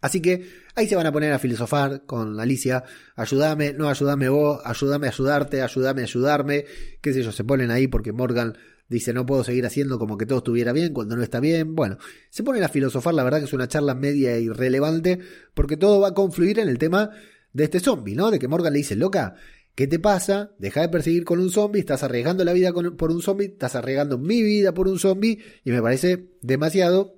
Así 0.00 0.20
que 0.20 0.48
ahí 0.74 0.86
se 0.86 0.96
van 0.96 1.06
a 1.06 1.12
poner 1.12 1.32
a 1.32 1.38
filosofar 1.38 2.04
con 2.06 2.38
Alicia, 2.38 2.84
ayúdame, 3.16 3.72
no 3.72 3.88
ayúdame 3.88 4.28
vos, 4.28 4.60
ayúdame 4.64 5.08
a 5.08 5.10
ayudarte, 5.10 5.62
ayúdame 5.62 6.02
a 6.02 6.04
ayudarme, 6.04 6.64
qué 7.00 7.12
sé 7.12 7.22
yo, 7.22 7.32
se 7.32 7.44
ponen 7.44 7.70
ahí 7.70 7.88
porque 7.88 8.12
Morgan 8.12 8.56
dice 8.88 9.12
no 9.12 9.26
puedo 9.26 9.44
seguir 9.44 9.66
haciendo 9.66 9.98
como 9.98 10.16
que 10.16 10.26
todo 10.26 10.38
estuviera 10.38 10.72
bien 10.72 10.92
cuando 10.92 11.16
no 11.16 11.22
está 11.22 11.40
bien. 11.40 11.74
Bueno, 11.74 11.98
se 12.30 12.42
ponen 12.42 12.62
a 12.62 12.68
filosofar, 12.68 13.14
la 13.14 13.24
verdad 13.24 13.38
que 13.38 13.44
es 13.44 13.52
una 13.52 13.68
charla 13.68 13.94
media 13.94 14.38
irrelevante 14.38 15.18
porque 15.54 15.76
todo 15.76 16.00
va 16.00 16.08
a 16.08 16.14
confluir 16.14 16.58
en 16.58 16.68
el 16.68 16.78
tema 16.78 17.10
de 17.52 17.64
este 17.64 17.80
zombie, 17.80 18.14
¿no? 18.14 18.30
De 18.30 18.38
que 18.38 18.48
Morgan 18.48 18.72
le 18.72 18.78
dice, 18.78 18.96
loca, 18.96 19.34
¿qué 19.74 19.86
te 19.86 19.98
pasa? 19.98 20.52
Deja 20.58 20.80
de 20.80 20.88
perseguir 20.88 21.24
con 21.24 21.40
un 21.40 21.50
zombie, 21.50 21.80
estás 21.80 22.02
arriesgando 22.02 22.44
la 22.44 22.52
vida 22.52 22.72
por 22.72 23.10
un 23.10 23.22
zombie, 23.22 23.46
estás 23.46 23.74
arriesgando 23.74 24.18
mi 24.18 24.42
vida 24.42 24.72
por 24.72 24.88
un 24.88 24.98
zombie 24.98 25.38
y 25.64 25.70
me 25.70 25.82
parece 25.82 26.30
demasiado. 26.42 27.14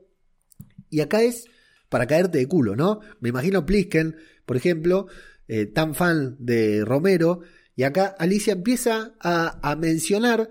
Y 0.88 1.00
acá 1.00 1.22
es 1.22 1.46
para 1.90 2.06
caerte 2.06 2.38
de 2.38 2.46
culo, 2.46 2.74
¿no? 2.74 3.00
Me 3.20 3.28
imagino 3.28 3.66
Plisken, 3.66 4.16
por 4.46 4.56
ejemplo, 4.56 5.08
eh, 5.48 5.66
tan 5.66 5.94
fan 5.94 6.36
de 6.38 6.84
Romero, 6.84 7.42
y 7.76 7.82
acá 7.82 8.14
Alicia 8.18 8.52
empieza 8.52 9.14
a, 9.20 9.76
mencionar 9.76 10.48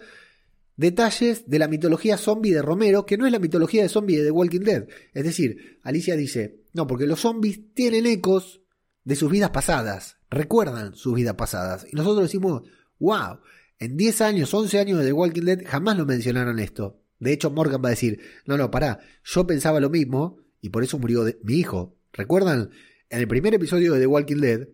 detalles 0.75 1.47
de 1.47 1.59
la 1.59 1.67
mitología 1.67 2.17
zombie 2.17 2.53
de 2.53 2.61
Romero, 2.61 3.05
que 3.05 3.17
no 3.17 3.25
es 3.25 3.31
la 3.31 3.39
mitología 3.39 3.83
de 3.83 3.89
zombie 3.89 4.17
de 4.17 4.25
The 4.25 4.31
Walking 4.31 4.61
Dead. 4.61 4.87
Es 5.13 5.23
decir, 5.23 5.79
Alicia 5.83 6.15
dice, 6.15 6.63
no, 6.73 6.87
porque 6.87 7.07
los 7.07 7.19
zombies 7.19 7.73
tienen 7.73 8.05
ecos 8.05 8.61
de 9.03 9.15
sus 9.15 9.31
vidas 9.31 9.51
pasadas, 9.51 10.17
recuerdan 10.29 10.95
sus 10.95 11.15
vidas 11.15 11.35
pasadas. 11.35 11.85
Y 11.91 11.95
nosotros 11.95 12.23
decimos, 12.23 12.63
wow, 12.99 13.39
en 13.77 13.95
10 13.95 14.21
años, 14.21 14.53
11 14.53 14.79
años 14.79 14.99
de 14.99 15.05
The 15.05 15.13
Walking 15.13 15.43
Dead 15.43 15.59
jamás 15.65 15.97
lo 15.97 16.05
mencionaron 16.05 16.59
esto. 16.59 17.01
De 17.19 17.31
hecho, 17.31 17.51
Morgan 17.51 17.81
va 17.83 17.89
a 17.89 17.91
decir, 17.91 18.19
no, 18.45 18.57
no, 18.57 18.71
pará, 18.71 18.99
yo 19.23 19.45
pensaba 19.45 19.79
lo 19.79 19.89
mismo, 19.89 20.37
y 20.61 20.69
por 20.69 20.83
eso 20.83 20.99
murió 20.99 21.25
mi 21.43 21.55
hijo. 21.55 21.95
¿Recuerdan? 22.13 22.71
En 23.09 23.19
el 23.19 23.27
primer 23.27 23.53
episodio 23.53 23.93
de 23.93 24.01
The 24.01 24.07
Walking 24.07 24.41
Dead, 24.41 24.67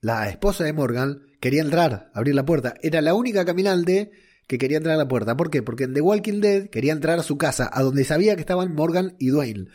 la 0.00 0.28
esposa 0.28 0.64
de 0.64 0.72
Morgan 0.72 1.22
quería 1.40 1.62
entrar, 1.62 2.10
abrir 2.14 2.34
la 2.34 2.44
puerta. 2.44 2.74
Era 2.82 3.00
la 3.00 3.14
única 3.14 3.44
caminante 3.44 4.10
que 4.46 4.58
quería 4.58 4.78
entrar 4.78 4.94
a 4.94 4.98
la 4.98 5.08
puerta. 5.08 5.36
¿Por 5.36 5.50
qué? 5.50 5.62
Porque 5.62 5.84
en 5.84 5.94
The 5.94 6.00
Walking 6.00 6.40
Dead 6.40 6.68
quería 6.70 6.92
entrar 6.92 7.18
a 7.18 7.22
su 7.22 7.38
casa, 7.38 7.70
a 7.72 7.82
donde 7.82 8.04
sabía 8.04 8.34
que 8.34 8.40
estaban 8.40 8.74
Morgan 8.74 9.14
y 9.18 9.28
Dwayne. 9.28 9.68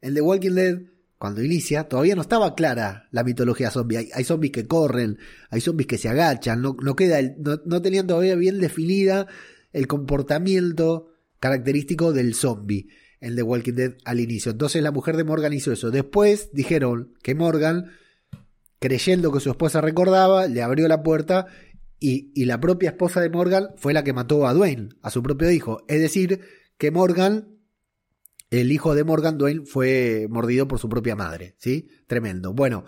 En 0.00 0.14
The 0.14 0.20
Walking 0.20 0.52
Dead, 0.52 0.78
cuando 1.18 1.42
inicia, 1.42 1.84
todavía 1.84 2.16
no 2.16 2.22
estaba 2.22 2.54
clara 2.54 3.08
la 3.12 3.22
mitología 3.22 3.70
zombie. 3.70 4.10
Hay, 4.12 4.24
zombies 4.24 4.52
que 4.52 4.66
corren, 4.66 5.18
hay 5.50 5.60
zombies 5.60 5.86
que 5.86 5.98
se 5.98 6.08
agachan, 6.08 6.60
no, 6.62 6.76
queda, 6.96 7.22
no, 7.38 7.60
no 7.64 7.82
tenían 7.82 8.06
todavía 8.06 8.34
bien 8.34 8.58
definida 8.58 9.26
el 9.72 9.86
comportamiento 9.86 11.12
característico 11.38 12.12
del 12.12 12.34
zombie 12.34 12.88
el 13.20 13.36
de 13.36 13.42
Walking 13.42 13.74
Dead 13.74 13.94
al 14.04 14.20
inicio. 14.20 14.52
Entonces 14.52 14.82
la 14.82 14.92
mujer 14.92 15.16
de 15.16 15.24
Morgan 15.24 15.52
hizo 15.52 15.72
eso. 15.72 15.90
Después 15.90 16.50
dijeron 16.52 17.14
que 17.22 17.34
Morgan, 17.34 17.92
creyendo 18.78 19.32
que 19.32 19.40
su 19.40 19.50
esposa 19.50 19.80
recordaba, 19.80 20.46
le 20.46 20.62
abrió 20.62 20.88
la 20.88 21.02
puerta 21.02 21.46
y, 21.98 22.30
y, 22.34 22.44
la 22.44 22.60
propia 22.60 22.90
esposa 22.90 23.20
de 23.20 23.30
Morgan 23.30 23.70
fue 23.76 23.94
la 23.94 24.04
que 24.04 24.12
mató 24.12 24.46
a 24.46 24.52
Dwayne, 24.52 24.90
a 25.00 25.10
su 25.10 25.22
propio 25.22 25.50
hijo. 25.50 25.82
Es 25.88 26.00
decir, 26.00 26.40
que 26.76 26.90
Morgan, 26.90 27.58
el 28.50 28.70
hijo 28.70 28.94
de 28.94 29.04
Morgan, 29.04 29.38
Dwayne, 29.38 29.64
fue 29.64 30.26
mordido 30.28 30.68
por 30.68 30.78
su 30.78 30.88
propia 30.88 31.16
madre. 31.16 31.54
¿Sí? 31.58 31.88
Tremendo. 32.06 32.52
Bueno, 32.52 32.84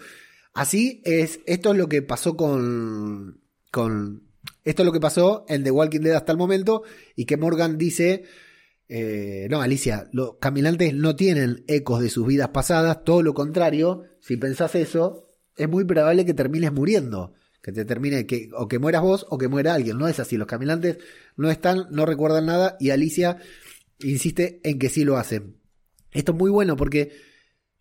así 0.52 1.00
es. 1.04 1.40
Esto 1.46 1.72
es 1.72 1.78
lo 1.78 1.88
que 1.88 2.02
pasó 2.02 2.36
con. 2.36 3.40
con 3.70 4.28
esto 4.64 4.82
es 4.82 4.86
lo 4.86 4.92
que 4.92 5.00
pasó 5.00 5.46
en 5.48 5.64
The 5.64 5.70
Walking 5.70 6.00
Dead 6.00 6.14
hasta 6.14 6.32
el 6.32 6.38
momento. 6.38 6.82
Y 7.16 7.24
que 7.24 7.38
Morgan 7.38 7.78
dice 7.78 8.24
eh, 8.88 9.46
no, 9.50 9.60
Alicia, 9.60 10.08
los 10.12 10.36
caminantes 10.40 10.94
no 10.94 11.14
tienen 11.14 11.64
ecos 11.68 12.00
de 12.00 12.08
sus 12.08 12.26
vidas 12.26 12.48
pasadas, 12.48 13.04
todo 13.04 13.22
lo 13.22 13.34
contrario, 13.34 14.04
si 14.20 14.36
pensás 14.36 14.74
eso, 14.74 15.28
es 15.56 15.68
muy 15.68 15.84
probable 15.84 16.24
que 16.24 16.32
termines 16.32 16.72
muriendo, 16.72 17.34
que 17.62 17.72
te 17.72 17.84
termine, 17.84 18.26
que, 18.26 18.48
o 18.56 18.66
que 18.66 18.78
mueras 18.78 19.02
vos 19.02 19.26
o 19.28 19.36
que 19.36 19.48
muera 19.48 19.74
alguien, 19.74 19.98
no 19.98 20.08
es 20.08 20.20
así, 20.20 20.36
los 20.38 20.46
caminantes 20.46 20.98
no 21.36 21.50
están, 21.50 21.86
no 21.90 22.06
recuerdan 22.06 22.46
nada 22.46 22.76
y 22.80 22.90
Alicia 22.90 23.38
insiste 23.98 24.60
en 24.64 24.78
que 24.78 24.88
sí 24.88 25.04
lo 25.04 25.18
hacen. 25.18 25.56
Esto 26.12 26.32
es 26.32 26.38
muy 26.38 26.50
bueno 26.50 26.76
porque 26.76 27.12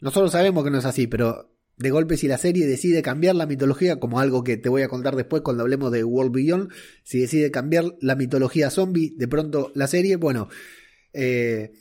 nosotros 0.01 0.31
sabemos 0.31 0.63
que 0.63 0.71
no 0.71 0.79
es 0.79 0.85
así, 0.85 1.07
pero 1.07 1.53
de 1.77 1.91
golpe 1.91 2.17
si 2.17 2.27
la 2.27 2.37
serie 2.37 2.65
decide 2.65 3.01
cambiar 3.01 3.35
la 3.35 3.45
mitología, 3.45 3.99
como 3.99 4.19
algo 4.19 4.43
que 4.43 4.57
te 4.57 4.67
voy 4.67 4.81
a 4.81 4.89
contar 4.89 5.15
después 5.15 5.41
cuando 5.41 5.63
hablemos 5.63 5.91
de 5.91 6.03
World 6.03 6.33
Beyond, 6.33 6.71
si 7.03 7.19
decide 7.19 7.51
cambiar 7.51 7.95
la 8.01 8.15
mitología 8.15 8.69
zombie, 8.69 9.13
de 9.15 9.27
pronto 9.27 9.71
la 9.75 9.87
serie, 9.87 10.15
bueno, 10.17 10.49
eh, 11.17 11.71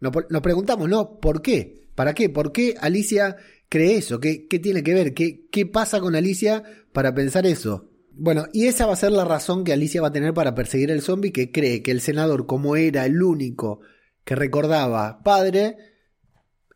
nos, 0.00 0.42
preguntamos, 0.42 0.88
¿no? 0.88 1.20
¿Por 1.20 1.42
qué? 1.42 1.88
¿Para 1.94 2.12
qué? 2.12 2.28
¿Por 2.28 2.50
qué 2.50 2.74
Alicia 2.80 3.36
cree 3.68 3.96
eso? 3.96 4.18
¿Qué, 4.18 4.48
qué 4.48 4.58
tiene 4.58 4.82
que 4.82 4.94
ver? 4.94 5.14
¿Qué, 5.14 5.46
¿Qué 5.50 5.64
pasa 5.64 6.00
con 6.00 6.16
Alicia 6.16 6.64
para 6.92 7.14
pensar 7.14 7.46
eso? 7.46 7.88
Bueno, 8.10 8.46
y 8.52 8.66
esa 8.66 8.86
va 8.86 8.94
a 8.94 8.96
ser 8.96 9.12
la 9.12 9.24
razón 9.24 9.62
que 9.62 9.72
Alicia 9.72 10.02
va 10.02 10.08
a 10.08 10.12
tener 10.12 10.34
para 10.34 10.56
perseguir 10.56 10.90
al 10.90 11.02
zombie, 11.02 11.32
que 11.32 11.52
cree 11.52 11.82
que 11.82 11.92
el 11.92 12.00
senador, 12.00 12.46
como 12.46 12.74
era 12.76 13.06
el 13.06 13.22
único 13.22 13.80
que 14.24 14.34
recordaba 14.34 15.22
padre, 15.22 15.76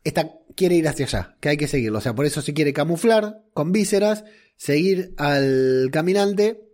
está, 0.05 0.31
quiere 0.55 0.75
ir 0.75 0.87
hacia 0.87 1.05
allá, 1.05 1.37
que 1.41 1.49
hay 1.49 1.57
que 1.57 1.67
seguirlo. 1.67 1.99
O 1.99 2.01
sea, 2.01 2.15
por 2.15 2.25
eso 2.25 2.41
se 2.41 2.53
quiere 2.53 2.71
camuflar 2.71 3.43
con 3.53 3.73
vísceras, 3.73 4.23
seguir 4.55 5.13
al 5.17 5.89
caminante, 5.91 6.66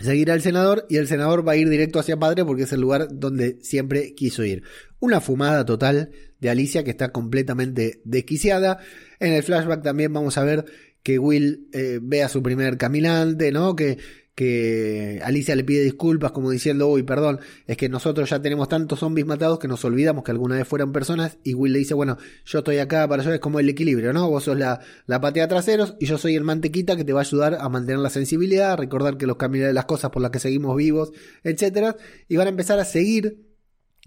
seguir 0.00 0.30
al 0.30 0.42
senador, 0.42 0.86
y 0.88 0.96
el 0.96 1.08
senador 1.08 1.46
va 1.46 1.52
a 1.52 1.56
ir 1.56 1.68
directo 1.68 1.98
hacia 1.98 2.18
padre 2.18 2.44
porque 2.44 2.64
es 2.64 2.72
el 2.72 2.80
lugar 2.80 3.08
donde 3.10 3.58
siempre 3.62 4.14
quiso 4.14 4.44
ir. 4.44 4.62
Una 4.98 5.20
fumada 5.20 5.64
total 5.64 6.10
de 6.40 6.50
Alicia 6.50 6.84
que 6.84 6.90
está 6.90 7.12
completamente 7.12 8.00
desquiciada. 8.04 8.78
En 9.20 9.32
el 9.32 9.42
flashback 9.42 9.82
también 9.82 10.12
vamos 10.12 10.38
a 10.38 10.44
ver 10.44 10.64
que 11.02 11.18
Will 11.18 11.68
eh, 11.72 12.00
ve 12.02 12.22
a 12.22 12.28
su 12.28 12.42
primer 12.42 12.78
caminante, 12.78 13.52
¿no? 13.52 13.76
Que, 13.76 13.98
que 14.36 15.18
Alicia 15.24 15.56
le 15.56 15.64
pide 15.64 15.82
disculpas 15.82 16.30
como 16.30 16.50
diciendo, 16.50 16.88
uy, 16.88 17.02
perdón, 17.04 17.40
es 17.66 17.78
que 17.78 17.88
nosotros 17.88 18.28
ya 18.28 18.42
tenemos 18.42 18.68
tantos 18.68 18.98
zombies 18.98 19.26
matados 19.26 19.58
que 19.58 19.66
nos 19.66 19.82
olvidamos 19.86 20.24
que 20.24 20.30
alguna 20.30 20.56
vez 20.56 20.68
fueran 20.68 20.92
personas 20.92 21.38
y 21.42 21.54
Will 21.54 21.72
le 21.72 21.78
dice, 21.78 21.94
bueno, 21.94 22.18
yo 22.44 22.58
estoy 22.58 22.76
acá 22.76 23.08
para 23.08 23.22
eso, 23.22 23.32
es 23.32 23.40
como 23.40 23.60
el 23.60 23.68
equilibrio, 23.70 24.12
¿no? 24.12 24.28
Vos 24.28 24.44
sos 24.44 24.58
la, 24.58 24.80
la 25.06 25.22
patea 25.22 25.48
traseros 25.48 25.96
y 25.98 26.04
yo 26.04 26.18
soy 26.18 26.36
el 26.36 26.44
mantequita 26.44 26.96
que 26.96 27.04
te 27.04 27.14
va 27.14 27.20
a 27.20 27.22
ayudar 27.22 27.56
a 27.58 27.66
mantener 27.70 28.00
la 28.00 28.10
sensibilidad, 28.10 28.72
a 28.72 28.76
recordar 28.76 29.16
que 29.16 29.26
los 29.26 29.38
caminos 29.38 29.68
de 29.68 29.72
las 29.72 29.86
cosas 29.86 30.10
por 30.10 30.20
las 30.20 30.30
que 30.30 30.38
seguimos 30.38 30.76
vivos, 30.76 31.12
etcétera, 31.42 31.96
y 32.28 32.36
van 32.36 32.48
a 32.48 32.50
empezar 32.50 32.78
a 32.78 32.84
seguir, 32.84 33.42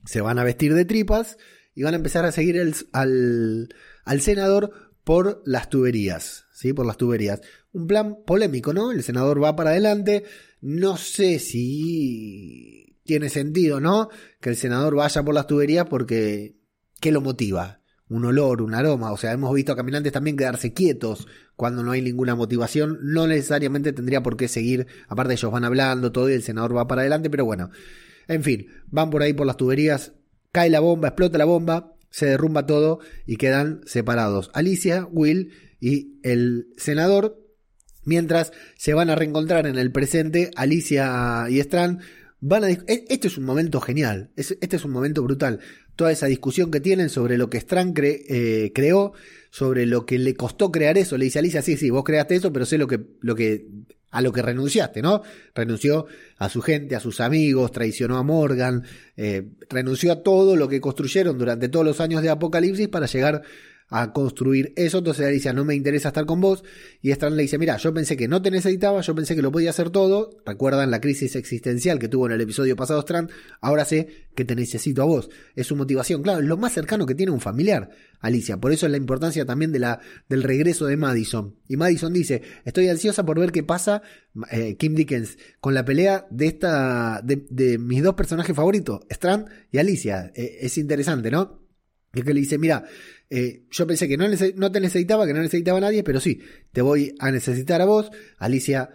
se 0.06 0.22
van 0.22 0.38
a 0.38 0.44
vestir 0.44 0.76
de 0.76 0.86
tripas 0.86 1.38
y 1.74 1.82
van 1.82 1.96
a 1.96 1.98
empezar 1.98 2.26
a 2.26 2.32
seguir 2.32 2.62
al, 2.94 3.70
al 4.06 4.22
senador 4.22 4.94
por 5.04 5.42
las 5.44 5.72
tuberías, 5.72 6.46
¿sí? 6.54 6.72
Por 6.72 6.86
las 6.86 6.98
tuberías. 6.98 7.42
Un 7.72 7.88
plan 7.88 8.18
polémico, 8.26 8.74
¿no? 8.74 8.92
El 8.92 9.04
senador 9.04 9.44
va 9.44 9.56
para 9.56 9.72
adelante. 9.72 10.24
No 10.62 10.98
sé 10.98 11.40
si 11.40 12.98
tiene 13.04 13.30
sentido, 13.30 13.80
¿no? 13.80 14.10
Que 14.42 14.50
el 14.50 14.56
senador 14.56 14.96
vaya 14.96 15.24
por 15.24 15.34
las 15.34 15.48
tuberías 15.48 15.86
porque 15.88 16.58
¿qué 17.00 17.12
lo 17.12 17.22
motiva? 17.22 17.82
Un 18.08 18.26
olor, 18.26 18.62
un 18.62 18.74
aroma. 18.74 19.12
O 19.12 19.18
sea, 19.18 19.32
hemos 19.32 19.54
visto 19.54 19.72
a 19.72 19.76
caminantes 19.76 20.12
también 20.12 20.36
quedarse 20.36 20.74
quietos 20.74 21.28
cuando 21.56 21.84
no 21.84 21.92
hay 21.92 22.02
ninguna 22.02 22.36
motivación. 22.36 23.00
No 23.04 23.28
necesariamente 23.28 23.94
tendría 23.94 24.24
por 24.24 24.36
qué 24.36 24.48
seguir. 24.48 24.88
Aparte 25.08 25.34
ellos 25.34 25.52
van 25.52 25.64
hablando 25.64 26.12
todo 26.12 26.30
y 26.30 26.34
el 26.34 26.44
senador 26.44 26.76
va 26.76 26.88
para 26.88 27.02
adelante, 27.02 27.30
pero 27.30 27.46
bueno. 27.46 27.70
En 28.28 28.44
fin, 28.44 28.68
van 28.88 29.10
por 29.10 29.22
ahí 29.22 29.34
por 29.34 29.46
las 29.46 29.58
tuberías. 29.58 30.14
Cae 30.52 30.70
la 30.70 30.80
bomba, 30.80 31.10
explota 31.10 31.38
la 31.38 31.46
bomba 31.46 31.96
se 32.10 32.26
derrumba 32.26 32.66
todo 32.66 33.00
y 33.26 33.38
quedan 33.38 33.82
separados. 33.86 34.50
Alicia, 34.54 35.08
Will 35.12 35.52
y 35.80 36.20
el 36.24 36.68
senador, 36.78 37.40
mientras 38.04 38.52
se 38.78 38.94
van 38.94 39.10
a 39.10 39.16
reencontrar 39.16 39.68
en 39.68 39.78
el 39.78 39.92
presente, 39.92 40.52
Alicia 40.56 41.46
y 41.50 41.60
Strand 41.60 42.02
van 42.40 42.64
a... 42.64 42.70
E-, 42.72 43.06
este 43.10 43.28
es 43.28 43.38
un 43.38 43.46
momento 43.46 43.82
genial, 43.82 44.32
este 44.36 44.76
es 44.76 44.86
un 44.86 44.92
momento 44.92 45.24
brutal. 45.24 45.60
Toda 45.96 46.12
esa 46.12 46.28
discusión 46.28 46.72
que 46.72 46.80
tienen 46.80 47.10
sobre 47.10 47.38
lo 47.38 47.50
que 47.50 47.58
Strand 47.58 47.98
eh, 48.02 48.72
creó, 48.74 49.14
sobre 49.52 49.86
lo 49.86 50.06
que 50.06 50.18
le 50.18 50.34
costó 50.34 50.72
crear 50.72 50.98
eso. 50.98 51.18
Le 51.18 51.26
dice 51.26 51.40
Alicia, 51.40 51.62
sí, 51.62 51.76
sí, 51.76 51.90
vos 51.90 52.04
creaste 52.04 52.36
eso, 52.36 52.54
pero 52.54 52.66
sé 52.66 52.78
lo 52.78 52.88
que, 52.88 53.02
lo 53.20 53.36
que 53.36 53.68
a 54.12 54.22
lo 54.22 54.32
que 54.32 54.42
renunciaste, 54.42 55.02
¿no? 55.02 55.22
Renunció 55.54 56.08
a 56.38 56.50
su 56.50 56.62
gente, 56.62 56.96
a 56.96 57.00
sus 57.00 57.20
amigos, 57.20 57.72
traicionó 57.72 58.18
a 58.18 58.24
Morgan, 58.24 58.84
eh, 59.18 59.50
renunció 59.70 60.12
a 60.12 60.24
todo 60.24 60.56
lo 60.56 60.68
que 60.68 60.82
construyeron 60.82 61.38
durante 61.38 61.70
todos 61.70 61.86
los 61.86 62.02
años 62.02 62.22
de 62.24 62.30
Apocalipsis 62.30 62.88
para 62.88 63.06
llegar 63.06 63.44
a 63.90 64.14
construir 64.14 64.74
eso. 64.76 65.00
Entonces 65.00 65.22
ella 65.22 65.34
dice, 65.34 65.54
no 65.54 65.66
me 65.66 65.76
interesa 65.76 66.10
estar 66.10 66.26
con 66.26 66.42
vos. 66.42 66.64
Y 67.02 67.12
Strand 67.12 67.36
le 67.36 67.44
dice, 67.44 67.58
mira, 67.58 67.78
yo 67.78 67.94
pensé 67.94 68.16
que 68.16 68.28
no 68.28 68.42
te 68.42 68.52
necesitaba, 68.52 69.02
yo 69.02 69.16
pensé 69.16 69.36
que 69.36 69.42
lo 69.42 69.52
podía 69.52 69.72
hacer 69.72 69.90
todo. 69.90 70.30
Recuerdan 70.46 70.92
la 70.92 71.02
crisis 71.02 71.36
existencial 71.36 72.00
que 72.00 72.08
tuvo 72.08 72.28
en 72.28 72.34
el 72.34 72.42
episodio 72.42 72.76
pasado 72.76 73.02
Strand. 73.02 73.30
Ahora 73.62 73.86
sé 73.86 74.28
que 74.36 74.46
te 74.46 74.56
necesito 74.56 75.02
a 75.02 75.06
vos. 75.06 75.30
Es 75.56 75.68
su 75.68 75.76
motivación, 75.76 76.22
claro, 76.22 76.40
es 76.40 76.48
lo 76.48 76.58
más 76.58 76.74
cercano 76.74 77.06
que 77.06 77.16
tiene 77.16 77.32
un 77.32 77.42
familiar, 77.42 77.90
Alicia. 78.22 78.58
Por 78.58 78.72
eso 78.72 78.86
es 78.86 78.92
la 78.92 78.98
importancia 78.98 79.46
también 79.46 79.72
de 79.72 79.80
la, 79.80 80.00
del 80.30 80.44
regreso 80.44 80.86
de 80.86 80.98
Madison. 80.98 81.56
Y 81.68 81.78
Madison 81.78 82.14
dice, 82.14 82.42
estoy 82.66 82.88
ansiosa 82.88 83.26
por 83.26 83.40
ver 83.40 83.52
qué 83.52 83.64
pasa, 83.64 84.02
eh, 84.52 84.76
Kim 84.78 84.96
Dickens, 84.96 85.38
con 85.60 85.74
la 85.74 85.84
pelea 85.84 86.28
de 86.30 86.48
esta, 86.48 87.22
de, 87.22 87.78
mis 87.80 88.04
dos 88.04 88.14
personajes 88.14 88.56
favoritos, 88.56 89.02
Strand 89.10 89.48
y 89.72 89.78
Alicia. 89.78 90.32
Eh, 90.36 90.60
es 90.62 90.78
interesante, 90.78 91.32
¿no? 91.32 91.59
Es 92.14 92.24
que 92.24 92.34
le 92.34 92.40
dice, 92.40 92.58
mira, 92.58 92.86
eh, 93.30 93.66
yo 93.70 93.86
pensé 93.86 94.08
que 94.08 94.18
no, 94.18 94.26
no 94.56 94.72
te 94.72 94.80
necesitaba, 94.80 95.28
que 95.28 95.34
no 95.34 95.42
necesitaba 95.42 95.78
a 95.78 95.82
nadie, 95.82 96.04
pero 96.04 96.20
sí, 96.20 96.42
te 96.72 96.82
voy 96.82 97.16
a 97.20 97.32
necesitar 97.32 97.82
a 97.82 97.86
vos. 97.86 98.10
Alicia 98.38 98.90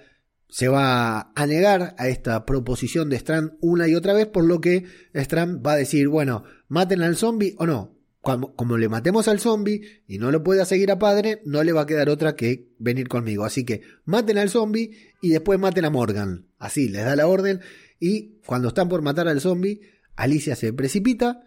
se 0.49 0.69
va 0.69 1.33
a 1.35 1.47
negar 1.47 1.95
a 1.99 2.09
esta 2.09 2.45
proposición 2.45 3.11
de 3.11 3.17
Strand 3.17 3.53
una 3.61 3.89
y 3.89 3.95
otra 3.95 4.13
vez, 4.13 4.27
por 4.27 4.45
lo 4.45 4.61
que 4.61 4.85
Strand 5.13 5.65
va 5.65 5.73
a 5.73 5.77
decir, 5.77 6.09
bueno, 6.09 6.45
maten 6.69 7.03
al 7.03 7.17
zombie 7.17 7.55
o 7.59 7.67
no. 7.67 7.93
Como, 8.21 8.57
como, 8.57 8.79
le 8.79 8.89
matemos 8.89 9.29
al 9.29 9.39
zombie 9.39 10.03
y 10.07 10.17
no 10.17 10.31
lo 10.31 10.43
pueda 10.43 10.65
seguir 10.65 10.91
a 10.91 10.99
padre, 10.99 11.43
no 11.45 11.63
le 11.63 11.73
va 11.73 11.83
a 11.83 11.87
quedar 11.87 12.09
otra 12.09 12.37
que 12.37 12.71
venir 12.79 13.07
conmigo. 13.07 13.45
Así 13.45 13.65
que 13.65 13.83
maten 14.07 14.39
al 14.39 14.49
zombie 14.49 15.13
y 15.21 15.29
después 15.29 15.59
maten 15.59 15.85
a 15.85 15.91
Morgan. 15.91 16.47
Así, 16.57 16.89
les 16.89 17.05
da 17.05 17.17
la 17.17 17.27
orden. 17.27 17.61
Y 18.01 18.41
cuando 18.47 18.69
están 18.69 18.89
por 18.89 19.03
matar 19.03 19.29
al 19.29 19.43
zombie, 19.43 19.81
Alicia 20.17 20.57
se 20.57 20.73
precipita. 20.73 21.43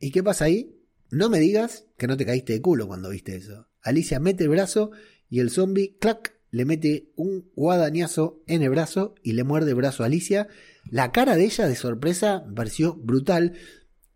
¿Y 0.00 0.12
qué 0.12 0.22
pasa 0.22 0.46
ahí? 0.46 0.83
No 1.10 1.28
me 1.28 1.38
digas 1.38 1.86
que 1.96 2.06
no 2.06 2.16
te 2.16 2.26
caíste 2.26 2.54
de 2.54 2.62
culo 2.62 2.86
cuando 2.86 3.10
viste 3.10 3.36
eso. 3.36 3.68
Alicia 3.82 4.20
mete 4.20 4.44
el 4.44 4.50
brazo 4.50 4.90
y 5.28 5.40
el 5.40 5.50
zombie, 5.50 5.96
clac, 6.00 6.34
le 6.50 6.64
mete 6.64 7.12
un 7.16 7.50
guadañazo 7.56 8.42
en 8.46 8.62
el 8.62 8.70
brazo 8.70 9.14
y 9.22 9.32
le 9.32 9.44
muerde 9.44 9.70
el 9.70 9.76
brazo 9.76 10.02
a 10.02 10.06
Alicia. 10.06 10.48
La 10.90 11.12
cara 11.12 11.36
de 11.36 11.44
ella 11.44 11.66
de 11.66 11.74
sorpresa 11.74 12.44
pareció 12.54 12.94
brutal 12.94 13.54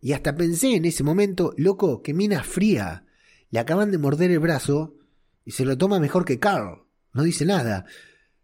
y 0.01 0.13
hasta 0.13 0.37
pensé 0.37 0.77
en 0.77 0.85
ese 0.85 1.03
momento, 1.03 1.53
loco, 1.57 2.03
que 2.03 2.15
mina 2.15 2.45
fría. 2.45 3.05
Le 3.51 3.59
acaban 3.59 3.91
de 3.91 3.99
morder 3.99 4.31
el 4.31 4.39
brazo 4.39 4.97
y 5.45 5.53
se 5.53 5.65
lo 5.65 5.77
toma 5.77 5.99
mejor 5.99 6.25
que 6.25 6.39
Carl. 6.39 6.85
No 7.13 7.23
dice 7.25 7.45
nada. 7.45 7.87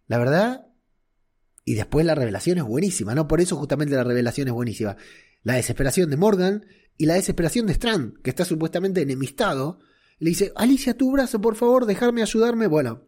La 0.07 0.18
verdad, 0.18 0.66
y 1.64 1.74
después 1.74 2.04
la 2.04 2.14
revelación 2.14 2.59
es 2.59 2.64
buenísima, 2.64 3.14
¿no? 3.14 3.28
Por 3.28 3.40
eso 3.40 3.57
justamente 3.57 3.94
la 3.94 4.04
revelación 4.04 4.48
es 4.48 4.54
buenísima. 4.54 4.96
La 5.44 5.54
desesperación 5.54 6.11
de 6.11 6.16
Morgan 6.16 6.66
y 6.98 7.07
la 7.07 7.14
desesperación 7.14 7.66
de 7.66 7.74
Strand, 7.74 8.20
que 8.22 8.30
está 8.30 8.44
supuestamente 8.44 9.02
enemistado, 9.02 9.78
le 10.18 10.30
dice, 10.30 10.52
Alicia, 10.57 10.96
tu 10.96 11.12
brazo, 11.12 11.40
por 11.40 11.54
favor, 11.54 11.87
dejarme 11.87 12.22
ayudarme. 12.22 12.66
Bueno, 12.66 13.02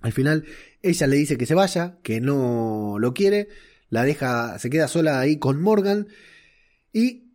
al 0.00 0.12
final 0.12 0.44
ella 0.82 1.06
le 1.06 1.16
dice 1.16 1.36
que 1.36 1.46
se 1.46 1.54
vaya, 1.54 1.98
que 2.02 2.20
no 2.20 2.96
lo 2.98 3.14
quiere, 3.14 3.48
la 3.88 4.04
deja, 4.04 4.58
se 4.58 4.70
queda 4.70 4.88
sola 4.88 5.20
ahí 5.20 5.38
con 5.38 5.60
Morgan 5.60 6.08
y 6.92 7.32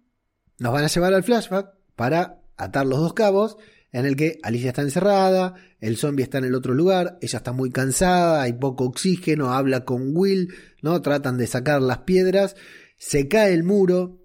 nos 0.58 0.74
van 0.74 0.84
a 0.84 0.88
llevar 0.88 1.14
al 1.14 1.24
flashback 1.24 1.74
para 1.96 2.42
atar 2.58 2.86
los 2.86 3.00
dos 3.00 3.14
cabos 3.14 3.58
en 3.92 4.06
el 4.06 4.16
que 4.16 4.40
Alicia 4.44 4.70
está 4.70 4.82
encerrada, 4.82 5.56
el 5.80 5.98
zombie 5.98 6.24
está 6.24 6.38
en 6.38 6.46
el 6.46 6.56
otro 6.56 6.74
lugar, 6.74 7.18
ella 7.22 7.38
está 7.38 7.54
muy 7.54 7.72
cansada, 7.72 8.42
hay 8.42 8.54
poco 8.54 8.86
oxígeno, 8.86 9.52
habla 9.52 9.84
con 9.84 10.16
Will, 10.16 10.54
¿no? 10.82 11.02
Tratan 11.02 11.38
de 11.38 11.48
sacar 11.48 11.82
las 11.82 12.00
piedras, 12.00 12.56
se 12.98 13.28
cae 13.28 13.54
el 13.54 13.64
muro, 13.64 14.19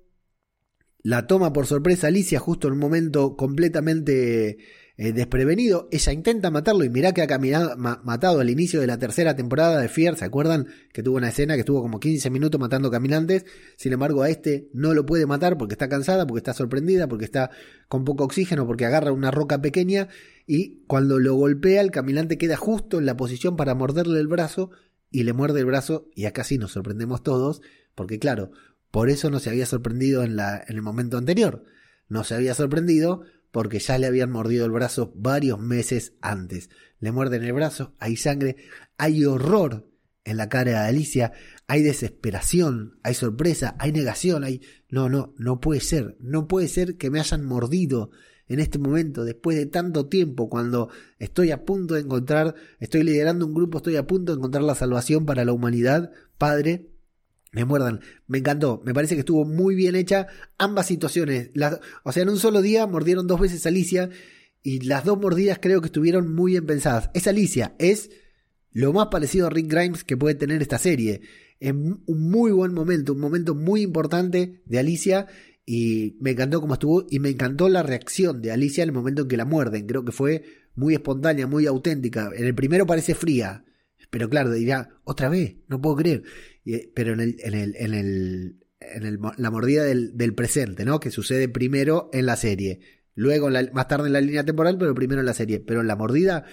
la 1.04 1.26
toma 1.26 1.52
por 1.52 1.66
sorpresa 1.66 2.06
Alicia 2.06 2.40
justo 2.40 2.66
en 2.66 2.72
un 2.72 2.80
momento 2.80 3.36
completamente 3.36 4.56
eh, 4.96 5.12
desprevenido. 5.12 5.86
Ella 5.92 6.12
intenta 6.14 6.50
matarlo 6.50 6.82
y 6.82 6.88
mirá 6.88 7.12
que 7.12 7.20
ha 7.20 7.26
caminado, 7.26 7.76
matado 7.76 8.40
al 8.40 8.48
inicio 8.48 8.80
de 8.80 8.86
la 8.86 8.98
tercera 8.98 9.36
temporada 9.36 9.82
de 9.82 9.90
Fear. 9.90 10.16
¿Se 10.16 10.24
acuerdan 10.24 10.66
que 10.94 11.02
tuvo 11.02 11.18
una 11.18 11.28
escena 11.28 11.54
que 11.54 11.60
estuvo 11.60 11.82
como 11.82 12.00
15 12.00 12.30
minutos 12.30 12.58
matando 12.58 12.90
caminantes? 12.90 13.44
Sin 13.76 13.92
embargo, 13.92 14.22
a 14.22 14.30
este 14.30 14.70
no 14.72 14.94
lo 14.94 15.04
puede 15.04 15.26
matar 15.26 15.58
porque 15.58 15.74
está 15.74 15.90
cansada, 15.90 16.26
porque 16.26 16.38
está 16.38 16.54
sorprendida, 16.54 17.06
porque 17.06 17.26
está 17.26 17.50
con 17.88 18.06
poco 18.06 18.24
oxígeno, 18.24 18.66
porque 18.66 18.86
agarra 18.86 19.12
una 19.12 19.30
roca 19.30 19.60
pequeña 19.60 20.08
y 20.46 20.84
cuando 20.86 21.18
lo 21.18 21.34
golpea 21.34 21.82
el 21.82 21.90
caminante 21.90 22.38
queda 22.38 22.56
justo 22.56 22.98
en 22.98 23.04
la 23.04 23.18
posición 23.18 23.56
para 23.56 23.74
morderle 23.74 24.20
el 24.20 24.26
brazo 24.26 24.70
y 25.10 25.24
le 25.24 25.34
muerde 25.34 25.60
el 25.60 25.66
brazo 25.66 26.08
y 26.14 26.24
acá 26.24 26.44
sí 26.44 26.56
nos 26.56 26.72
sorprendemos 26.72 27.22
todos 27.22 27.60
porque 27.94 28.18
claro, 28.18 28.52
por 28.94 29.10
eso 29.10 29.28
no 29.28 29.40
se 29.40 29.50
había 29.50 29.66
sorprendido 29.66 30.22
en, 30.22 30.36
la, 30.36 30.62
en 30.68 30.76
el 30.76 30.80
momento 30.80 31.18
anterior. 31.18 31.64
No 32.08 32.22
se 32.22 32.36
había 32.36 32.54
sorprendido 32.54 33.22
porque 33.50 33.80
ya 33.80 33.98
le 33.98 34.06
habían 34.06 34.30
mordido 34.30 34.66
el 34.66 34.70
brazo 34.70 35.12
varios 35.16 35.58
meses 35.58 36.12
antes. 36.20 36.70
Le 37.00 37.10
muerden 37.10 37.42
el 37.42 37.52
brazo, 37.52 37.96
hay 37.98 38.14
sangre, 38.14 38.54
hay 38.96 39.24
horror 39.24 39.90
en 40.22 40.36
la 40.36 40.48
cara 40.48 40.70
de 40.70 40.76
Alicia, 40.76 41.32
hay 41.66 41.82
desesperación, 41.82 43.00
hay 43.02 43.14
sorpresa, 43.14 43.74
hay 43.80 43.90
negación, 43.90 44.44
hay... 44.44 44.60
No, 44.88 45.08
no, 45.08 45.34
no 45.38 45.58
puede 45.58 45.80
ser, 45.80 46.16
no 46.20 46.46
puede 46.46 46.68
ser 46.68 46.96
que 46.96 47.10
me 47.10 47.18
hayan 47.18 47.44
mordido 47.44 48.12
en 48.46 48.60
este 48.60 48.78
momento, 48.78 49.24
después 49.24 49.56
de 49.56 49.66
tanto 49.66 50.06
tiempo, 50.06 50.48
cuando 50.48 50.88
estoy 51.18 51.50
a 51.50 51.64
punto 51.64 51.94
de 51.94 52.02
encontrar, 52.02 52.54
estoy 52.78 53.02
liderando 53.02 53.44
un 53.44 53.54
grupo, 53.54 53.78
estoy 53.78 53.96
a 53.96 54.06
punto 54.06 54.30
de 54.30 54.38
encontrar 54.38 54.62
la 54.62 54.76
salvación 54.76 55.26
para 55.26 55.44
la 55.44 55.52
humanidad, 55.52 56.12
Padre, 56.38 56.93
me 57.54 57.64
muerdan. 57.64 58.00
Me 58.26 58.38
encantó. 58.38 58.82
Me 58.84 58.92
parece 58.92 59.14
que 59.14 59.20
estuvo 59.20 59.44
muy 59.44 59.74
bien 59.74 59.94
hecha 59.94 60.26
ambas 60.58 60.86
situaciones. 60.86 61.50
o 62.02 62.12
sea, 62.12 62.22
en 62.24 62.28
un 62.28 62.38
solo 62.38 62.60
día 62.60 62.86
mordieron 62.86 63.26
dos 63.26 63.40
veces 63.40 63.64
a 63.64 63.68
Alicia 63.68 64.10
Y 64.62 64.80
las 64.80 65.04
dos 65.04 65.18
mordidas 65.18 65.58
creo 65.62 65.80
que 65.80 65.86
estuvieron 65.86 66.34
muy 66.34 66.52
bien 66.52 66.66
pensadas. 66.66 67.10
Es 67.14 67.28
Alicia, 67.28 67.74
es 67.78 68.10
lo 68.72 68.92
más 68.92 69.06
parecido 69.06 69.46
a 69.46 69.50
Rick 69.50 69.70
Grimes 69.70 70.02
que 70.02 70.16
puede 70.16 70.34
tener 70.34 70.60
esta 70.62 70.78
serie. 70.78 71.22
Es 71.60 71.72
un 71.72 72.02
muy 72.06 72.50
buen 72.50 72.74
momento, 72.74 73.12
un 73.12 73.20
momento 73.20 73.54
muy 73.54 73.82
importante 73.82 74.60
de 74.66 74.78
Alicia 74.78 75.28
y 75.64 76.16
me 76.20 76.32
encantó 76.32 76.60
cómo 76.60 76.74
estuvo 76.74 77.06
y 77.08 77.20
me 77.20 77.30
encantó 77.30 77.68
la 77.68 77.84
reacción 77.84 78.42
de 78.42 78.50
Alicia 78.50 78.82
en 78.82 78.88
el 78.88 78.94
momento 78.94 79.22
en 79.22 79.28
que 79.28 79.36
la 79.36 79.44
muerden. 79.44 79.86
Creo 79.86 80.04
que 80.04 80.12
fue 80.12 80.42
muy 80.74 80.94
espontánea, 80.94 81.46
muy 81.46 81.66
auténtica. 81.66 82.32
En 82.36 82.46
el 82.46 82.54
primero 82.56 82.84
parece 82.84 83.14
fría, 83.14 83.64
pero 84.10 84.28
claro, 84.28 84.50
dirá, 84.50 85.00
otra 85.04 85.28
vez, 85.28 85.56
no 85.68 85.80
puedo 85.80 85.96
creer. 85.96 86.24
Eh, 86.66 86.90
pero 86.94 87.12
en 87.12 87.20
el, 87.20 87.36
en 87.40 87.54
el, 87.54 87.76
en 87.76 87.94
el, 87.94 88.56
en 88.80 89.06
el, 89.06 89.18
la 89.36 89.50
mordida 89.50 89.84
del, 89.84 90.16
del, 90.16 90.34
presente, 90.34 90.84
¿no? 90.84 91.00
Que 91.00 91.10
sucede 91.10 91.48
primero 91.48 92.10
en 92.12 92.26
la 92.26 92.36
serie. 92.36 92.80
Luego 93.14 93.48
más 93.72 93.88
tarde 93.88 94.08
en 94.08 94.12
la 94.12 94.20
línea 94.20 94.44
temporal, 94.44 94.76
pero 94.78 94.94
primero 94.94 95.20
en 95.20 95.26
la 95.26 95.34
serie. 95.34 95.60
Pero 95.60 95.82
en 95.82 95.86
la 95.86 95.96
mordida 95.96 96.44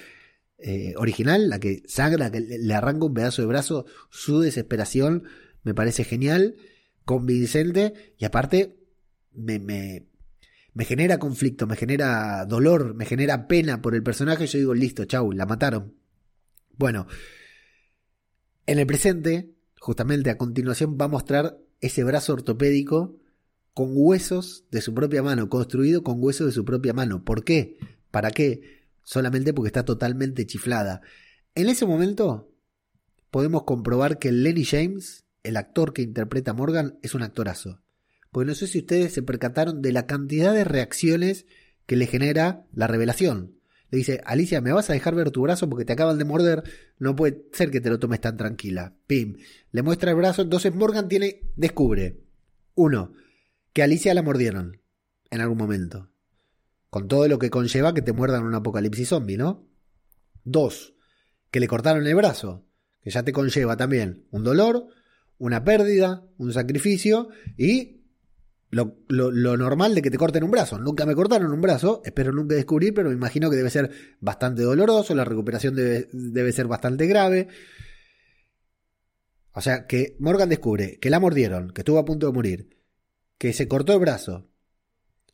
eh, 0.57 0.93
original, 0.97 1.49
la 1.49 1.59
que 1.59 1.81
sangra, 1.87 2.31
que 2.31 2.39
le 2.39 2.73
arranca 2.73 3.05
un 3.05 3.13
pedazo 3.13 3.41
de 3.41 3.47
brazo, 3.47 3.85
su 4.09 4.41
desesperación 4.41 5.23
me 5.63 5.73
parece 5.73 6.03
genial, 6.03 6.55
convincente 7.03 8.13
y 8.17 8.25
aparte 8.25 8.77
me, 9.33 9.59
me, 9.59 10.07
me 10.73 10.85
genera 10.85 11.17
conflicto, 11.17 11.67
me 11.67 11.75
genera 11.75 12.45
dolor, 12.45 12.93
me 12.93 13.05
genera 13.05 13.47
pena 13.47 13.81
por 13.81 13.95
el 13.95 14.03
personaje. 14.03 14.45
Yo 14.45 14.59
digo, 14.59 14.73
listo, 14.73 15.05
chau, 15.05 15.31
la 15.31 15.45
mataron. 15.45 15.95
Bueno, 16.77 17.07
en 18.65 18.79
el 18.79 18.85
presente, 18.85 19.55
justamente 19.81 20.29
a 20.29 20.37
continuación, 20.37 20.95
va 21.01 21.05
a 21.05 21.07
mostrar 21.07 21.57
ese 21.79 22.03
brazo 22.03 22.33
ortopédico 22.33 23.17
con 23.73 23.89
huesos 23.93 24.65
de 24.69 24.79
su 24.79 24.93
propia 24.93 25.23
mano, 25.23 25.49
construido 25.49 26.03
con 26.03 26.23
huesos 26.23 26.45
de 26.45 26.53
su 26.53 26.63
propia 26.63 26.93
mano. 26.93 27.25
¿Por 27.25 27.43
qué? 27.43 27.77
¿Para 28.11 28.29
qué? 28.29 28.85
Solamente 29.01 29.53
porque 29.53 29.69
está 29.69 29.83
totalmente 29.83 30.45
chiflada. 30.45 31.01
En 31.55 31.67
ese 31.67 31.87
momento 31.87 32.53
podemos 33.31 33.63
comprobar 33.63 34.19
que 34.19 34.31
Lenny 34.31 34.65
James, 34.65 35.25
el 35.41 35.57
actor 35.57 35.93
que 35.93 36.03
interpreta 36.03 36.51
a 36.51 36.53
Morgan, 36.53 36.99
es 37.01 37.15
un 37.15 37.23
actorazo. 37.23 37.81
Porque 38.31 38.49
no 38.49 38.53
sé 38.53 38.67
si 38.67 38.79
ustedes 38.79 39.13
se 39.13 39.23
percataron 39.23 39.81
de 39.81 39.93
la 39.93 40.05
cantidad 40.05 40.53
de 40.53 40.63
reacciones 40.63 41.47
que 41.87 41.95
le 41.95 42.05
genera 42.05 42.67
la 42.71 42.85
revelación. 42.85 43.55
Le 43.91 43.97
dice, 43.97 44.21
Alicia, 44.25 44.61
¿me 44.61 44.71
vas 44.71 44.89
a 44.89 44.93
dejar 44.93 45.15
ver 45.15 45.31
tu 45.31 45.41
brazo 45.41 45.69
porque 45.69 45.83
te 45.83 45.93
acaban 45.93 46.17
de 46.17 46.23
morder? 46.23 46.63
No 46.97 47.15
puede 47.15 47.45
ser 47.51 47.69
que 47.71 47.81
te 47.81 47.89
lo 47.89 47.99
tomes 47.99 48.21
tan 48.21 48.37
tranquila. 48.37 48.95
Pim. 49.05 49.35
Le 49.71 49.83
muestra 49.83 50.11
el 50.11 50.17
brazo. 50.17 50.41
Entonces 50.41 50.73
Morgan 50.73 51.09
tiene, 51.09 51.51
descubre, 51.57 52.23
uno, 52.73 53.13
que 53.73 53.83
Alicia 53.83 54.13
la 54.13 54.23
mordieron 54.23 54.81
en 55.29 55.41
algún 55.41 55.57
momento. 55.57 56.09
Con 56.89 57.09
todo 57.09 57.27
lo 57.27 57.37
que 57.37 57.49
conlleva 57.49 57.93
que 57.93 58.01
te 58.01 58.13
muerdan 58.13 58.43
un 58.43 58.55
apocalipsis 58.55 59.09
zombie, 59.09 59.37
¿no? 59.37 59.67
Dos, 60.45 60.95
que 61.51 61.59
le 61.59 61.67
cortaron 61.67 62.07
el 62.07 62.15
brazo, 62.15 62.65
que 63.01 63.11
ya 63.11 63.23
te 63.23 63.33
conlleva 63.33 63.75
también 63.75 64.25
un 64.31 64.43
dolor, 64.43 64.87
una 65.37 65.65
pérdida, 65.65 66.25
un 66.37 66.53
sacrificio 66.53 67.29
y 67.57 68.00
lo, 68.71 68.97
lo, 69.09 69.57
normal 69.57 69.93
de 69.93 70.01
que 70.01 70.09
te 70.09 70.17
corten 70.17 70.43
un 70.43 70.51
brazo. 70.51 70.79
Nunca 70.79 71.05
me 71.05 71.13
cortaron 71.13 71.51
un 71.51 71.61
brazo, 71.61 72.01
espero 72.05 72.31
nunca 72.31 72.55
descubrir, 72.55 72.93
pero 72.93 73.09
me 73.09 73.15
imagino 73.15 73.49
que 73.49 73.57
debe 73.57 73.69
ser 73.69 73.91
bastante 74.21 74.63
doloroso, 74.63 75.13
la 75.13 75.25
recuperación 75.25 75.75
debe, 75.75 76.07
debe 76.11 76.51
ser 76.53 76.67
bastante 76.67 77.05
grave. 77.05 77.49
O 79.53 79.61
sea, 79.61 79.85
que 79.85 80.15
Morgan 80.19 80.49
descubre 80.49 80.97
que 80.99 81.09
la 81.09 81.19
mordieron, 81.19 81.71
que 81.71 81.81
estuvo 81.81 81.99
a 81.99 82.05
punto 82.05 82.27
de 82.27 82.33
morir, 82.33 82.77
que 83.37 83.51
se 83.51 83.67
cortó 83.67 83.93
el 83.93 83.99
brazo, 83.99 84.49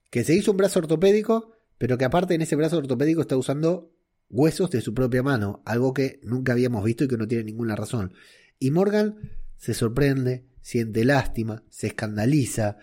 que 0.09 0.23
se 0.23 0.33
hizo 0.33 0.51
un 0.51 0.57
brazo 0.57 0.79
ortopédico, 0.79 1.51
pero 1.77 1.97
que 1.97 2.05
aparte 2.05 2.33
en 2.33 2.41
ese 2.41 2.55
brazo 2.55 2.77
ortopédico 2.77 3.21
está 3.21 3.37
usando 3.37 3.93
huesos 4.29 4.71
de 4.71 4.81
su 4.81 4.95
propia 4.95 5.21
mano, 5.21 5.61
algo 5.65 5.93
que 5.93 6.19
nunca 6.23 6.53
habíamos 6.53 6.83
visto 6.83 7.03
y 7.03 7.07
que 7.07 7.17
no 7.17 7.27
tiene 7.27 7.43
ninguna 7.43 7.75
razón. 7.75 8.13
Y 8.57 8.71
Morgan 8.71 9.15
se 9.57 9.75
sorprende, 9.75 10.47
siente 10.61 11.05
lástima, 11.05 11.63
se 11.69 11.87
escandaliza, 11.87 12.77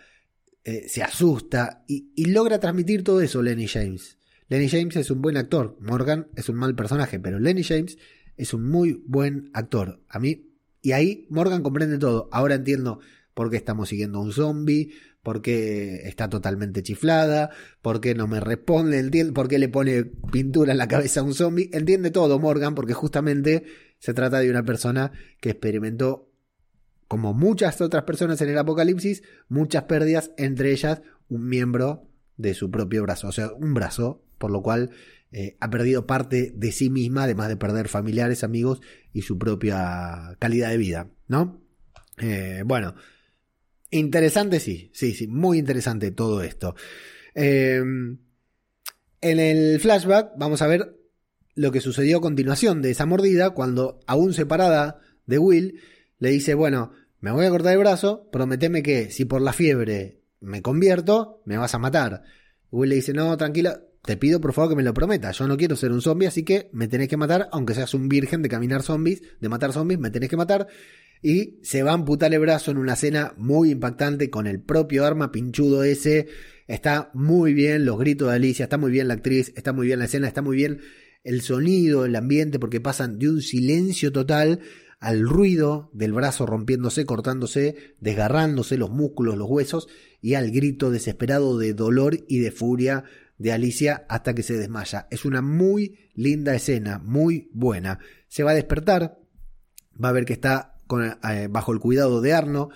eh, 0.65 0.89
se 0.89 1.03
asusta 1.03 1.85
y, 1.87 2.25
logra 2.27 2.59
transmitir 2.59 3.05
todo 3.05 3.21
eso 3.21 3.43
Lenny 3.43 3.69
James. 3.69 4.19
Lenny 4.49 4.69
James 4.69 4.97
es 4.97 5.11
un 5.11 5.21
buen 5.21 5.37
actor, 5.37 5.77
Morgan 5.81 6.29
es 6.37 6.49
un 6.49 6.57
mal 6.57 6.75
personaje, 6.75 7.21
pero 7.21 7.39
Lenny 7.39 7.63
James 7.63 7.99
es 8.37 8.55
un 8.55 8.69
muy 8.69 9.03
buen 9.07 9.51
actor. 9.53 10.03
A 10.09 10.19
mí, 10.19 10.55
y 10.81 10.93
ahí 10.93 11.27
Morgan 11.29 11.63
comprende 11.63 11.99
todo. 11.99 12.29
Ahora 12.33 12.55
entiendo 12.55 13.01
por 13.35 13.51
qué 13.51 13.57
estamos 13.57 13.89
siguiendo 13.91 14.19
a 14.19 14.23
un 14.23 14.33
zombie, 14.33 14.93
por 15.23 15.43
qué 15.43 16.03
está 16.07 16.29
totalmente 16.29 16.83
chiflada, 16.83 17.51
por 17.83 18.01
qué 18.01 18.15
no 18.15 18.27
me 18.27 18.41
responde, 18.41 18.99
entiende 18.99 19.33
por 19.33 19.49
qué 19.49 19.59
le 19.59 19.69
pone 19.69 20.05
pintura 20.33 20.73
en 20.73 20.79
la 20.79 20.89
cabeza 20.89 21.21
a 21.21 21.25
un 21.25 21.35
zombie. 21.35 21.69
Entiende 21.73 22.11
todo 22.11 22.39
Morgan, 22.39 22.75
porque 22.75 22.95
justamente 22.95 23.65
se 23.99 24.15
trata 24.15 24.41
de 24.41 24.51
una 24.51 24.65
persona 24.65 25.13
que 25.41 25.51
experimentó 25.51 26.31
como 27.09 27.35
muchas 27.35 27.81
otras 27.81 28.05
personas 28.05 28.41
en 28.41 28.51
el 28.51 28.59
apocalipsis, 28.59 29.23
muchas 29.49 29.85
pérdidas, 29.85 30.33
entre 30.37 30.73
ellas 30.73 31.03
un 31.29 31.49
miembro 31.49 32.09
de 32.37 32.55
su 32.55 32.71
propio 32.71 33.03
brazo, 33.03 33.29
o 33.29 33.33
sea, 33.33 33.53
un 33.53 33.75
brazo, 33.75 34.25
por 34.39 34.51
lo 34.51 34.63
cual 34.63 34.91
eh, 35.33 35.57
ha 35.61 35.71
perdido 35.71 36.07
parte 36.07 36.53
de 36.55 36.73
sí 36.73 36.91
misma, 36.91 37.25
además 37.25 37.49
de 37.49 37.57
perder 37.57 37.89
familiares, 37.89 38.45
amigos 38.45 38.81
y 39.13 39.23
su 39.23 39.39
propia 39.39 40.37
calidad 40.39 40.71
de 40.71 40.77
vida, 40.77 41.11
¿no? 41.29 41.61
Eh, 42.19 42.63
bueno, 42.65 42.95
interesante 43.91 44.61
sí, 44.61 44.91
sí, 44.93 45.13
sí, 45.13 45.27
muy 45.27 45.59
interesante 45.59 46.11
todo 46.11 46.43
esto. 46.43 46.75
Em, 47.35 48.19
en 49.21 49.41
el 49.41 49.81
flashback 49.81 50.33
vamos 50.37 50.63
a 50.63 50.67
ver 50.67 50.97
lo 51.55 51.73
que 51.73 51.81
sucedió 51.81 52.19
a 52.19 52.21
continuación 52.21 52.83
de 52.83 52.91
esa 52.91 53.07
mordida, 53.07 53.51
cuando 53.51 54.01
aún 54.07 54.35
separada 54.35 55.01
de 55.27 55.39
Will, 55.39 55.81
le 56.25 56.31
dice, 56.31 56.55
bueno, 56.55 56.93
me 57.21 57.31
voy 57.31 57.47
a 57.47 57.51
cortar 57.51 57.75
el 57.75 57.79
brazo, 57.79 58.29
prometeme 58.33 58.83
que 58.83 59.11
si 59.11 59.25
por 59.25 59.41
la 59.41 59.53
fiebre 59.53 60.23
me 60.41 60.63
convierto, 60.63 61.43
me 61.45 61.57
vas 61.57 61.75
a 61.75 61.79
matar. 61.79 62.23
Will 62.71 62.91
le 62.91 62.97
dice, 62.97 63.13
no, 63.13 63.37
tranquila, 63.37 63.83
te 64.05 64.17
pido 64.17 64.41
por 64.41 64.53
favor 64.53 64.71
que 64.71 64.77
me 64.77 64.83
lo 64.83 64.93
prometas, 64.93 65.39
yo 65.39 65.47
no 65.47 65.57
quiero 65.57 65.77
ser 65.77 65.93
un 65.93 66.03
zombie, 66.03 66.27
así 66.27 66.43
que 66.43 66.69
me 66.73 66.89
tenés 66.89 67.09
que 67.09 67.17
matar, 67.17 67.49
aunque 67.53 67.75
seas 67.75 67.95
un 67.95 68.09
virgen 68.09 68.43
de 68.43 68.49
caminar 68.49 68.83
zombies, 68.83 69.23
de 69.41 69.49
matar 69.49 69.73
zombies, 69.73 70.01
me 70.01 70.11
tenés 70.11 70.29
que 70.29 70.37
matar. 70.37 70.67
Y 71.23 71.61
se 71.63 71.83
va 71.83 71.93
a 71.93 71.95
amputar 71.95 72.35
el 72.35 72.41
brazo 72.41 72.71
en 72.71 72.77
una 72.77 72.95
escena 72.95 73.33
muy 73.39 73.71
impactante 73.71 74.29
con 74.29 74.47
el 74.47 74.61
propio 74.61 75.07
arma 75.07 75.33
pinchudo 75.33 75.83
ese. 75.83 76.27
Está 76.67 77.11
muy 77.15 77.55
bien 77.55 77.87
los 77.87 77.99
gritos 77.99 78.29
de 78.29 78.35
Alicia, 78.35 78.65
está 78.65 78.77
muy 78.77 78.91
bien 78.91 79.09
la 79.09 79.15
actriz, 79.15 79.53
está 79.57 79.73
muy 79.73 79.87
bien 79.87 80.01
la 80.01 80.05
escena, 80.05 80.29
está 80.29 80.43
muy 80.43 80.57
bien 80.57 80.81
el 81.23 81.41
sonido, 81.41 82.05
el 82.05 82.17
ambiente, 82.17 82.59
porque 82.59 82.81
pasan 82.81 83.19
de 83.19 83.31
un 83.31 83.41
silencio 83.41 84.13
total 84.13 84.61
al 85.05 85.21
ruido 85.29 85.91
del 85.93 86.15
brazo 86.15 86.47
rompiéndose, 86.47 87.05
cortándose, 87.05 87.95
desgarrándose 88.01 88.79
los 88.79 88.89
músculos, 88.89 89.37
los 89.37 89.51
huesos, 89.51 89.87
y 90.23 90.33
al 90.33 90.51
grito 90.51 90.91
desesperado 90.91 91.59
de 91.59 91.75
dolor 91.75 92.25
y 92.27 92.39
de 92.39 92.51
furia 92.51 93.05
de 93.37 93.53
Alicia 93.53 94.07
hasta 94.09 94.35
que 94.35 94.43
se 94.43 94.57
desmaya. 94.57 95.07
Es 95.11 95.27
una 95.27 95.43
muy 95.43 96.11
linda 96.15 96.55
escena, 96.55 97.01
muy 97.05 97.51
buena. 97.53 97.99
Se 98.29 98.45
va 98.45 98.53
a 98.53 98.55
despertar, 98.55 99.19
va 100.03 100.09
a 100.09 100.13
ver 100.13 100.25
que 100.25 100.33
está 100.33 100.79
eh, 101.31 101.49
bajo 101.51 101.73
el 101.73 101.81
cuidado 101.81 102.23
de 102.23 102.33
Arno. 102.33 102.71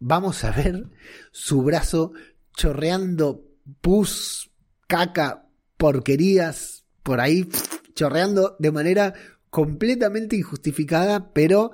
Vamos 0.00 0.42
a 0.42 0.50
ver 0.50 0.88
su 1.30 1.62
brazo 1.62 2.12
chorreando 2.56 3.46
pus, 3.80 4.50
caca, 4.88 5.48
porquerías, 5.76 6.86
por 7.04 7.20
ahí, 7.20 7.48
chorreando 7.94 8.56
de 8.58 8.72
manera 8.72 9.14
completamente 9.50 10.36
injustificada, 10.36 11.32
pero 11.32 11.72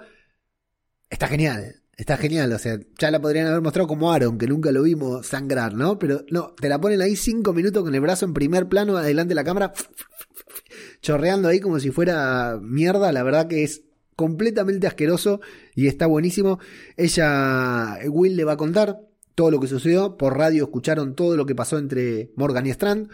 está 1.11 1.29
genial. 1.29 1.83
Está 1.97 2.19
genial, 2.19 2.53
o 2.53 2.59
sea, 2.59 2.79
ya 2.99 3.11
la 3.11 3.23
podrían 3.23 3.47
haber 3.47 3.63
mostrado 3.63 3.89
como 3.89 4.13
Aaron, 4.13 4.37
que 4.37 4.47
nunca 4.47 4.71
lo 4.71 4.83
vimos 4.83 5.27
sangrar, 5.27 5.73
¿no? 5.73 5.99
Pero 5.99 6.27
no, 6.31 6.55
te 6.61 6.69
la 6.69 6.79
ponen 6.79 7.01
ahí 7.01 7.17
cinco 7.17 7.55
minutos 7.55 7.83
con 7.83 7.95
el 7.95 8.03
brazo 8.03 8.27
en 8.27 8.35
primer 8.35 8.69
plano, 8.69 8.99
adelante 8.99 9.31
de 9.31 9.35
la 9.37 9.45
cámara, 9.45 9.73
chorreando 11.01 11.49
ahí 11.49 11.59
como 11.59 11.81
si 11.81 11.91
fuera 11.91 12.59
mierda. 12.61 13.13
La 13.13 13.23
verdad 13.23 13.49
que 13.49 13.65
es 13.65 13.85
completamente 14.15 14.87
asqueroso 14.87 15.41
y 15.75 15.87
está 15.87 16.07
buenísimo. 16.07 16.59
Ella, 16.99 17.99
Will 18.11 18.37
le 18.37 18.45
va 18.45 18.53
a 18.53 18.57
contar 18.59 19.01
todo 19.35 19.51
lo 19.51 19.59
que 19.59 19.67
sucedió. 19.67 20.19
Por 20.19 20.37
radio 20.37 20.65
escucharon 20.65 21.15
todo 21.15 21.35
lo 21.35 21.47
que 21.47 21.55
pasó 21.55 21.79
entre 21.79 22.31
Morgan 22.37 22.67
y 22.67 22.71
Strand 22.71 23.09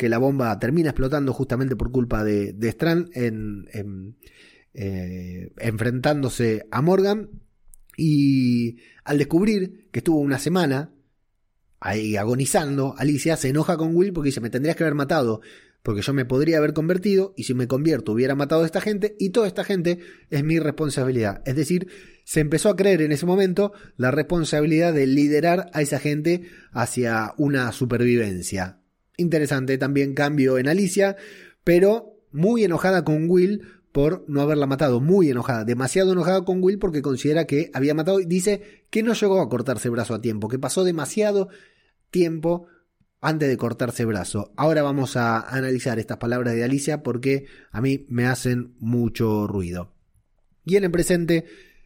que 0.00 0.08
la 0.08 0.16
bomba 0.16 0.58
termina 0.58 0.88
explotando 0.88 1.34
justamente 1.34 1.76
por 1.76 1.92
culpa 1.92 2.24
de, 2.24 2.56
Strand 2.58 3.10
en, 3.12 4.16
eh, 4.72 5.52
enfrentándose 5.58 6.66
a 6.70 6.80
Morgan. 6.80 7.28
Y 7.98 8.78
al 9.04 9.18
descubrir 9.18 9.90
que 9.92 9.98
estuvo 9.98 10.18
una 10.20 10.38
semana 10.38 10.94
ahí 11.80 12.16
agonizando, 12.16 12.94
Alicia 12.96 13.36
se 13.36 13.48
enoja 13.48 13.76
con 13.76 13.94
Will 13.94 14.14
porque 14.14 14.28
dice, 14.28 14.40
me 14.40 14.48
tendrías 14.48 14.74
que 14.74 14.84
haber 14.84 14.94
matado, 14.94 15.42
porque 15.82 16.00
yo 16.00 16.14
me 16.14 16.24
podría 16.24 16.56
haber 16.56 16.72
convertido 16.72 17.34
y 17.36 17.42
si 17.42 17.52
me 17.52 17.68
convierto 17.68 18.12
hubiera 18.12 18.34
matado 18.34 18.62
a 18.62 18.66
esta 18.66 18.80
gente 18.80 19.16
y 19.18 19.30
toda 19.30 19.48
esta 19.48 19.64
gente 19.64 19.98
es 20.30 20.42
mi 20.42 20.58
responsabilidad. 20.58 21.42
Es 21.44 21.56
decir, 21.56 21.88
se 22.24 22.40
empezó 22.40 22.70
a 22.70 22.76
creer 22.76 23.02
en 23.02 23.12
ese 23.12 23.26
momento 23.26 23.74
la 23.98 24.10
responsabilidad 24.10 24.94
de 24.94 25.06
liderar 25.06 25.68
a 25.74 25.82
esa 25.82 25.98
gente 25.98 26.44
hacia 26.72 27.34
una 27.36 27.70
supervivencia 27.72 28.79
Interesante 29.20 29.76
también 29.76 30.14
cambio 30.14 30.56
en 30.56 30.66
Alicia, 30.66 31.16
pero 31.62 32.16
muy 32.32 32.64
enojada 32.64 33.04
con 33.04 33.28
Will 33.28 33.62
por 33.92 34.24
no 34.28 34.40
haberla 34.40 34.66
matado, 34.66 35.00
muy 35.00 35.28
enojada, 35.28 35.64
demasiado 35.64 36.12
enojada 36.12 36.42
con 36.44 36.62
Will 36.62 36.78
porque 36.78 37.02
considera 37.02 37.44
que 37.44 37.70
había 37.74 37.92
matado 37.92 38.20
y 38.20 38.24
dice 38.24 38.86
que 38.88 39.02
no 39.02 39.12
llegó 39.12 39.42
a 39.42 39.48
cortarse 39.50 39.90
brazo 39.90 40.14
a 40.14 40.22
tiempo, 40.22 40.48
que 40.48 40.58
pasó 40.58 40.84
demasiado 40.84 41.50
tiempo 42.10 42.66
antes 43.20 43.50
de 43.50 43.58
cortarse 43.58 44.06
brazo. 44.06 44.52
Ahora 44.56 44.82
vamos 44.82 45.18
a 45.18 45.40
analizar 45.40 45.98
estas 45.98 46.16
palabras 46.16 46.54
de 46.54 46.64
Alicia 46.64 47.02
porque 47.02 47.44
a 47.72 47.82
mí 47.82 48.06
me 48.08 48.26
hacen 48.26 48.74
mucho 48.78 49.46
ruido. 49.46 49.92
Y 50.64 50.76
en 50.76 50.84
el 50.84 50.90
presente 50.90 51.44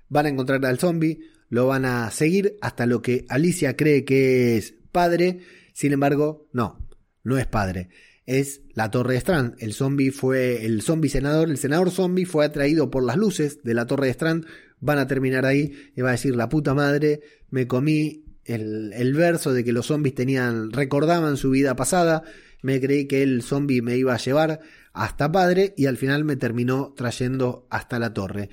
van 0.08 0.26
a 0.26 0.28
encontrar 0.28 0.64
al 0.66 0.78
zombie, 0.78 1.18
lo 1.48 1.66
van 1.66 1.84
a 1.84 2.08
seguir 2.12 2.58
hasta 2.60 2.86
lo 2.86 3.02
que 3.02 3.24
Alicia 3.28 3.76
cree 3.76 4.04
que 4.04 4.56
es 4.56 4.74
padre, 4.92 5.40
sin 5.72 5.92
embargo, 5.92 6.46
no, 6.52 6.78
no 7.24 7.38
es 7.38 7.46
padre. 7.46 7.88
Es 8.26 8.62
la 8.72 8.90
Torre 8.90 9.14
de 9.14 9.18
Strand. 9.20 9.54
El 9.58 9.72
zombie 9.72 10.10
fue, 10.10 10.64
el 10.64 10.82
zombie 10.82 11.10
senador, 11.10 11.50
el 11.50 11.58
senador 11.58 11.90
zombie 11.90 12.24
fue 12.24 12.44
atraído 12.44 12.90
por 12.90 13.04
las 13.04 13.16
luces 13.16 13.62
de 13.64 13.74
la 13.74 13.86
Torre 13.86 14.06
de 14.06 14.12
Strand. 14.12 14.46
Van 14.80 14.98
a 14.98 15.06
terminar 15.06 15.44
ahí 15.44 15.72
y 15.96 16.00
va 16.02 16.10
a 16.10 16.12
decir 16.12 16.36
la 16.36 16.48
puta 16.48 16.74
madre, 16.74 17.20
me 17.50 17.66
comí 17.66 18.24
el, 18.44 19.14
verso 19.14 19.52
de 19.52 19.64
que 19.64 19.72
los 19.72 19.86
zombies 19.86 20.14
tenían, 20.14 20.70
recordaban 20.70 21.36
su 21.36 21.50
vida 21.50 21.76
pasada, 21.76 22.22
me 22.62 22.80
creí 22.80 23.06
que 23.06 23.22
el 23.22 23.42
zombie 23.42 23.82
me 23.82 23.96
iba 23.96 24.14
a 24.14 24.18
llevar 24.18 24.60
hasta 24.92 25.32
padre 25.32 25.74
y 25.76 25.86
al 25.86 25.96
final 25.96 26.24
me 26.24 26.36
terminó 26.36 26.92
trayendo 26.96 27.66
hasta 27.70 27.98
la 27.98 28.12
torre. 28.12 28.50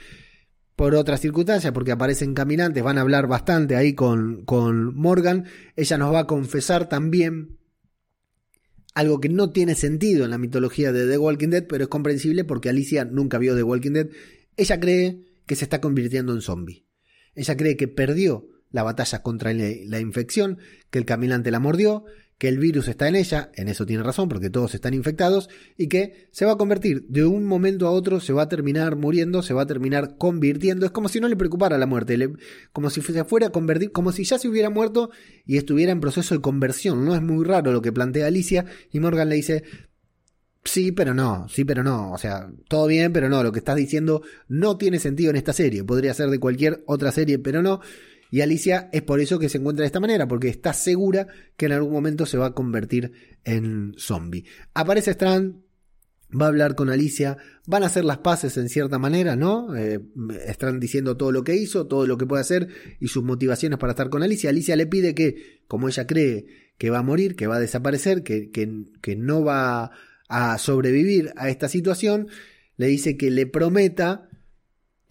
Por 0.75 0.95
otras 0.95 1.21
circunstancias, 1.21 1.73
porque 1.73 1.91
aparecen 1.91 2.33
caminantes, 2.33 2.81
van 2.81 2.97
a 2.97 3.01
hablar 3.01 3.27
bastante 3.27 3.75
ahí 3.75 3.93
con, 3.93 4.45
con 4.45 4.95
Morgan, 4.95 5.45
ella 5.75 5.97
nos 5.97 6.13
va 6.13 6.19
a 6.19 6.27
confesar 6.27 6.89
también 6.89 7.57
algo 8.93 9.19
que 9.19 9.29
no 9.29 9.51
tiene 9.51 9.75
sentido 9.75 10.25
en 10.25 10.31
la 10.31 10.37
mitología 10.37 10.91
de 10.91 11.07
The 11.07 11.17
Walking 11.17 11.49
Dead, 11.49 11.65
pero 11.67 11.83
es 11.83 11.89
comprensible 11.89 12.43
porque 12.43 12.69
Alicia 12.69 13.05
nunca 13.05 13.37
vio 13.37 13.55
The 13.55 13.63
Walking 13.63 13.91
Dead. 13.91 14.07
Ella 14.57 14.79
cree 14.79 15.25
que 15.45 15.55
se 15.55 15.65
está 15.65 15.81
convirtiendo 15.81 16.33
en 16.33 16.41
zombie. 16.41 16.85
Ella 17.35 17.55
cree 17.55 17.77
que 17.77 17.87
perdió 17.87 18.47
la 18.69 18.83
batalla 18.83 19.21
contra 19.21 19.53
la 19.53 19.99
infección, 19.99 20.59
que 20.89 20.99
el 20.99 21.05
caminante 21.05 21.51
la 21.51 21.59
mordió, 21.59 22.05
que 22.41 22.47
el 22.47 22.57
virus 22.57 22.87
está 22.87 23.07
en 23.07 23.15
ella, 23.15 23.51
en 23.53 23.67
eso 23.67 23.85
tiene 23.85 24.01
razón 24.01 24.27
porque 24.27 24.49
todos 24.49 24.73
están 24.73 24.95
infectados, 24.95 25.47
y 25.77 25.89
que 25.89 26.27
se 26.31 26.43
va 26.43 26.53
a 26.53 26.57
convertir 26.57 27.05
de 27.07 27.23
un 27.23 27.45
momento 27.45 27.85
a 27.85 27.91
otro, 27.91 28.19
se 28.19 28.33
va 28.33 28.41
a 28.41 28.49
terminar 28.49 28.95
muriendo, 28.95 29.43
se 29.43 29.53
va 29.53 29.61
a 29.61 29.67
terminar 29.67 30.17
convirtiendo, 30.17 30.87
es 30.87 30.91
como 30.91 31.07
si 31.07 31.19
no 31.19 31.29
le 31.29 31.35
preocupara 31.35 31.77
la 31.77 31.85
muerte, 31.85 32.17
como 32.73 32.89
si 32.89 33.03
se 33.03 33.23
fuera 33.25 33.45
a 33.45 33.51
convertir, 33.51 33.91
como 33.91 34.11
si 34.11 34.23
ya 34.23 34.39
se 34.39 34.47
hubiera 34.47 34.71
muerto 34.71 35.11
y 35.45 35.57
estuviera 35.57 35.91
en 35.91 36.01
proceso 36.01 36.33
de 36.33 36.41
conversión, 36.41 37.05
no 37.05 37.13
es 37.13 37.21
muy 37.21 37.45
raro 37.45 37.71
lo 37.73 37.83
que 37.83 37.91
plantea 37.91 38.25
Alicia, 38.25 38.65
y 38.91 38.99
Morgan 38.99 39.29
le 39.29 39.35
dice, 39.35 39.63
Sí, 40.63 40.91
pero 40.91 41.13
no, 41.15 41.47
sí, 41.49 41.65
pero 41.65 41.83
no. 41.83 42.11
O 42.11 42.19
sea, 42.19 42.51
todo 42.67 42.85
bien, 42.85 43.11
pero 43.11 43.29
no. 43.29 43.41
Lo 43.41 43.51
que 43.51 43.57
estás 43.57 43.75
diciendo 43.75 44.21
no 44.47 44.77
tiene 44.77 44.99
sentido 44.99 45.31
en 45.31 45.35
esta 45.35 45.53
serie. 45.53 45.83
Podría 45.83 46.13
ser 46.13 46.29
de 46.29 46.39
cualquier 46.39 46.83
otra 46.85 47.11
serie, 47.11 47.39
pero 47.39 47.63
no. 47.63 47.81
Y 48.31 48.39
Alicia 48.39 48.89
es 48.93 49.01
por 49.01 49.19
eso 49.19 49.37
que 49.37 49.49
se 49.49 49.57
encuentra 49.57 49.83
de 49.83 49.87
esta 49.87 49.99
manera, 49.99 50.25
porque 50.25 50.47
está 50.47 50.71
segura 50.71 51.27
que 51.57 51.65
en 51.65 51.73
algún 51.73 51.91
momento 51.91 52.25
se 52.25 52.37
va 52.37 52.47
a 52.47 52.53
convertir 52.53 53.11
en 53.43 53.93
zombie. 53.97 54.45
Aparece 54.73 55.11
Strand, 55.11 55.57
va 56.33 56.45
a 56.45 56.47
hablar 56.47 56.75
con 56.75 56.89
Alicia, 56.89 57.37
van 57.67 57.83
a 57.83 57.87
hacer 57.87 58.05
las 58.05 58.19
paces 58.19 58.55
en 58.55 58.69
cierta 58.69 58.97
manera, 58.97 59.35
¿no? 59.35 59.75
Eh, 59.75 59.99
diciendo 60.79 61.17
todo 61.17 61.33
lo 61.33 61.43
que 61.43 61.57
hizo, 61.57 61.87
todo 61.87 62.07
lo 62.07 62.17
que 62.17 62.25
puede 62.25 62.41
hacer 62.41 62.69
y 63.01 63.09
sus 63.09 63.21
motivaciones 63.21 63.77
para 63.77 63.91
estar 63.91 64.09
con 64.09 64.23
Alicia. 64.23 64.49
Alicia 64.49 64.77
le 64.77 64.87
pide 64.87 65.13
que, 65.13 65.59
como 65.67 65.89
ella 65.89 66.07
cree 66.07 66.45
que 66.77 66.89
va 66.89 66.99
a 66.99 67.03
morir, 67.03 67.35
que 67.35 67.47
va 67.47 67.57
a 67.57 67.59
desaparecer, 67.59 68.23
que, 68.23 68.49
que, 68.49 68.85
que 69.01 69.17
no 69.17 69.43
va 69.43 69.91
a 70.29 70.57
sobrevivir 70.57 71.33
a 71.35 71.49
esta 71.49 71.67
situación, 71.67 72.29
le 72.77 72.87
dice 72.87 73.17
que 73.17 73.29
le 73.29 73.45
prometa 73.45 74.29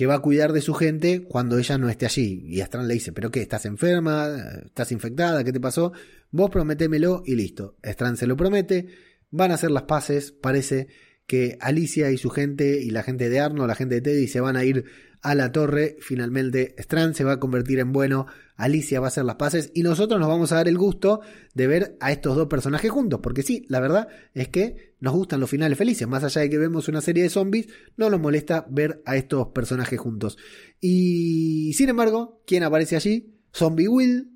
que 0.00 0.06
va 0.06 0.14
a 0.14 0.20
cuidar 0.20 0.54
de 0.54 0.62
su 0.62 0.72
gente 0.72 1.24
cuando 1.24 1.58
ella 1.58 1.76
no 1.76 1.90
esté 1.90 2.06
allí. 2.06 2.42
Y 2.46 2.62
Strand 2.62 2.88
le 2.88 2.94
dice, 2.94 3.12
¿pero 3.12 3.30
qué? 3.30 3.42
¿Estás 3.42 3.66
enferma? 3.66 4.30
¿Estás 4.64 4.92
infectada? 4.92 5.44
¿Qué 5.44 5.52
te 5.52 5.60
pasó? 5.60 5.92
Vos 6.30 6.48
prometémelo 6.48 7.22
y 7.26 7.34
listo. 7.34 7.76
Strand 7.82 8.16
se 8.16 8.26
lo 8.26 8.34
promete, 8.34 8.86
van 9.30 9.50
a 9.50 9.56
hacer 9.56 9.70
las 9.70 9.82
paces, 9.82 10.32
parece 10.32 10.88
que 11.26 11.58
Alicia 11.60 12.10
y 12.12 12.16
su 12.16 12.30
gente 12.30 12.80
y 12.80 12.88
la 12.88 13.02
gente 13.02 13.28
de 13.28 13.40
Arno, 13.40 13.66
la 13.66 13.74
gente 13.74 13.96
de 13.96 14.00
Teddy 14.00 14.26
se 14.26 14.40
van 14.40 14.56
a 14.56 14.64
ir 14.64 14.86
a 15.22 15.34
la 15.34 15.52
torre. 15.52 15.96
Finalmente 16.00 16.74
Strand 16.78 17.14
se 17.14 17.24
va 17.24 17.32
a 17.32 17.40
convertir 17.40 17.78
en 17.78 17.92
bueno, 17.92 18.26
Alicia 18.56 19.00
va 19.00 19.06
a 19.06 19.08
hacer 19.08 19.24
las 19.24 19.36
paces 19.36 19.70
y 19.74 19.82
nosotros 19.82 20.20
nos 20.20 20.28
vamos 20.28 20.52
a 20.52 20.56
dar 20.56 20.68
el 20.68 20.78
gusto 20.78 21.20
de 21.54 21.66
ver 21.66 21.96
a 22.00 22.12
estos 22.12 22.36
dos 22.36 22.48
personajes 22.48 22.90
juntos. 22.90 23.20
Porque 23.22 23.42
sí, 23.42 23.64
la 23.68 23.80
verdad 23.80 24.08
es 24.34 24.48
que 24.48 24.94
nos 25.00 25.14
gustan 25.14 25.40
los 25.40 25.50
finales 25.50 25.78
felices. 25.78 26.06
Más 26.06 26.24
allá 26.24 26.42
de 26.42 26.50
que 26.50 26.58
vemos 26.58 26.88
una 26.88 27.00
serie 27.00 27.22
de 27.22 27.30
zombies, 27.30 27.68
no 27.96 28.10
nos 28.10 28.20
molesta 28.20 28.66
ver 28.70 29.02
a 29.06 29.16
estos 29.16 29.48
personajes 29.48 29.98
juntos. 29.98 30.38
Y 30.80 31.72
sin 31.74 31.88
embargo, 31.88 32.42
¿quién 32.46 32.62
aparece 32.62 32.96
allí? 32.96 33.34
Zombie 33.52 33.88
Will. 33.88 34.30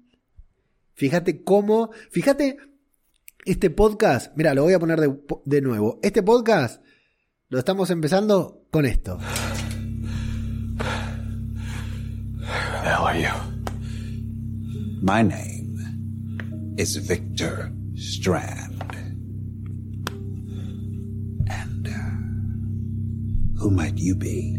Fíjate 0.94 1.42
cómo, 1.42 1.90
fíjate 2.11 2.57
este 3.44 3.68
podcast, 3.70 4.33
mira, 4.37 4.55
lo 4.55 4.62
voy 4.62 4.73
a 4.73 4.79
poner 4.79 5.01
de, 5.01 5.14
de 5.44 5.61
nuevo. 5.61 5.99
Este 6.03 6.23
podcast 6.23 6.83
lo 7.49 7.59
estamos 7.59 7.90
empezando 7.90 8.66
con 8.70 8.87
esto. 8.87 9.18
Are 13.14 13.20
you? 13.20 13.35
My 15.03 15.22
name 15.22 16.74
is 16.77 16.96
Victor 17.07 17.70
Strand. 17.94 18.83
And 21.46 21.87
uh, 21.87 23.62
who 23.62 23.70
might 23.70 23.96
you 23.98 24.16
be? 24.16 24.59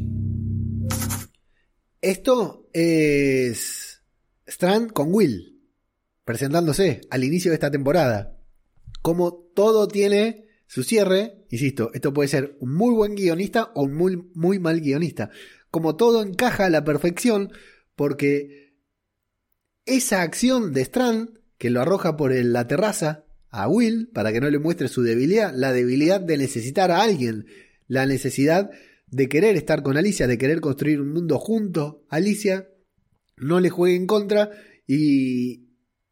Esto 2.02 2.70
es 2.72 4.02
Strand 4.48 4.94
con 4.94 5.14
Will, 5.14 5.60
presentándose 6.24 7.02
al 7.10 7.24
inicio 7.24 7.52
de 7.52 7.56
esta 7.56 7.72
temporada. 7.72 8.38
Como 9.02 9.50
todo 9.54 9.88
tiene 9.88 10.46
su 10.68 10.84
cierre, 10.84 11.46
insisto, 11.50 11.92
esto 11.94 12.14
puede 12.14 12.30
ser 12.30 12.58
un 12.62 12.74
muy 12.74 12.94
buen 12.94 13.16
guionista 13.16 13.72
o 13.76 13.84
un 13.84 13.96
muy, 13.96 14.32
muy 14.34 14.60
mal 14.60 14.80
guionista. 14.80 15.30
Como 15.72 15.98
todo 15.98 16.24
encaja 16.24 16.66
a 16.66 16.70
la 16.70 16.86
perfección, 16.86 17.52
porque 17.96 18.74
esa 19.86 20.22
acción 20.22 20.74
de 20.74 20.82
Strand, 20.82 21.40
que 21.58 21.70
lo 21.70 21.82
arroja 21.82 22.18
por 22.18 22.34
la 22.34 22.68
terraza 22.68 23.26
a 23.50 23.68
Will, 23.70 24.10
para 24.14 24.34
que 24.34 24.42
no 24.42 24.50
le 24.50 24.60
muestre 24.60 24.88
su 24.88 25.02
debilidad, 25.02 25.54
la 25.56 25.72
debilidad 25.72 26.20
de 26.20 26.38
necesitar 26.38 26.92
a 26.92 27.02
alguien, 27.02 27.46
la 27.88 28.06
necesidad 28.06 28.70
de 29.08 29.30
querer 29.30 29.56
estar 29.56 29.84
con 29.84 29.98
Alicia, 29.98 30.28
de 30.28 30.38
querer 30.38 30.60
construir 30.60 31.00
un 31.00 31.14
mundo 31.14 31.40
junto 31.40 32.04
Alicia, 32.10 32.70
no 33.38 33.60
le 33.60 33.70
juegue 33.70 33.96
en 33.96 34.08
contra 34.08 34.52
y 34.88 35.70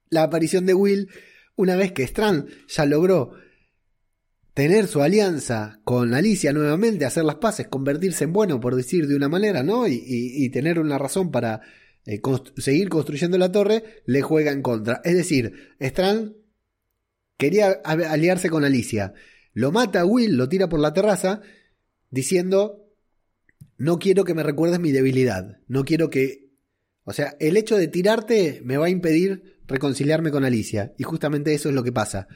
la 0.09 0.23
aparición 0.23 0.65
de 0.65 0.73
Will, 0.73 1.09
una 1.55 1.75
vez 1.75 1.91
que 1.91 2.03
Strand 2.03 2.47
ya 2.67 2.85
logró 2.85 3.33
tener 4.53 4.87
su 4.87 5.01
alianza 5.01 5.79
con 5.83 6.13
Alicia 6.13 6.53
nuevamente, 6.53 7.05
hacer 7.05 7.23
las 7.23 7.35
paces, 7.35 7.67
convertirse 7.67 8.25
en 8.25 8.33
bueno, 8.33 8.59
por 8.59 8.75
decir 8.75 9.07
de 9.07 9.15
una 9.15 9.29
manera, 9.29 9.63
¿no? 9.63 9.87
Y, 9.87 10.49
tener 10.49 10.79
una 10.79 10.97
razón 10.97 11.31
para 11.31 11.61
eh, 12.05 12.21
seguir 12.57 12.89
construyendo 12.89 13.37
la 13.37 13.51
torre, 13.51 14.01
le 14.05 14.21
juega 14.21 14.51
en 14.51 14.61
contra. 14.61 15.01
Es 15.03 15.15
decir, 15.15 15.75
Strand 15.79 16.33
quería 17.37 17.71
aliarse 17.83 18.49
con 18.49 18.63
Alicia. 18.63 19.13
Lo 19.53 19.71
mata 19.71 20.01
a 20.01 20.05
Will, 20.05 20.37
lo 20.37 20.49
tira 20.49 20.69
por 20.69 20.79
la 20.79 20.93
terraza, 20.93 21.41
diciendo, 22.09 22.91
no 23.77 23.97
quiero 23.97 24.23
que 24.23 24.35
me 24.35 24.43
recuerdes 24.43 24.79
mi 24.79 24.91
debilidad, 24.91 25.57
no 25.67 25.83
quiero 25.83 26.09
que... 26.09 26.43
O 27.05 27.11
sea, 27.11 27.35
el 27.39 27.57
hecho 27.57 27.75
de 27.75 27.89
tirarte 27.89 28.61
me 28.63 28.77
va 28.77 28.85
a 28.85 28.89
impedir 28.89 29.59
reconciliarme 29.67 30.31
con 30.31 30.45
Alicia. 30.45 30.93
Y 30.97 31.03
justamente 31.03 31.53
eso 31.53 31.67
es 31.67 31.75
lo 31.75 31.83
que 31.83 31.91
pasa. 31.91 32.29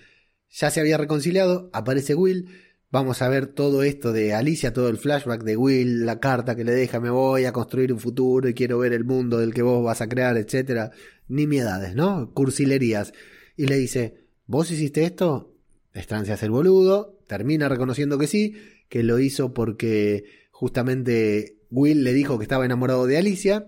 Ya 0.50 0.72
se 0.72 0.80
había 0.80 0.98
reconciliado, 0.98 1.70
aparece 1.74 2.16
Will, 2.16 2.50
vamos 2.90 3.22
a 3.22 3.30
ver 3.30 3.48
todo 3.48 3.84
esto 3.84 4.14
de 4.14 4.34
Alicia, 4.34 4.74
todo 4.74 4.90
el 4.90 4.98
flashback 4.98 5.44
de 5.44 5.58
Will, 5.58 6.06
la 6.06 6.20
carta 6.20 6.56
que 6.56 6.64
le 6.64 6.74
deja, 6.74 7.00
me 7.00 7.10
voy 7.10 7.46
a 7.46 7.52
construir 7.52 7.92
un 7.94 8.00
futuro 8.00 8.48
y 8.48 8.54
quiero 8.54 8.80
ver 8.80 8.94
el 8.94 9.06
mundo 9.06 9.38
del 9.40 9.54
que 9.54 9.62
vos 9.62 9.84
vas 9.84 10.02
a 10.02 10.08
crear, 10.08 10.38
etcétera, 10.38 10.92
nimiedades, 11.28 11.96
¿no? 11.96 12.32
Cursilerías. 12.34 13.14
Y 13.56 13.68
le 13.68 13.78
dice, 13.78 14.26
¿vos 14.46 14.72
hiciste 14.72 15.04
esto? 15.04 15.54
Se 15.94 16.32
hace 16.32 16.46
el 16.46 16.52
boludo, 16.52 17.20
termina 17.28 17.70
reconociendo 17.70 18.18
que 18.18 18.28
sí, 18.28 18.56
que 18.88 19.04
lo 19.04 19.20
hizo 19.20 19.54
porque 19.54 20.26
justamente 20.52 21.58
Will 21.72 22.04
le 22.04 22.14
dijo 22.14 22.38
que 22.38 22.44
estaba 22.44 22.66
enamorado 22.66 23.08
de 23.08 23.18
Alicia, 23.18 23.68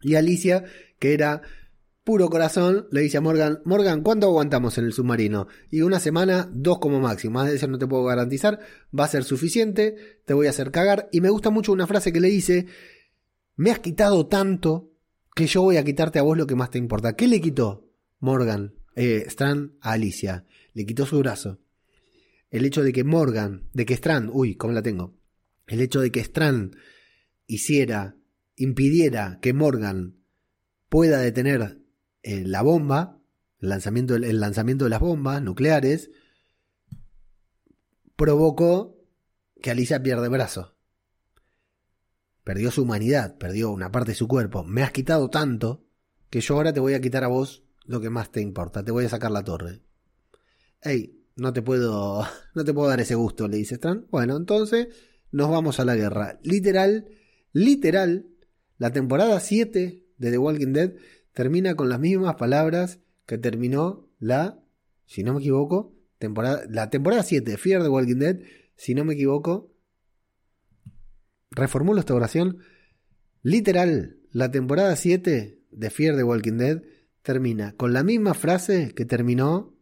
y 0.00 0.14
Alicia, 0.14 0.64
que 0.98 1.14
era 1.14 1.42
puro 2.08 2.30
corazón, 2.30 2.88
le 2.90 3.02
dice 3.02 3.18
a 3.18 3.20
Morgan, 3.20 3.60
Morgan, 3.66 4.02
¿cuánto 4.02 4.28
aguantamos 4.28 4.78
en 4.78 4.86
el 4.86 4.94
submarino? 4.94 5.46
Y 5.70 5.82
una 5.82 6.00
semana, 6.00 6.48
dos 6.50 6.78
como 6.78 7.00
máximo, 7.00 7.34
más 7.34 7.50
de 7.50 7.56
eso 7.56 7.68
no 7.68 7.76
te 7.76 7.86
puedo 7.86 8.04
garantizar, 8.04 8.60
va 8.98 9.04
a 9.04 9.08
ser 9.08 9.24
suficiente, 9.24 10.22
te 10.24 10.32
voy 10.32 10.46
a 10.46 10.50
hacer 10.50 10.70
cagar. 10.70 11.10
Y 11.12 11.20
me 11.20 11.28
gusta 11.28 11.50
mucho 11.50 11.70
una 11.70 11.86
frase 11.86 12.10
que 12.10 12.20
le 12.20 12.28
dice, 12.28 12.64
me 13.56 13.70
has 13.70 13.80
quitado 13.80 14.26
tanto 14.26 14.90
que 15.36 15.46
yo 15.46 15.60
voy 15.60 15.76
a 15.76 15.84
quitarte 15.84 16.18
a 16.18 16.22
vos 16.22 16.38
lo 16.38 16.46
que 16.46 16.54
más 16.54 16.70
te 16.70 16.78
importa. 16.78 17.14
¿Qué 17.14 17.28
le 17.28 17.42
quitó 17.42 17.90
Morgan, 18.20 18.72
eh, 18.96 19.24
Strand 19.26 19.72
a 19.82 19.92
Alicia? 19.92 20.46
Le 20.72 20.86
quitó 20.86 21.04
su 21.04 21.18
brazo. 21.18 21.60
el 22.48 22.64
hecho 22.64 22.82
de 22.82 22.94
que 22.94 23.04
Morgan, 23.04 23.68
de 23.74 23.84
que 23.84 23.92
Strand, 23.92 24.30
uy, 24.32 24.54
¿cómo 24.54 24.72
la 24.72 24.80
tengo? 24.80 25.14
El 25.66 25.82
hecho 25.82 26.00
de 26.00 26.10
que 26.10 26.20
Strand 26.20 26.74
hiciera, 27.46 28.16
impidiera 28.56 29.40
que 29.42 29.52
Morgan 29.52 30.16
pueda 30.88 31.18
detener 31.18 31.77
eh, 32.28 32.44
la 32.44 32.60
bomba, 32.60 33.22
el 33.58 33.70
lanzamiento, 33.70 34.84
de 34.84 34.90
las 34.90 35.00
bombas 35.00 35.40
nucleares, 35.40 36.10
provocó 38.16 39.02
que 39.62 39.70
Alicia 39.70 40.02
pierda 40.02 40.28
brazo. 40.28 40.76
Perdió 42.44 42.70
su 42.70 42.82
humanidad, 42.82 43.38
perdió 43.38 43.70
una 43.70 43.90
parte 43.90 44.10
de 44.10 44.14
su 44.14 44.28
cuerpo. 44.28 44.62
Me 44.62 44.82
has 44.82 44.92
quitado 44.92 45.30
tanto 45.30 45.86
que 46.28 46.42
yo 46.42 46.56
ahora 46.56 46.74
te 46.74 46.80
voy 46.80 46.92
a 46.92 47.00
quitar 47.00 47.24
a 47.24 47.28
vos 47.28 47.64
lo 47.86 47.98
que 48.02 48.10
más 48.10 48.30
te 48.30 48.42
importa. 48.42 48.84
Te 48.84 48.92
voy 48.92 49.06
a 49.06 49.08
sacar 49.08 49.30
la 49.30 49.42
torre. 49.42 49.80
Ey, 50.82 51.24
no 51.34 51.54
te 51.54 51.62
puedo, 51.62 52.26
no 52.54 52.62
te 52.62 52.74
puedo 52.74 52.90
dar 52.90 53.00
ese 53.00 53.14
gusto, 53.14 53.48
le 53.48 53.56
dice 53.56 53.76
Strand. 53.76 54.06
Bueno, 54.10 54.36
entonces 54.36 54.88
nos 55.32 55.50
vamos 55.50 55.80
a 55.80 55.86
la 55.86 55.96
guerra. 55.96 56.38
Literal, 56.42 57.06
literal, 57.52 58.26
la 58.76 58.92
temporada 58.92 59.40
7 59.40 60.04
de 60.18 60.30
The 60.30 60.36
Walking 60.36 60.74
Dead 60.74 60.92
termina 61.32 61.74
con 61.74 61.88
las 61.88 62.00
mismas 62.00 62.36
palabras 62.36 63.00
que 63.26 63.38
terminó 63.38 64.08
la, 64.18 64.62
si 65.06 65.22
no 65.22 65.34
me 65.34 65.40
equivoco, 65.40 65.94
temporada, 66.18 66.62
la 66.68 66.90
temporada 66.90 67.22
7 67.22 67.50
de 67.50 67.56
Fear 67.56 67.82
the 67.82 67.88
Walking 67.88 68.16
Dead, 68.16 68.40
si 68.76 68.94
no 68.94 69.04
me 69.04 69.14
equivoco, 69.14 69.72
reformulo 71.50 72.00
esta 72.00 72.14
oración, 72.14 72.58
literal, 73.42 74.18
la 74.30 74.50
temporada 74.50 74.94
7 74.96 75.62
de 75.70 75.90
Fear 75.90 76.16
the 76.16 76.24
Walking 76.24 76.56
Dead 76.58 76.82
termina 77.22 77.72
con 77.76 77.92
la 77.92 78.02
misma 78.02 78.34
frase 78.34 78.94
que 78.94 79.04
terminó, 79.04 79.76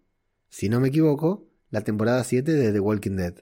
si 0.48 0.68
no 0.68 0.80
me 0.80 0.88
equivoco, 0.88 1.48
la 1.70 1.82
temporada 1.82 2.24
7 2.24 2.52
de 2.52 2.72
The 2.72 2.80
Walking 2.80 3.16
Dead, 3.16 3.34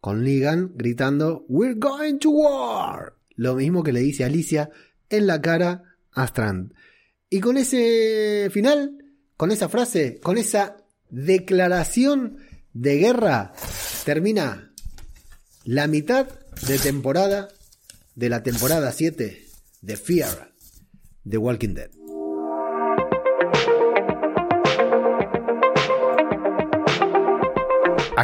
con 0.00 0.24
Negan 0.24 0.72
gritando 0.74 1.44
We're 1.48 1.74
going 1.74 2.18
to 2.18 2.30
war. 2.30 3.16
Lo 3.36 3.54
mismo 3.56 3.82
que 3.82 3.92
le 3.92 4.00
dice 4.00 4.24
Alicia 4.24 4.70
en 5.08 5.26
la 5.26 5.40
cara 5.40 5.82
a 6.12 6.24
Strand. 6.26 6.74
Y 7.34 7.40
con 7.40 7.56
ese 7.56 8.48
final, 8.52 8.96
con 9.36 9.50
esa 9.50 9.68
frase, 9.68 10.20
con 10.22 10.38
esa 10.38 10.76
declaración 11.10 12.38
de 12.72 12.98
guerra, 12.98 13.54
termina 14.04 14.72
la 15.64 15.88
mitad 15.88 16.28
de 16.68 16.78
temporada 16.78 17.48
de 18.14 18.28
la 18.28 18.44
temporada 18.44 18.92
7 18.92 19.48
de 19.80 19.96
Fear, 19.96 20.54
The 21.28 21.38
Walking 21.38 21.74
Dead. 21.74 21.90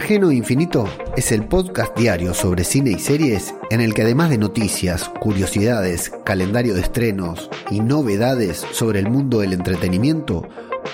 Ajeno 0.00 0.32
Infinito 0.32 0.88
es 1.14 1.30
el 1.30 1.46
podcast 1.46 1.94
diario 1.94 2.32
sobre 2.32 2.64
cine 2.64 2.92
y 2.92 2.98
series 2.98 3.54
en 3.68 3.82
el 3.82 3.92
que 3.92 4.00
además 4.00 4.30
de 4.30 4.38
noticias, 4.38 5.10
curiosidades, 5.20 6.10
calendario 6.24 6.72
de 6.72 6.80
estrenos 6.80 7.50
y 7.70 7.80
novedades 7.80 8.64
sobre 8.72 8.98
el 8.98 9.10
mundo 9.10 9.40
del 9.40 9.52
entretenimiento, 9.52 10.48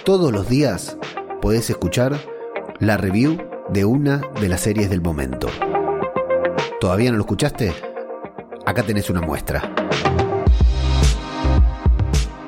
todos 0.04 0.32
los 0.32 0.48
días 0.48 0.98
podés 1.40 1.70
escuchar 1.70 2.18
la 2.80 2.96
review 2.96 3.38
de 3.68 3.84
una 3.84 4.22
de 4.40 4.48
las 4.48 4.62
series 4.62 4.90
del 4.90 5.02
momento. 5.02 5.46
¿Todavía 6.80 7.12
no 7.12 7.18
lo 7.18 7.22
escuchaste? 7.22 7.72
Acá 8.66 8.82
tenés 8.82 9.08
una 9.08 9.20
muestra. 9.20 9.72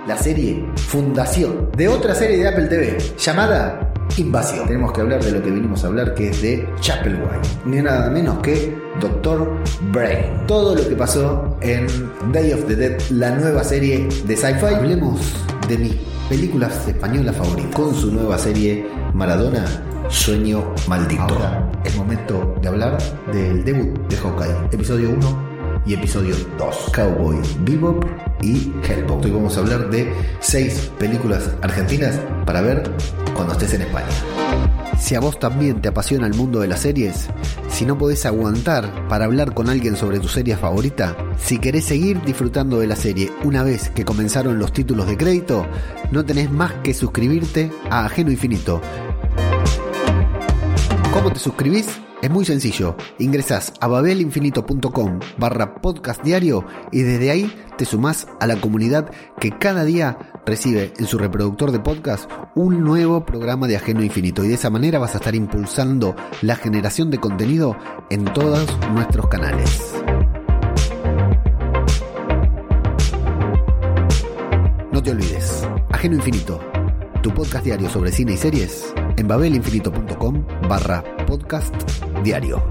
La 0.08 0.18
serie 0.18 0.66
Fundación 0.74 1.70
de 1.76 1.86
otra 1.86 2.16
serie 2.16 2.38
de 2.38 2.48
Apple 2.48 2.66
TV 2.66 2.98
llamada 3.16 3.87
invasión. 4.18 4.66
Tenemos 4.66 4.92
que 4.92 5.00
hablar 5.00 5.22
de 5.22 5.32
lo 5.32 5.42
que 5.42 5.50
vinimos 5.50 5.84
a 5.84 5.88
hablar, 5.88 6.14
que 6.14 6.30
es 6.30 6.42
de 6.42 6.68
Chapelwhite. 6.80 7.48
Ni 7.64 7.80
nada 7.80 8.10
menos 8.10 8.38
que 8.38 8.76
Doctor 9.00 9.50
Brain. 9.92 10.46
Todo 10.46 10.74
lo 10.74 10.88
que 10.88 10.96
pasó 10.96 11.56
en 11.60 11.86
Day 12.32 12.52
of 12.52 12.66
the 12.66 12.76
Dead, 12.76 13.00
la 13.10 13.30
nueva 13.30 13.64
serie 13.64 14.08
de 14.24 14.36
sci-fi. 14.36 14.74
Hablemos 14.74 15.20
de 15.68 15.78
mis 15.78 15.94
películas 16.28 16.86
españolas 16.86 17.36
favoritas. 17.36 17.74
Con 17.74 17.94
su 17.94 18.12
nueva 18.12 18.38
serie 18.38 18.86
Maradona, 19.14 19.64
Sueño 20.08 20.74
Maldito. 20.86 21.22
Ahora 21.22 21.70
es 21.84 21.96
momento 21.96 22.54
de 22.60 22.68
hablar 22.68 22.98
del 23.32 23.64
debut 23.64 23.98
de 24.08 24.16
Hawkeye, 24.16 24.54
episodio 24.72 25.10
1 25.10 25.47
y 25.86 25.94
episodio 25.94 26.34
2. 26.58 26.90
Cowboy 26.94 27.38
Bebop 27.60 28.04
y 28.42 28.72
Hellboy. 28.82 29.24
Hoy 29.24 29.30
vamos 29.30 29.56
a 29.56 29.60
hablar 29.60 29.90
de 29.90 30.12
6 30.40 30.92
películas 30.98 31.50
argentinas 31.62 32.20
para 32.44 32.60
ver 32.60 32.90
cuando 33.34 33.52
estés 33.52 33.74
en 33.74 33.82
España. 33.82 34.08
Si 34.98 35.14
a 35.14 35.20
vos 35.20 35.38
también 35.38 35.80
te 35.80 35.88
apasiona 35.88 36.26
el 36.26 36.34
mundo 36.34 36.60
de 36.60 36.68
las 36.68 36.80
series, 36.80 37.28
si 37.70 37.86
no 37.86 37.96
podés 37.96 38.26
aguantar 38.26 39.08
para 39.08 39.26
hablar 39.26 39.54
con 39.54 39.70
alguien 39.70 39.96
sobre 39.96 40.18
tu 40.18 40.28
serie 40.28 40.56
favorita, 40.56 41.16
si 41.38 41.58
querés 41.58 41.84
seguir 41.84 42.20
disfrutando 42.22 42.80
de 42.80 42.88
la 42.88 42.96
serie 42.96 43.32
una 43.44 43.62
vez 43.62 43.90
que 43.90 44.04
comenzaron 44.04 44.58
los 44.58 44.72
títulos 44.72 45.06
de 45.06 45.16
crédito, 45.16 45.66
no 46.10 46.24
tenés 46.24 46.50
más 46.50 46.72
que 46.82 46.94
suscribirte 46.94 47.70
a 47.90 48.06
Ajeno 48.06 48.30
Infinito. 48.30 48.80
¿Cómo 51.12 51.32
te 51.32 51.38
suscribís? 51.38 51.86
Es 52.20 52.30
muy 52.30 52.44
sencillo, 52.44 52.96
ingresás 53.20 53.72
a 53.80 53.86
babelinfinito.com 53.86 55.20
barra 55.38 55.76
podcast 55.76 56.20
diario 56.24 56.64
y 56.90 57.02
desde 57.02 57.30
ahí 57.30 57.52
te 57.76 57.84
sumás 57.84 58.26
a 58.40 58.46
la 58.48 58.60
comunidad 58.60 59.08
que 59.38 59.52
cada 59.56 59.84
día 59.84 60.18
recibe 60.44 60.92
en 60.98 61.06
su 61.06 61.16
reproductor 61.16 61.70
de 61.70 61.78
podcast 61.78 62.28
un 62.56 62.82
nuevo 62.82 63.24
programa 63.24 63.68
de 63.68 63.76
Ajeno 63.76 64.02
Infinito. 64.02 64.44
Y 64.44 64.48
de 64.48 64.54
esa 64.54 64.68
manera 64.68 64.98
vas 64.98 65.14
a 65.14 65.18
estar 65.18 65.36
impulsando 65.36 66.16
la 66.42 66.56
generación 66.56 67.12
de 67.12 67.18
contenido 67.18 67.76
en 68.10 68.24
todos 68.24 68.66
nuestros 68.92 69.28
canales. 69.28 69.94
No 74.90 75.00
te 75.00 75.12
olvides, 75.12 75.68
Ajeno 75.90 76.16
Infinito, 76.16 76.58
tu 77.22 77.32
podcast 77.32 77.64
diario 77.64 77.88
sobre 77.88 78.10
cine 78.10 78.32
y 78.32 78.36
series 78.36 78.92
en 79.16 79.28
babelinfinito.com 79.28 80.44
barra 80.68 81.04
podcast 81.28 81.74
diario. 82.24 82.66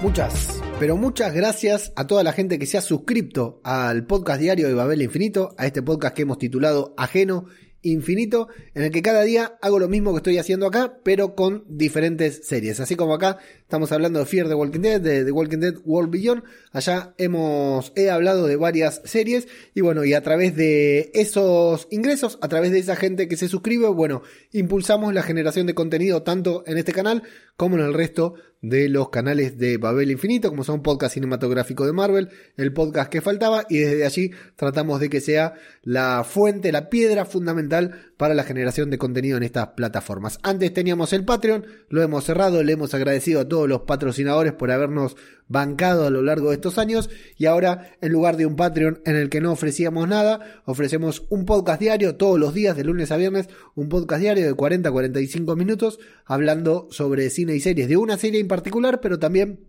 Muchas, 0.00 0.62
pero 0.78 0.96
muchas 0.96 1.34
gracias 1.34 1.92
a 1.96 2.06
toda 2.06 2.22
la 2.22 2.32
gente 2.32 2.60
que 2.60 2.66
se 2.66 2.78
ha 2.78 2.80
suscrito 2.80 3.60
al 3.64 4.06
podcast 4.06 4.40
diario 4.40 4.68
de 4.68 4.74
Babel 4.74 5.02
Infinito, 5.02 5.56
a 5.58 5.66
este 5.66 5.82
podcast 5.82 6.14
que 6.14 6.22
hemos 6.22 6.38
titulado 6.38 6.94
Ajeno 6.96 7.46
infinito 7.92 8.48
en 8.74 8.84
el 8.84 8.90
que 8.90 9.02
cada 9.02 9.22
día 9.22 9.58
hago 9.62 9.78
lo 9.78 9.88
mismo 9.88 10.12
que 10.12 10.18
estoy 10.18 10.38
haciendo 10.38 10.66
acá, 10.66 10.98
pero 11.02 11.34
con 11.34 11.64
diferentes 11.68 12.46
series. 12.46 12.80
Así 12.80 12.96
como 12.96 13.14
acá 13.14 13.38
estamos 13.60 13.92
hablando 13.92 14.18
de 14.18 14.26
Fear 14.26 14.48
the 14.48 14.54
Walking 14.54 14.80
Dead, 14.80 15.00
de 15.00 15.24
The 15.24 15.32
Walking 15.32 15.58
Dead 15.58 15.74
World 15.84 16.10
Beyond, 16.10 16.42
allá 16.72 17.14
hemos 17.18 17.92
he 17.96 18.10
hablado 18.10 18.46
de 18.46 18.56
varias 18.56 19.00
series 19.04 19.48
y 19.74 19.80
bueno, 19.80 20.04
y 20.04 20.14
a 20.14 20.22
través 20.22 20.56
de 20.56 21.10
esos 21.14 21.88
ingresos, 21.90 22.38
a 22.42 22.48
través 22.48 22.72
de 22.72 22.78
esa 22.78 22.96
gente 22.96 23.28
que 23.28 23.36
se 23.36 23.48
suscribe, 23.48 23.88
bueno, 23.88 24.22
impulsamos 24.52 25.14
la 25.14 25.22
generación 25.22 25.66
de 25.66 25.74
contenido 25.74 26.22
tanto 26.22 26.64
en 26.66 26.78
este 26.78 26.92
canal 26.92 27.22
como 27.56 27.76
en 27.76 27.82
el 27.82 27.94
resto 27.94 28.34
de 28.62 28.88
los 28.88 29.10
canales 29.10 29.58
de 29.58 29.76
Babel 29.76 30.10
Infinito, 30.10 30.48
como 30.48 30.64
son 30.64 30.82
podcast 30.82 31.14
cinematográfico 31.14 31.86
de 31.86 31.92
Marvel, 31.92 32.30
el 32.56 32.72
podcast 32.72 33.10
que 33.10 33.20
faltaba, 33.20 33.64
y 33.68 33.78
desde 33.78 34.04
allí 34.04 34.30
tratamos 34.56 34.98
de 34.98 35.08
que 35.08 35.20
sea 35.20 35.54
la 35.82 36.24
fuente, 36.24 36.72
la 36.72 36.88
piedra 36.88 37.24
fundamental 37.24 38.10
para 38.16 38.34
la 38.34 38.44
generación 38.44 38.90
de 38.90 38.98
contenido 38.98 39.36
en 39.36 39.42
estas 39.42 39.68
plataformas. 39.68 40.38
Antes 40.42 40.72
teníamos 40.72 41.12
el 41.12 41.24
Patreon, 41.24 41.66
lo 41.90 42.02
hemos 42.02 42.24
cerrado, 42.24 42.62
le 42.62 42.72
hemos 42.72 42.94
agradecido 42.94 43.40
a 43.40 43.48
todos 43.48 43.68
los 43.68 43.82
patrocinadores 43.82 44.52
por 44.54 44.70
habernos 44.70 45.16
bancado 45.48 46.06
a 46.06 46.10
lo 46.10 46.22
largo 46.22 46.48
de 46.48 46.56
estos 46.56 46.76
años 46.78 47.08
y 47.36 47.46
ahora 47.46 47.92
en 48.00 48.10
lugar 48.10 48.36
de 48.36 48.46
un 48.46 48.56
Patreon 48.56 49.00
en 49.04 49.14
el 49.14 49.28
que 49.28 49.40
no 49.40 49.52
ofrecíamos 49.52 50.08
nada, 50.08 50.62
ofrecemos 50.64 51.24
un 51.28 51.44
podcast 51.44 51.80
diario 51.80 52.16
todos 52.16 52.40
los 52.40 52.52
días 52.52 52.76
de 52.76 52.82
lunes 52.82 53.12
a 53.12 53.16
viernes, 53.16 53.48
un 53.76 53.88
podcast 53.88 54.22
diario 54.22 54.44
de 54.44 54.54
40 54.54 54.88
a 54.88 54.92
45 54.92 55.54
minutos 55.54 56.00
hablando 56.24 56.88
sobre 56.90 57.30
cine 57.30 57.45
y 57.54 57.60
series, 57.60 57.88
de 57.88 57.96
una 57.96 58.16
serie 58.16 58.40
en 58.40 58.48
particular, 58.48 59.00
pero 59.00 59.18
también 59.18 59.68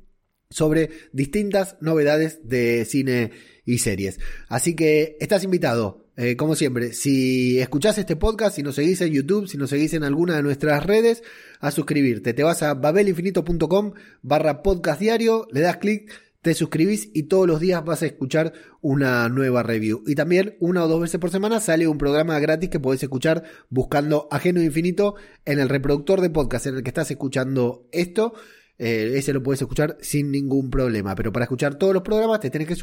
sobre 0.49 0.89
distintas 1.11 1.77
novedades 1.81 2.39
de 2.47 2.85
cine 2.85 3.31
y 3.65 3.79
series. 3.79 4.19
Así 4.47 4.75
que 4.75 5.17
estás 5.19 5.43
invitado 5.43 6.07
eh, 6.19 6.35
como 6.35 6.55
siempre, 6.55 6.93
si 6.93 7.59
escuchás 7.59 7.99
este 7.99 8.15
podcast, 8.15 8.55
si 8.55 8.63
nos 8.63 8.73
seguís 8.73 9.01
en 9.01 9.13
YouTube, 9.13 9.47
si 9.47 9.55
nos 9.55 9.69
seguís 9.69 9.93
en 9.93 10.03
alguna 10.03 10.35
de 10.35 10.41
nuestras 10.41 10.83
redes, 10.83 11.21
a 11.59 11.69
suscribirte. 11.69 12.33
Te 12.33 12.41
vas 12.41 12.63
a 12.63 12.73
babelinfinito.com 12.73 13.93
barra 14.23 14.63
podcast 14.63 14.99
diario, 14.99 15.47
le 15.51 15.61
das 15.61 15.77
clic, 15.77 16.11
te 16.47 16.53
suscribís 16.53 17.09
y 17.13 17.23
todos 17.23 17.45
los 17.45 17.59
días 17.59 17.83
vas 17.83 18.03
a 18.03 18.05
escuchar 18.05 18.53
una 18.79 19.27
nueva 19.27 19.63
review. 19.63 20.01
Y 20.07 20.15
también 20.15 20.55
una 20.61 20.85
o 20.85 20.87
dos 20.87 21.01
veces 21.01 21.19
por 21.19 21.29
semana 21.29 21.59
sale 21.59 21.89
un 21.89 21.97
programa 21.97 22.39
gratis 22.39 22.69
que 22.69 22.79
podés 22.79 23.03
escuchar 23.03 23.43
buscando 23.69 24.29
Ajeno 24.31 24.63
Infinito 24.63 25.15
en 25.43 25.59
el 25.59 25.67
reproductor 25.67 26.21
de 26.21 26.29
podcast 26.29 26.67
en 26.67 26.77
el 26.77 26.83
que 26.83 26.89
estás 26.89 27.11
escuchando 27.11 27.89
esto. 27.91 28.33
eh, 28.77 29.15
ese 29.15 29.33
lo 29.33 29.43
puedes 29.43 29.61
escuchar 29.61 29.97
sin 29.99 30.31
ningún 30.31 30.69
problema. 30.69 31.15
Pero 31.15 31.33
para 31.33 31.43
escuchar 31.43 31.75
todos 31.75 31.93
los 31.93 32.03
programas 32.03 32.39
te 32.39 32.49
tenés 32.49 32.69
que 32.69 32.75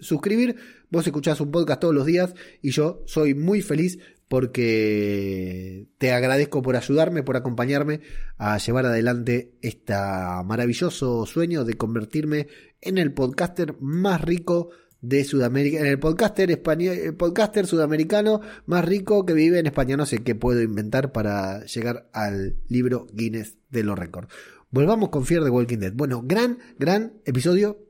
suscribir. 0.00 0.56
Vos 0.88 1.06
escuchás 1.06 1.42
un 1.42 1.50
podcast 1.50 1.80
todos 1.82 1.94
los 1.94 2.06
días 2.06 2.34
y 2.62 2.70
yo 2.70 3.02
soy 3.04 3.34
muy 3.34 3.60
feliz 3.60 3.98
porque 4.30 5.88
te 5.98 6.12
agradezco 6.12 6.62
por 6.62 6.76
ayudarme, 6.76 7.24
por 7.24 7.36
acompañarme 7.36 8.00
a 8.38 8.58
llevar 8.58 8.86
adelante 8.86 9.56
este 9.60 9.92
maravilloso 9.92 11.26
sueño 11.26 11.64
de 11.64 11.74
convertirme 11.74 12.46
en 12.80 12.98
el 12.98 13.12
podcaster 13.12 13.74
más 13.80 14.20
rico 14.20 14.70
de 15.00 15.24
Sudamérica, 15.24 15.80
en 15.80 15.86
el 15.86 15.98
podcaster 15.98 16.48
español, 16.52 16.94
el 16.94 17.16
podcaster 17.16 17.66
sudamericano 17.66 18.40
más 18.66 18.84
rico 18.84 19.26
que 19.26 19.32
vive 19.32 19.58
en 19.58 19.66
España. 19.66 19.96
No 19.96 20.06
sé 20.06 20.22
qué 20.22 20.36
puedo 20.36 20.62
inventar 20.62 21.10
para 21.10 21.64
llegar 21.64 22.08
al 22.12 22.54
libro 22.68 23.08
Guinness 23.12 23.56
de 23.68 23.82
los 23.82 23.98
récords. 23.98 24.28
Volvamos 24.70 25.08
con 25.08 25.26
Fear 25.26 25.42
the 25.42 25.50
Walking 25.50 25.78
Dead. 25.78 25.92
Bueno, 25.92 26.22
gran, 26.24 26.60
gran 26.78 27.14
episodio. 27.24 27.84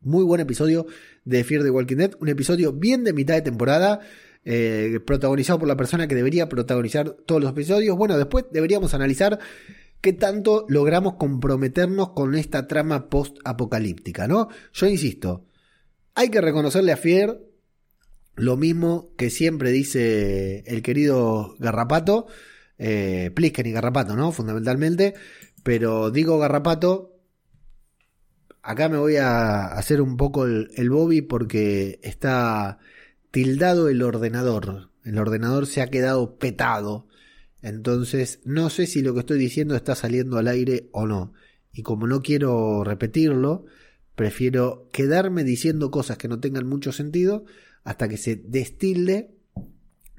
Muy 0.00 0.22
buen 0.22 0.40
episodio 0.40 0.86
de 1.24 1.42
Fear 1.42 1.64
the 1.64 1.70
Walking 1.70 1.96
Dead. 1.96 2.12
Un 2.20 2.28
episodio 2.28 2.72
bien 2.72 3.02
de 3.02 3.12
mitad 3.12 3.34
de 3.34 3.42
temporada. 3.42 3.98
Eh, 4.44 4.98
protagonizado 5.06 5.60
por 5.60 5.68
la 5.68 5.76
persona 5.76 6.08
que 6.08 6.16
debería 6.16 6.48
protagonizar 6.48 7.10
todos 7.10 7.40
los 7.40 7.52
episodios. 7.52 7.96
Bueno, 7.96 8.18
después 8.18 8.46
deberíamos 8.50 8.92
analizar 8.92 9.38
qué 10.00 10.12
tanto 10.12 10.66
logramos 10.68 11.14
comprometernos 11.14 12.10
con 12.10 12.34
esta 12.34 12.66
trama 12.66 13.08
post-apocalíptica, 13.08 14.26
¿no? 14.26 14.48
Yo 14.72 14.88
insisto, 14.88 15.44
hay 16.14 16.28
que 16.28 16.40
reconocerle 16.40 16.90
a 16.90 16.96
Fier 16.96 17.40
lo 18.34 18.56
mismo 18.56 19.12
que 19.16 19.30
siempre 19.30 19.70
dice 19.70 20.64
el 20.66 20.82
querido 20.82 21.54
Garrapato, 21.60 22.26
eh, 22.78 23.30
Plisken 23.32 23.66
y 23.66 23.72
Garrapato, 23.72 24.16
¿no? 24.16 24.32
Fundamentalmente, 24.32 25.14
pero 25.62 26.10
digo 26.10 26.40
Garrapato, 26.40 27.14
acá 28.60 28.88
me 28.88 28.98
voy 28.98 29.16
a 29.16 29.66
hacer 29.66 30.00
un 30.02 30.16
poco 30.16 30.46
el, 30.46 30.70
el 30.74 30.90
Bobby 30.90 31.22
porque 31.22 32.00
está 32.02 32.80
tildado 33.32 33.88
el 33.88 34.02
ordenador. 34.02 34.90
El 35.04 35.18
ordenador 35.18 35.66
se 35.66 35.82
ha 35.82 35.88
quedado 35.88 36.38
petado. 36.38 37.08
Entonces, 37.60 38.38
no 38.44 38.70
sé 38.70 38.86
si 38.86 39.02
lo 39.02 39.14
que 39.14 39.20
estoy 39.20 39.38
diciendo 39.40 39.74
está 39.74 39.96
saliendo 39.96 40.38
al 40.38 40.46
aire 40.46 40.88
o 40.92 41.08
no. 41.08 41.32
Y 41.72 41.82
como 41.82 42.06
no 42.06 42.22
quiero 42.22 42.84
repetirlo, 42.84 43.66
Prefiero 44.14 44.88
quedarme 44.92 45.42
diciendo 45.42 45.90
cosas 45.90 46.18
que 46.18 46.28
no 46.28 46.38
tengan 46.38 46.66
mucho 46.66 46.92
sentido 46.92 47.44
hasta 47.82 48.08
que 48.08 48.18
se 48.18 48.36
destilde, 48.36 49.30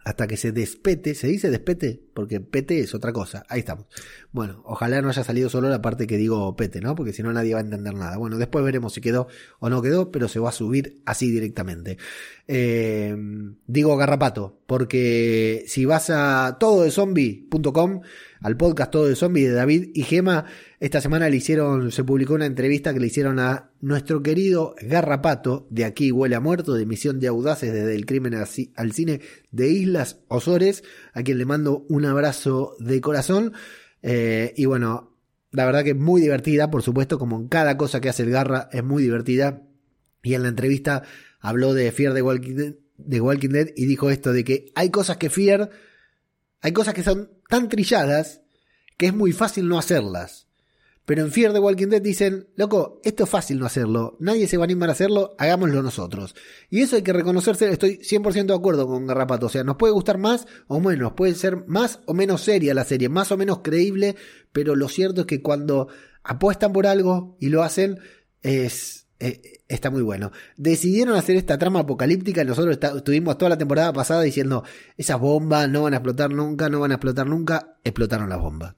hasta 0.03 0.27
que 0.27 0.37
se 0.37 0.51
despete. 0.51 1.15
¿Se 1.15 1.27
dice 1.27 1.49
despete? 1.49 2.01
Porque 2.13 2.39
pete 2.39 2.79
es 2.79 2.93
otra 2.93 3.13
cosa. 3.13 3.43
Ahí 3.47 3.59
estamos. 3.59 3.85
Bueno, 4.31 4.61
ojalá 4.65 5.01
no 5.01 5.09
haya 5.09 5.23
salido 5.23 5.49
solo 5.49 5.69
la 5.69 5.81
parte 5.81 6.07
que 6.07 6.17
digo 6.17 6.55
pete, 6.55 6.81
¿no? 6.81 6.95
Porque 6.95 7.13
si 7.13 7.23
no 7.23 7.31
nadie 7.31 7.53
va 7.53 7.59
a 7.59 7.63
entender 7.63 7.93
nada. 7.93 8.17
Bueno, 8.17 8.37
después 8.37 8.65
veremos 8.65 8.93
si 8.93 9.01
quedó 9.01 9.27
o 9.59 9.69
no 9.69 9.81
quedó, 9.81 10.11
pero 10.11 10.27
se 10.27 10.39
va 10.39 10.49
a 10.49 10.53
subir 10.53 11.01
así 11.05 11.31
directamente. 11.31 11.97
Eh, 12.47 13.15
digo 13.67 13.95
garrapato, 13.95 14.59
porque 14.67 15.63
si 15.67 15.85
vas 15.85 16.09
a 16.09 16.57
todo 16.59 16.83
de 16.83 16.91
zombie.com, 16.91 18.01
al 18.41 18.57
podcast 18.57 18.91
todo 18.91 19.07
de 19.07 19.15
zombie 19.15 19.47
de 19.47 19.53
David 19.53 19.91
y 19.93 20.03
Gema, 20.03 20.45
esta 20.83 20.99
semana 20.99 21.29
le 21.29 21.37
hicieron, 21.37 21.93
se 21.93 22.03
publicó 22.03 22.33
una 22.33 22.45
entrevista 22.45 22.93
que 22.93 22.99
le 22.99 23.07
hicieron 23.07 23.39
a 23.39 23.71
nuestro 23.79 24.21
querido 24.21 24.75
Garrapato, 24.81 25.65
de 25.69 25.85
aquí 25.85 26.11
huele 26.11 26.35
a 26.35 26.41
muerto, 26.41 26.73
de 26.73 26.85
Misión 26.85 27.21
de 27.21 27.29
Audaces 27.29 27.71
desde 27.71 27.95
el 27.95 28.05
crimen 28.05 28.33
al 28.35 28.91
cine 28.91 29.21
de 29.49 29.69
Islas 29.69 30.19
Osores, 30.27 30.83
a 31.13 31.23
quien 31.23 31.37
le 31.37 31.45
mando 31.45 31.85
un 31.87 32.03
abrazo 32.03 32.75
de 32.79 32.99
corazón. 32.99 33.53
Eh, 34.01 34.53
y 34.57 34.65
bueno, 34.65 35.15
la 35.51 35.65
verdad 35.65 35.85
que 35.85 35.93
muy 35.93 36.19
divertida, 36.19 36.69
por 36.69 36.83
supuesto, 36.83 37.17
como 37.17 37.37
en 37.39 37.47
cada 37.47 37.77
cosa 37.77 38.01
que 38.01 38.09
hace 38.09 38.23
el 38.23 38.31
Garra, 38.31 38.67
es 38.73 38.83
muy 38.83 39.03
divertida. 39.03 39.61
Y 40.21 40.33
en 40.33 40.43
la 40.43 40.49
entrevista 40.49 41.03
habló 41.39 41.73
de 41.73 41.93
Fear 41.93 42.13
de 42.13 42.21
Walking 42.23 42.55
Dead, 42.55 42.73
de 42.97 43.21
Walking 43.21 43.51
Dead 43.51 43.69
y 43.77 43.85
dijo 43.85 44.09
esto 44.09 44.33
de 44.33 44.43
que 44.43 44.65
hay 44.75 44.89
cosas 44.89 45.15
que 45.15 45.29
Fear, 45.29 45.69
hay 46.59 46.73
cosas 46.73 46.93
que 46.93 47.03
son 47.03 47.29
tan 47.47 47.69
trilladas 47.69 48.41
que 48.97 49.05
es 49.05 49.13
muy 49.13 49.31
fácil 49.31 49.69
no 49.69 49.79
hacerlas. 49.79 50.49
Pero 51.05 51.21
en 51.21 51.31
Fear 51.31 51.51
the 51.51 51.59
Walking 51.59 51.87
Dead 51.87 52.01
dicen, 52.01 52.47
loco, 52.55 53.01
esto 53.03 53.25
es 53.25 53.29
fácil 53.29 53.59
no 53.59 53.65
hacerlo, 53.65 54.15
nadie 54.19 54.47
se 54.47 54.55
va 54.55 54.63
a 54.63 54.65
animar 54.65 54.87
a 54.87 54.93
hacerlo, 54.93 55.35
hagámoslo 55.37 55.83
nosotros. 55.83 56.33
Y 56.69 56.81
eso 56.81 56.95
hay 56.95 57.01
que 57.01 57.11
reconocerse, 57.11 57.69
estoy 57.69 57.97
100% 57.97 58.45
de 58.45 58.53
acuerdo 58.53 58.87
con 58.87 59.05
Garrapato, 59.05 59.47
o 59.47 59.49
sea, 59.49 59.65
nos 59.65 59.75
puede 59.75 59.91
gustar 59.91 60.17
más 60.17 60.47
o 60.67 60.79
menos, 60.79 61.13
puede 61.13 61.35
ser 61.35 61.65
más 61.67 61.99
o 62.05 62.13
menos 62.13 62.41
seria 62.41 62.73
la 62.73 62.85
serie, 62.85 63.09
más 63.09 63.33
o 63.33 63.37
menos 63.37 63.59
creíble, 63.63 64.15
pero 64.53 64.75
lo 64.75 64.87
cierto 64.87 65.21
es 65.21 65.27
que 65.27 65.41
cuando 65.41 65.89
apuestan 66.23 66.71
por 66.71 66.87
algo 66.87 67.35
y 67.37 67.49
lo 67.49 67.63
hacen, 67.63 67.99
es, 68.41 69.07
eh, 69.19 69.61
está 69.67 69.89
muy 69.89 70.03
bueno. 70.03 70.31
Decidieron 70.55 71.17
hacer 71.17 71.35
esta 71.35 71.57
trama 71.57 71.81
apocalíptica 71.81 72.43
y 72.43 72.45
nosotros 72.45 72.77
estuvimos 72.95 73.37
toda 73.37 73.49
la 73.49 73.57
temporada 73.57 73.91
pasada 73.91 74.21
diciendo, 74.21 74.63
esas 74.95 75.19
bombas 75.19 75.69
no 75.69 75.83
van 75.83 75.93
a 75.95 75.97
explotar 75.97 76.31
nunca, 76.31 76.69
no 76.69 76.79
van 76.79 76.91
a 76.91 76.95
explotar 76.95 77.27
nunca, 77.27 77.77
explotaron 77.83 78.29
las 78.29 78.39
bombas. 78.39 78.75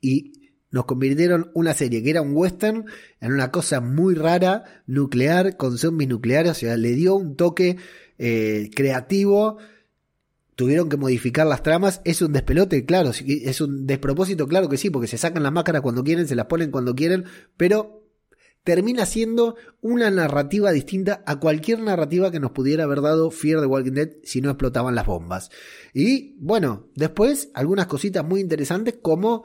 Y 0.00 0.39
nos 0.70 0.84
convirtieron 0.84 1.50
una 1.54 1.74
serie 1.74 2.02
que 2.02 2.10
era 2.10 2.22
un 2.22 2.32
western 2.32 2.84
en 3.20 3.32
una 3.32 3.50
cosa 3.50 3.80
muy 3.80 4.14
rara, 4.14 4.82
nuclear, 4.86 5.56
con 5.56 5.78
zombies 5.78 6.08
nucleares, 6.08 6.52
o 6.52 6.54
sea, 6.54 6.76
le 6.76 6.92
dio 6.92 7.16
un 7.16 7.36
toque 7.36 7.76
eh, 8.18 8.70
creativo. 8.74 9.58
Tuvieron 10.54 10.88
que 10.88 10.96
modificar 10.96 11.46
las 11.46 11.62
tramas. 11.62 12.02
Es 12.04 12.20
un 12.22 12.32
despelote, 12.32 12.84
claro. 12.84 13.10
Es 13.10 13.60
un 13.60 13.86
despropósito, 13.86 14.46
claro 14.46 14.68
que 14.68 14.76
sí, 14.76 14.90
porque 14.90 15.08
se 15.08 15.16
sacan 15.16 15.42
las 15.42 15.52
máscaras 15.52 15.80
cuando 15.80 16.04
quieren, 16.04 16.28
se 16.28 16.36
las 16.36 16.46
ponen 16.46 16.70
cuando 16.70 16.94
quieren, 16.94 17.24
pero 17.56 18.00
termina 18.62 19.06
siendo 19.06 19.56
una 19.80 20.10
narrativa 20.10 20.70
distinta 20.70 21.22
a 21.26 21.40
cualquier 21.40 21.80
narrativa 21.80 22.30
que 22.30 22.40
nos 22.40 22.52
pudiera 22.52 22.84
haber 22.84 23.00
dado 23.00 23.30
Fear 23.30 23.60
the 23.60 23.66
Walking 23.66 23.92
Dead 23.92 24.10
si 24.22 24.42
no 24.42 24.50
explotaban 24.50 24.94
las 24.94 25.06
bombas. 25.06 25.50
Y 25.94 26.36
bueno, 26.38 26.88
después 26.94 27.50
algunas 27.54 27.86
cositas 27.86 28.24
muy 28.24 28.40
interesantes 28.40 28.98
como 29.00 29.44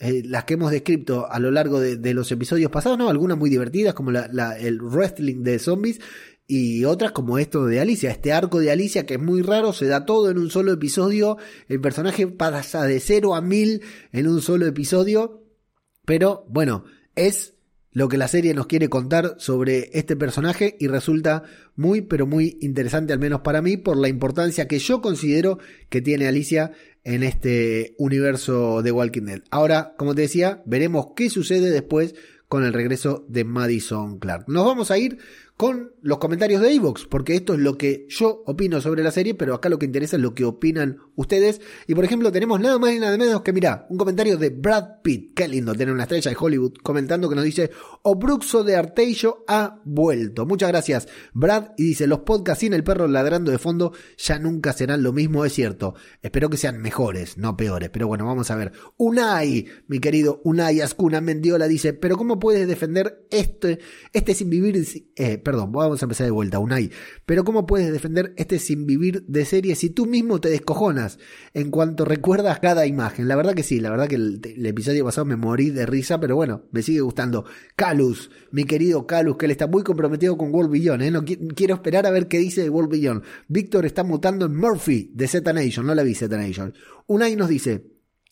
eh, 0.00 0.22
las 0.24 0.44
que 0.44 0.54
hemos 0.54 0.70
descrito 0.70 1.30
a 1.30 1.38
lo 1.38 1.50
largo 1.50 1.78
de, 1.78 2.14
los 2.14 2.32
episodios 2.32 2.70
pasados, 2.70 2.98
¿no? 2.98 3.10
Algunas 3.10 3.36
muy 3.36 3.50
divertidas, 3.50 3.94
como 3.94 4.10
el 4.10 4.80
wrestling 4.80 5.42
de 5.42 5.58
zombies, 5.58 6.00
y 6.46 6.84
otras 6.84 7.12
como 7.12 7.38
esto 7.38 7.66
de 7.66 7.78
Alicia, 7.78 8.10
este 8.10 8.32
arco 8.32 8.58
de 8.58 8.72
Alicia 8.72 9.06
que 9.06 9.14
es 9.14 9.20
muy 9.20 9.40
raro, 9.40 9.72
se 9.72 9.86
da 9.86 10.04
todo 10.04 10.30
en 10.30 10.38
un 10.38 10.50
solo 10.50 10.72
episodio, 10.72 11.36
el 11.68 11.80
personaje 11.80 12.26
pasa 12.26 12.82
de 12.86 12.98
0 12.98 13.36
a 13.36 13.40
1000 13.40 13.82
en 14.10 14.26
un 14.26 14.42
solo 14.42 14.66
episodio, 14.66 15.44
pero 16.04 16.44
bueno, 16.48 16.86
es 17.14 17.54
lo 17.92 18.08
que 18.08 18.18
la 18.18 18.26
serie 18.26 18.54
nos 18.54 18.66
quiere 18.66 18.88
contar 18.88 19.36
sobre 19.38 19.90
este 19.96 20.16
personaje 20.16 20.76
y 20.80 20.88
resulta 20.88 21.44
muy 21.76 22.02
pero 22.02 22.26
muy 22.26 22.58
interesante 22.60 23.12
al 23.12 23.18
menos 23.18 23.40
para 23.40 23.62
mí 23.62 23.76
por 23.76 23.96
la 23.96 24.08
importancia 24.08 24.66
que 24.66 24.78
yo 24.78 25.00
considero 25.00 25.58
que 25.88 26.00
tiene 26.00 26.26
Alicia 26.26 26.72
en 27.10 27.24
este 27.24 27.94
universo 27.98 28.82
de 28.82 28.92
Walking 28.92 29.22
Dead. 29.22 29.42
Ahora, 29.50 29.94
como 29.96 30.14
te 30.14 30.22
decía, 30.22 30.62
veremos 30.64 31.08
qué 31.16 31.28
sucede 31.28 31.70
después 31.70 32.14
con 32.48 32.64
el 32.64 32.72
regreso 32.72 33.24
de 33.28 33.44
Madison 33.44 34.18
Clark. 34.18 34.44
Nos 34.48 34.64
vamos 34.64 34.90
a 34.90 34.98
ir 34.98 35.18
con 35.60 35.92
los 36.00 36.16
comentarios 36.16 36.62
de 36.62 36.72
Evox, 36.72 37.04
porque 37.04 37.34
esto 37.34 37.52
es 37.52 37.60
lo 37.60 37.76
que 37.76 38.06
yo 38.08 38.42
opino 38.46 38.80
sobre 38.80 39.02
la 39.02 39.10
serie, 39.10 39.34
pero 39.34 39.54
acá 39.54 39.68
lo 39.68 39.78
que 39.78 39.84
interesa 39.84 40.16
es 40.16 40.22
lo 40.22 40.34
que 40.34 40.46
opinan 40.46 40.96
ustedes. 41.16 41.60
Y 41.86 41.94
por 41.94 42.02
ejemplo, 42.02 42.32
tenemos 42.32 42.58
nada 42.60 42.78
más 42.78 42.94
y 42.94 42.98
nada 42.98 43.18
menos 43.18 43.42
que, 43.42 43.52
mira, 43.52 43.86
un 43.90 43.98
comentario 43.98 44.38
de 44.38 44.48
Brad 44.48 45.02
Pitt. 45.02 45.34
Qué 45.34 45.46
lindo 45.46 45.74
tener 45.74 45.92
una 45.92 46.04
estrella 46.04 46.30
de 46.30 46.36
Hollywood 46.40 46.76
comentando 46.82 47.28
que 47.28 47.34
nos 47.34 47.44
dice, 47.44 47.70
Obruxo 48.00 48.64
de 48.64 48.74
Arteillo 48.74 49.44
ha 49.48 49.82
vuelto. 49.84 50.46
Muchas 50.46 50.70
gracias, 50.70 51.08
Brad. 51.34 51.72
Y 51.76 51.82
dice, 51.82 52.06
los 52.06 52.20
podcasts 52.20 52.60
sin 52.60 52.72
el 52.72 52.82
perro 52.82 53.06
ladrando 53.06 53.50
de 53.50 53.58
fondo 53.58 53.92
ya 54.16 54.38
nunca 54.38 54.72
serán 54.72 55.02
lo 55.02 55.12
mismo, 55.12 55.44
es 55.44 55.52
cierto. 55.52 55.94
Espero 56.22 56.48
que 56.48 56.56
sean 56.56 56.80
mejores, 56.80 57.36
no 57.36 57.58
peores. 57.58 57.90
Pero 57.90 58.08
bueno, 58.08 58.24
vamos 58.24 58.50
a 58.50 58.56
ver. 58.56 58.72
Unai, 58.96 59.66
mi 59.88 59.98
querido 59.98 60.40
Unai 60.42 60.80
Ascuna 60.80 61.20
Mendiola 61.20 61.68
dice, 61.68 61.92
pero 61.92 62.16
¿cómo 62.16 62.38
puedes 62.38 62.66
defender 62.66 63.26
este, 63.30 63.78
este 64.14 64.34
sin 64.34 64.48
vivir... 64.48 64.70
Eh, 65.16 65.49
perdón, 65.50 65.72
vamos 65.72 66.00
a 66.00 66.04
empezar 66.04 66.26
de 66.26 66.30
vuelta, 66.30 66.60
Unai. 66.60 66.92
Pero 67.26 67.42
¿cómo 67.42 67.66
puedes 67.66 67.90
defender 67.90 68.32
este 68.36 68.60
sin 68.60 68.86
vivir 68.86 69.24
de 69.26 69.44
serie 69.44 69.74
si 69.74 69.90
tú 69.90 70.06
mismo 70.06 70.40
te 70.40 70.48
descojonas 70.48 71.18
en 71.54 71.72
cuanto 71.72 72.04
recuerdas 72.04 72.60
cada 72.60 72.86
imagen? 72.86 73.26
La 73.26 73.34
verdad 73.34 73.54
que 73.54 73.64
sí, 73.64 73.80
la 73.80 73.90
verdad 73.90 74.06
que 74.06 74.14
el, 74.14 74.64
episodio 74.64 75.04
pasado 75.04 75.24
me 75.24 75.34
morí 75.34 75.70
de 75.70 75.86
risa, 75.86 76.20
pero 76.20 76.36
bueno, 76.36 76.66
me 76.70 76.82
sigue 76.82 77.00
gustando. 77.00 77.44
Calus, 77.74 78.30
mi 78.52 78.62
querido 78.62 79.08
Calus, 79.08 79.36
que 79.36 79.46
él 79.46 79.50
está 79.50 79.66
muy 79.66 79.82
comprometido 79.82 80.38
con 80.38 80.54
World 80.54 80.70
Beyond, 80.70 81.02
¿eh? 81.02 81.10
No 81.10 81.24
quiero 81.24 81.74
esperar 81.74 82.06
a 82.06 82.12
ver 82.12 82.28
qué 82.28 82.38
dice 82.38 82.62
de 82.62 82.70
World 82.70 82.92
Beyond. 82.92 83.24
Víctor 83.48 83.86
está 83.86 84.04
mutando 84.04 84.46
en 84.46 84.54
Murphy 84.54 85.10
de 85.12 85.26
Z 85.26 85.52
Nation, 85.52 85.84
no 85.84 85.96
la 85.96 86.04
vi 86.04 86.14
Z 86.14 86.36
Nation. 86.36 86.72
Unai 87.08 87.34
nos 87.34 87.48
dice, 87.48 87.90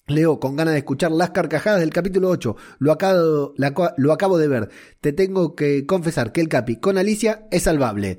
Leo, 0.09 0.41
con 0.41 0.57
ganas 0.57 0.73
de 0.75 0.79
escuchar 0.79 1.13
las 1.13 1.31
carcajadas 1.31 1.81
del 1.81 1.91
capítulo 1.91 2.29
8. 2.31 2.57
Lo 2.79 2.93
acabo, 2.93 3.55
lo 3.97 4.13
acabo 4.13 4.39
de 4.39 4.49
ver. 4.49 4.69
Te 5.01 5.13
tengo 5.13 5.55
que 5.55 5.87
confesar 5.87 6.33
que 6.33 6.41
el 6.41 6.49
Capi 6.49 6.77
con 6.77 6.99
Alicia 6.99 7.47
es 7.51 7.65
salvable. 7.65 8.19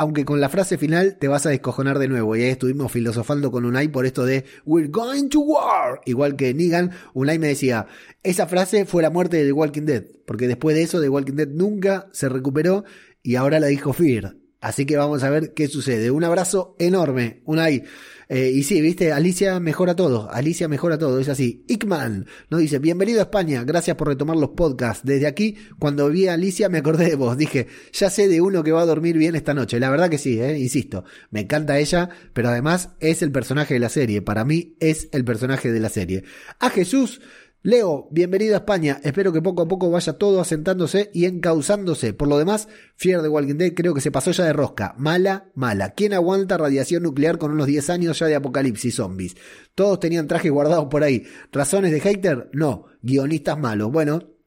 aunque 0.00 0.24
con 0.24 0.40
la 0.40 0.48
frase 0.48 0.78
final 0.78 1.16
te 1.18 1.26
vas 1.26 1.44
a 1.44 1.50
descojonar 1.50 1.98
de 1.98 2.06
nuevo. 2.06 2.36
Y 2.36 2.42
ahí 2.42 2.50
estuvimos 2.50 2.90
filosofando 2.92 3.50
con 3.50 3.64
Unai 3.64 3.88
por 3.88 4.06
esto 4.06 4.24
de 4.24 4.44
We're 4.64 4.88
going 4.88 5.28
to 5.28 5.40
war. 5.40 6.00
Igual 6.06 6.36
que 6.36 6.54
Negan, 6.54 6.92
Unai 7.14 7.38
me 7.40 7.48
decía, 7.48 7.86
esa 8.22 8.46
frase 8.46 8.86
fue 8.86 9.02
la 9.02 9.10
muerte 9.10 9.38
de 9.38 9.46
The 9.46 9.52
Walking 9.52 9.82
Dead, 9.82 10.04
porque 10.24 10.46
después 10.46 10.76
de 10.76 10.82
eso 10.84 11.00
The 11.00 11.08
Walking 11.08 11.34
Dead 11.34 11.48
nunca 11.48 12.08
se 12.12 12.28
recuperó 12.28 12.84
y 13.24 13.34
ahora 13.34 13.58
la 13.58 13.66
dijo 13.66 13.92
Fear. 13.92 14.36
Así 14.60 14.86
que 14.86 14.96
vamos 14.96 15.24
a 15.24 15.30
ver 15.30 15.52
qué 15.52 15.66
sucede. 15.66 16.12
Un 16.12 16.22
abrazo 16.22 16.76
enorme, 16.78 17.42
Unai. 17.44 17.82
Eh, 18.30 18.50
y 18.54 18.62
sí, 18.62 18.80
viste, 18.82 19.12
Alicia 19.12 19.58
mejora 19.58 19.96
todo. 19.96 20.30
Alicia 20.30 20.68
mejora 20.68 20.98
todo, 20.98 21.18
es 21.18 21.28
así. 21.28 21.64
Ickman 21.66 22.26
nos 22.50 22.60
dice, 22.60 22.78
bienvenido 22.78 23.20
a 23.20 23.22
España, 23.22 23.64
gracias 23.64 23.96
por 23.96 24.08
retomar 24.08 24.36
los 24.36 24.50
podcasts. 24.50 25.04
Desde 25.04 25.26
aquí, 25.26 25.56
cuando 25.78 26.08
vi 26.10 26.28
a 26.28 26.34
Alicia 26.34 26.68
me 26.68 26.78
acordé 26.78 27.06
de 27.06 27.16
vos. 27.16 27.38
Dije, 27.38 27.68
ya 27.92 28.10
sé 28.10 28.28
de 28.28 28.40
uno 28.40 28.62
que 28.62 28.72
va 28.72 28.82
a 28.82 28.86
dormir 28.86 29.16
bien 29.16 29.34
esta 29.34 29.54
noche. 29.54 29.80
La 29.80 29.90
verdad 29.90 30.10
que 30.10 30.18
sí, 30.18 30.40
eh, 30.40 30.58
insisto. 30.58 31.04
Me 31.30 31.40
encanta 31.40 31.78
ella, 31.78 32.10
pero 32.34 32.50
además 32.50 32.90
es 33.00 33.22
el 33.22 33.32
personaje 33.32 33.74
de 33.74 33.80
la 33.80 33.88
serie. 33.88 34.20
Para 34.20 34.44
mí 34.44 34.76
es 34.78 35.08
el 35.12 35.24
personaje 35.24 35.72
de 35.72 35.80
la 35.80 35.88
serie. 35.88 36.24
A 36.58 36.68
Jesús 36.68 37.22
Leo, 37.62 38.06
bienvenido 38.12 38.54
a 38.54 38.58
España. 38.58 39.00
Espero 39.02 39.32
que 39.32 39.42
poco 39.42 39.62
a 39.62 39.68
poco 39.68 39.90
vaya 39.90 40.12
todo 40.12 40.40
asentándose 40.40 41.10
y 41.12 41.24
encauzándose. 41.24 42.12
Por 42.12 42.28
lo 42.28 42.38
demás, 42.38 42.68
Fier 42.94 43.20
de 43.20 43.28
Walking 43.28 43.56
Dead 43.56 43.74
creo 43.74 43.94
que 43.94 44.00
se 44.00 44.12
pasó 44.12 44.30
ya 44.30 44.44
de 44.44 44.52
rosca. 44.52 44.94
Mala, 44.96 45.50
mala. 45.56 45.90
¿Quién 45.90 46.14
aguanta 46.14 46.56
radiación 46.56 47.02
nuclear 47.02 47.36
con 47.36 47.50
unos 47.50 47.66
10 47.66 47.90
años 47.90 48.18
ya 48.20 48.26
de 48.26 48.36
apocalipsis 48.36 48.94
zombies? 48.94 49.36
Todos 49.74 49.98
tenían 49.98 50.28
trajes 50.28 50.52
guardados 50.52 50.86
por 50.88 51.02
ahí. 51.02 51.24
¿Razones 51.50 51.90
de 51.90 51.98
hater? 51.98 52.48
No. 52.52 52.84
Guionistas 53.02 53.58
malos. 53.58 53.90
Bueno, 53.90 54.37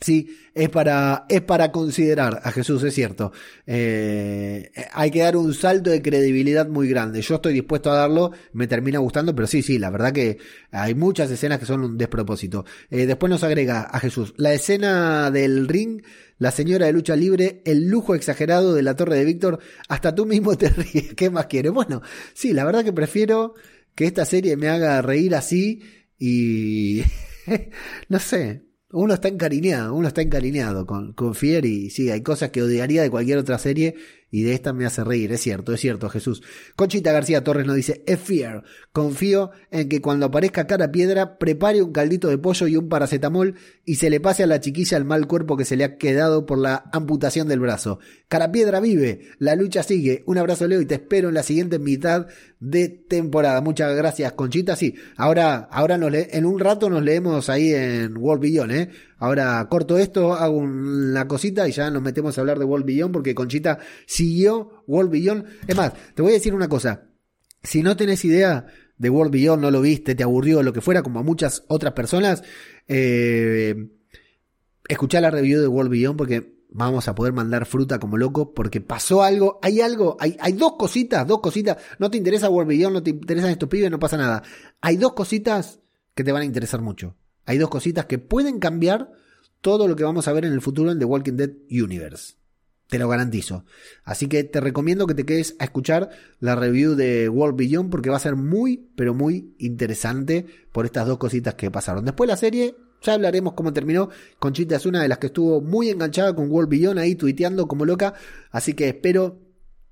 Sí, 0.00 0.36
es 0.54 0.68
para, 0.68 1.26
es 1.28 1.40
para 1.42 1.72
considerar 1.72 2.40
a 2.44 2.52
Jesús, 2.52 2.84
es 2.84 2.94
cierto. 2.94 3.32
Eh, 3.66 4.70
hay 4.92 5.10
que 5.10 5.20
dar 5.20 5.36
un 5.36 5.52
salto 5.54 5.90
de 5.90 6.00
credibilidad 6.00 6.68
muy 6.68 6.88
grande. 6.88 7.20
Yo 7.20 7.36
estoy 7.36 7.52
dispuesto 7.52 7.90
a 7.90 7.96
darlo, 7.96 8.30
me 8.52 8.68
termina 8.68 9.00
gustando, 9.00 9.34
pero 9.34 9.48
sí, 9.48 9.60
sí, 9.60 9.76
la 9.78 9.90
verdad 9.90 10.12
que 10.12 10.38
hay 10.70 10.94
muchas 10.94 11.30
escenas 11.32 11.58
que 11.58 11.66
son 11.66 11.82
un 11.82 11.98
despropósito. 11.98 12.64
Eh, 12.90 13.06
después 13.06 13.28
nos 13.28 13.42
agrega 13.42 13.82
a 13.82 13.98
Jesús 13.98 14.34
la 14.36 14.52
escena 14.54 15.32
del 15.32 15.66
ring, 15.66 16.02
la 16.38 16.52
señora 16.52 16.86
de 16.86 16.92
lucha 16.92 17.16
libre, 17.16 17.60
el 17.64 17.88
lujo 17.88 18.14
exagerado 18.14 18.74
de 18.74 18.82
la 18.82 18.94
torre 18.94 19.16
de 19.16 19.24
Víctor, 19.24 19.58
hasta 19.88 20.14
tú 20.14 20.26
mismo 20.26 20.56
te 20.56 20.68
ríes. 20.70 21.14
¿Qué 21.14 21.28
más 21.28 21.46
quieres? 21.46 21.72
Bueno, 21.72 22.02
sí, 22.34 22.52
la 22.52 22.64
verdad 22.64 22.84
que 22.84 22.92
prefiero 22.92 23.54
que 23.96 24.06
esta 24.06 24.24
serie 24.24 24.56
me 24.56 24.68
haga 24.68 25.02
reír 25.02 25.34
así 25.34 25.82
y... 26.16 27.02
no 28.08 28.18
sé, 28.18 28.67
uno 28.90 29.14
está 29.14 29.28
encariñado, 29.28 29.94
uno 29.94 30.08
está 30.08 30.22
encariñado 30.22 30.86
con, 30.86 31.12
con 31.12 31.34
Fier 31.34 31.64
y 31.66 31.90
sí, 31.90 32.10
hay 32.10 32.22
cosas 32.22 32.50
que 32.50 32.62
odiaría 32.62 33.02
de 33.02 33.10
cualquier 33.10 33.38
otra 33.38 33.58
serie 33.58 33.94
y 34.30 34.42
de 34.42 34.54
esta 34.54 34.72
me 34.72 34.84
hace 34.84 35.04
reír, 35.04 35.32
es 35.32 35.40
cierto, 35.40 35.72
es 35.72 35.80
cierto, 35.80 36.08
Jesús. 36.08 36.42
Conchita 36.76 37.12
García 37.12 37.42
Torres 37.42 37.66
nos 37.66 37.76
dice, 37.76 38.02
es 38.06 38.18
Fear, 38.18 38.62
confío 38.92 39.50
en 39.70 39.88
que 39.88 40.00
cuando 40.00 40.26
aparezca 40.26 40.66
cara 40.66 40.92
piedra 40.92 41.38
prepare 41.38 41.82
un 41.82 41.92
caldito 41.92 42.28
de 42.28 42.38
pollo 42.38 42.66
y 42.66 42.76
un 42.76 42.88
paracetamol 42.88 43.54
y 43.84 43.96
se 43.96 44.10
le 44.10 44.20
pase 44.20 44.42
a 44.42 44.46
la 44.46 44.60
chiquilla 44.60 44.98
el 44.98 45.04
mal 45.04 45.26
cuerpo 45.26 45.56
que 45.56 45.64
se 45.64 45.76
le 45.76 45.84
ha 45.84 45.96
quedado 45.96 46.44
por 46.44 46.58
la 46.58 46.90
amputación 46.92 47.48
del 47.48 47.60
brazo. 47.60 48.00
Cara 48.28 48.52
piedra 48.52 48.80
vive, 48.80 49.20
la 49.38 49.54
lucha 49.54 49.82
sigue, 49.82 50.22
un 50.26 50.36
abrazo 50.36 50.68
Leo 50.68 50.80
y 50.80 50.86
te 50.86 50.96
espero 50.96 51.28
en 51.28 51.34
la 51.34 51.42
siguiente 51.42 51.78
mitad 51.78 52.26
de 52.60 52.88
temporada. 52.88 53.60
Muchas 53.62 53.94
gracias, 53.96 54.32
Conchita. 54.32 54.76
Sí, 54.76 54.94
ahora, 55.16 55.68
ahora 55.70 55.96
nos 55.96 56.12
en 56.12 56.44
un 56.44 56.58
rato 56.58 56.90
nos 56.90 57.02
leemos 57.02 57.48
ahí 57.48 57.72
en 57.72 58.16
World 58.16 58.42
Billion, 58.42 58.70
¿eh? 58.70 58.90
Ahora 59.18 59.66
corto 59.68 59.98
esto, 59.98 60.34
hago 60.34 60.58
una 60.58 61.26
cosita 61.26 61.68
y 61.68 61.72
ya 61.72 61.90
nos 61.90 62.02
metemos 62.02 62.36
a 62.36 62.40
hablar 62.40 62.58
de 62.58 62.64
World 62.64 62.86
Billion 62.86 63.12
porque 63.12 63.34
Conchita 63.34 63.78
siguió 64.06 64.84
World 64.86 65.10
Billion. 65.10 65.44
Es 65.66 65.76
más, 65.76 65.92
te 66.14 66.22
voy 66.22 66.32
a 66.32 66.34
decir 66.34 66.54
una 66.54 66.68
cosa. 66.68 67.08
Si 67.62 67.82
no 67.82 67.96
tenés 67.96 68.24
idea 68.24 68.66
de 68.96 69.10
World 69.10 69.32
Billion, 69.32 69.60
no 69.60 69.70
lo 69.70 69.80
viste, 69.80 70.14
te 70.14 70.22
aburrió, 70.22 70.62
lo 70.62 70.72
que 70.72 70.80
fuera, 70.80 71.02
como 71.02 71.18
a 71.18 71.24
muchas 71.24 71.64
otras 71.68 71.92
personas, 71.92 72.42
eh, 72.86 73.88
escuchá 74.88 75.20
la 75.20 75.30
review 75.30 75.60
de 75.60 75.68
World 75.68 75.90
Billion 75.90 76.16
porque 76.16 76.58
vamos 76.70 77.08
a 77.08 77.14
poder 77.14 77.32
mandar 77.32 77.66
fruta 77.66 77.98
como 77.98 78.16
loco 78.16 78.52
porque 78.52 78.80
pasó 78.80 79.22
algo, 79.22 79.58
hay 79.62 79.80
algo, 79.80 80.16
hay, 80.20 80.36
hay 80.40 80.52
dos 80.52 80.74
cositas, 80.78 81.26
dos 81.26 81.40
cositas, 81.40 81.78
no 81.98 82.10
te 82.10 82.18
interesa 82.18 82.50
World 82.50 82.68
Beyond, 82.68 82.94
no 82.94 83.02
te 83.02 83.10
interesan 83.10 83.50
estos 83.50 83.68
pibes, 83.68 83.90
no 83.90 83.98
pasa 83.98 84.16
nada. 84.16 84.42
Hay 84.80 84.96
dos 84.96 85.14
cositas 85.14 85.80
que 86.14 86.24
te 86.24 86.32
van 86.32 86.42
a 86.42 86.46
interesar 86.46 86.80
mucho. 86.80 87.16
Hay 87.48 87.56
dos 87.56 87.70
cositas 87.70 88.04
que 88.04 88.18
pueden 88.18 88.58
cambiar 88.58 89.10
todo 89.62 89.88
lo 89.88 89.96
que 89.96 90.04
vamos 90.04 90.28
a 90.28 90.34
ver 90.34 90.44
en 90.44 90.52
el 90.52 90.60
futuro 90.60 90.92
en 90.92 90.98
The 90.98 91.06
Walking 91.06 91.32
Dead 91.32 91.52
Universe. 91.70 92.34
Te 92.88 92.98
lo 92.98 93.08
garantizo. 93.08 93.64
Así 94.04 94.26
que 94.26 94.44
te 94.44 94.60
recomiendo 94.60 95.06
que 95.06 95.14
te 95.14 95.24
quedes 95.24 95.56
a 95.58 95.64
escuchar 95.64 96.10
la 96.40 96.56
review 96.56 96.94
de 96.94 97.26
World 97.30 97.56
Beyond 97.56 97.90
porque 97.90 98.10
va 98.10 98.18
a 98.18 98.20
ser 98.20 98.36
muy, 98.36 98.90
pero 98.96 99.14
muy 99.14 99.54
interesante 99.56 100.44
por 100.72 100.84
estas 100.84 101.06
dos 101.06 101.16
cositas 101.16 101.54
que 101.54 101.70
pasaron. 101.70 102.04
Después 102.04 102.28
la 102.28 102.36
serie 102.36 102.76
ya 103.00 103.14
hablaremos 103.14 103.54
cómo 103.54 103.72
terminó. 103.72 104.10
Conchita 104.38 104.76
es 104.76 104.84
una 104.84 105.00
de 105.00 105.08
las 105.08 105.16
que 105.16 105.28
estuvo 105.28 105.62
muy 105.62 105.88
enganchada 105.88 106.36
con 106.36 106.50
World 106.50 106.68
Beyond 106.68 106.98
ahí 106.98 107.14
tuiteando 107.14 107.66
como 107.66 107.86
loca. 107.86 108.12
Así 108.50 108.74
que 108.74 108.90
espero 108.90 109.40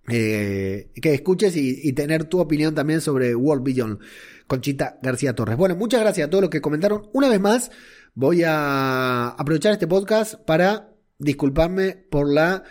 eh, 0.08 0.90
que 1.00 1.14
escuches 1.14 1.56
y, 1.56 1.92
tener 1.92 2.24
tu 2.24 2.40
opinión 2.40 2.74
también 2.74 3.00
sobre 3.00 3.34
World 3.34 3.64
Beyond. 3.64 3.98
Conchita 4.46 4.98
García 5.02 5.34
Torres. 5.34 5.56
Bueno, 5.56 5.74
muchas 5.74 6.00
gracias 6.00 6.26
a 6.26 6.30
todos 6.30 6.42
los 6.42 6.50
que 6.50 6.60
comentaron. 6.60 7.08
Una 7.12 7.28
vez 7.28 7.40
más, 7.40 7.70
voy 8.14 8.44
a 8.44 9.28
aprovechar 9.30 9.72
este 9.72 9.88
podcast 9.88 10.34
para 10.34 10.90
disculparme 11.18 11.96
por 12.10 12.32
la 12.32 12.62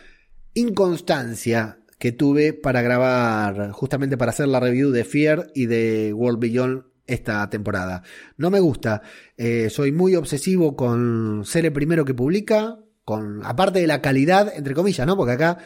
inconstancia 0.53 1.79
que 1.99 2.11
tuve 2.13 2.53
para 2.53 2.81
grabar, 2.81 3.71
justamente 3.71 4.17
para 4.17 4.31
hacer 4.31 4.47
la 4.47 4.59
review 4.59 4.91
de 4.91 5.03
Fear 5.03 5.51
y 5.53 5.65
de 5.65 6.13
World 6.13 6.39
Beyond 6.39 6.83
esta 7.07 7.49
temporada. 7.49 8.03
No 8.37 8.49
me 8.49 8.59
gusta. 8.59 9.01
Eh, 9.37 9.69
soy 9.69 9.91
muy 9.91 10.15
obsesivo 10.15 10.75
con 10.75 11.43
ser 11.45 11.65
el 11.65 11.73
primero 11.73 12.05
que 12.05 12.13
publica, 12.13 12.79
con 13.03 13.45
aparte 13.45 13.79
de 13.79 13.87
la 13.87 14.01
calidad, 14.01 14.51
entre 14.55 14.73
comillas, 14.73 15.05
¿no? 15.05 15.15
Porque 15.15 15.33
acá 15.33 15.59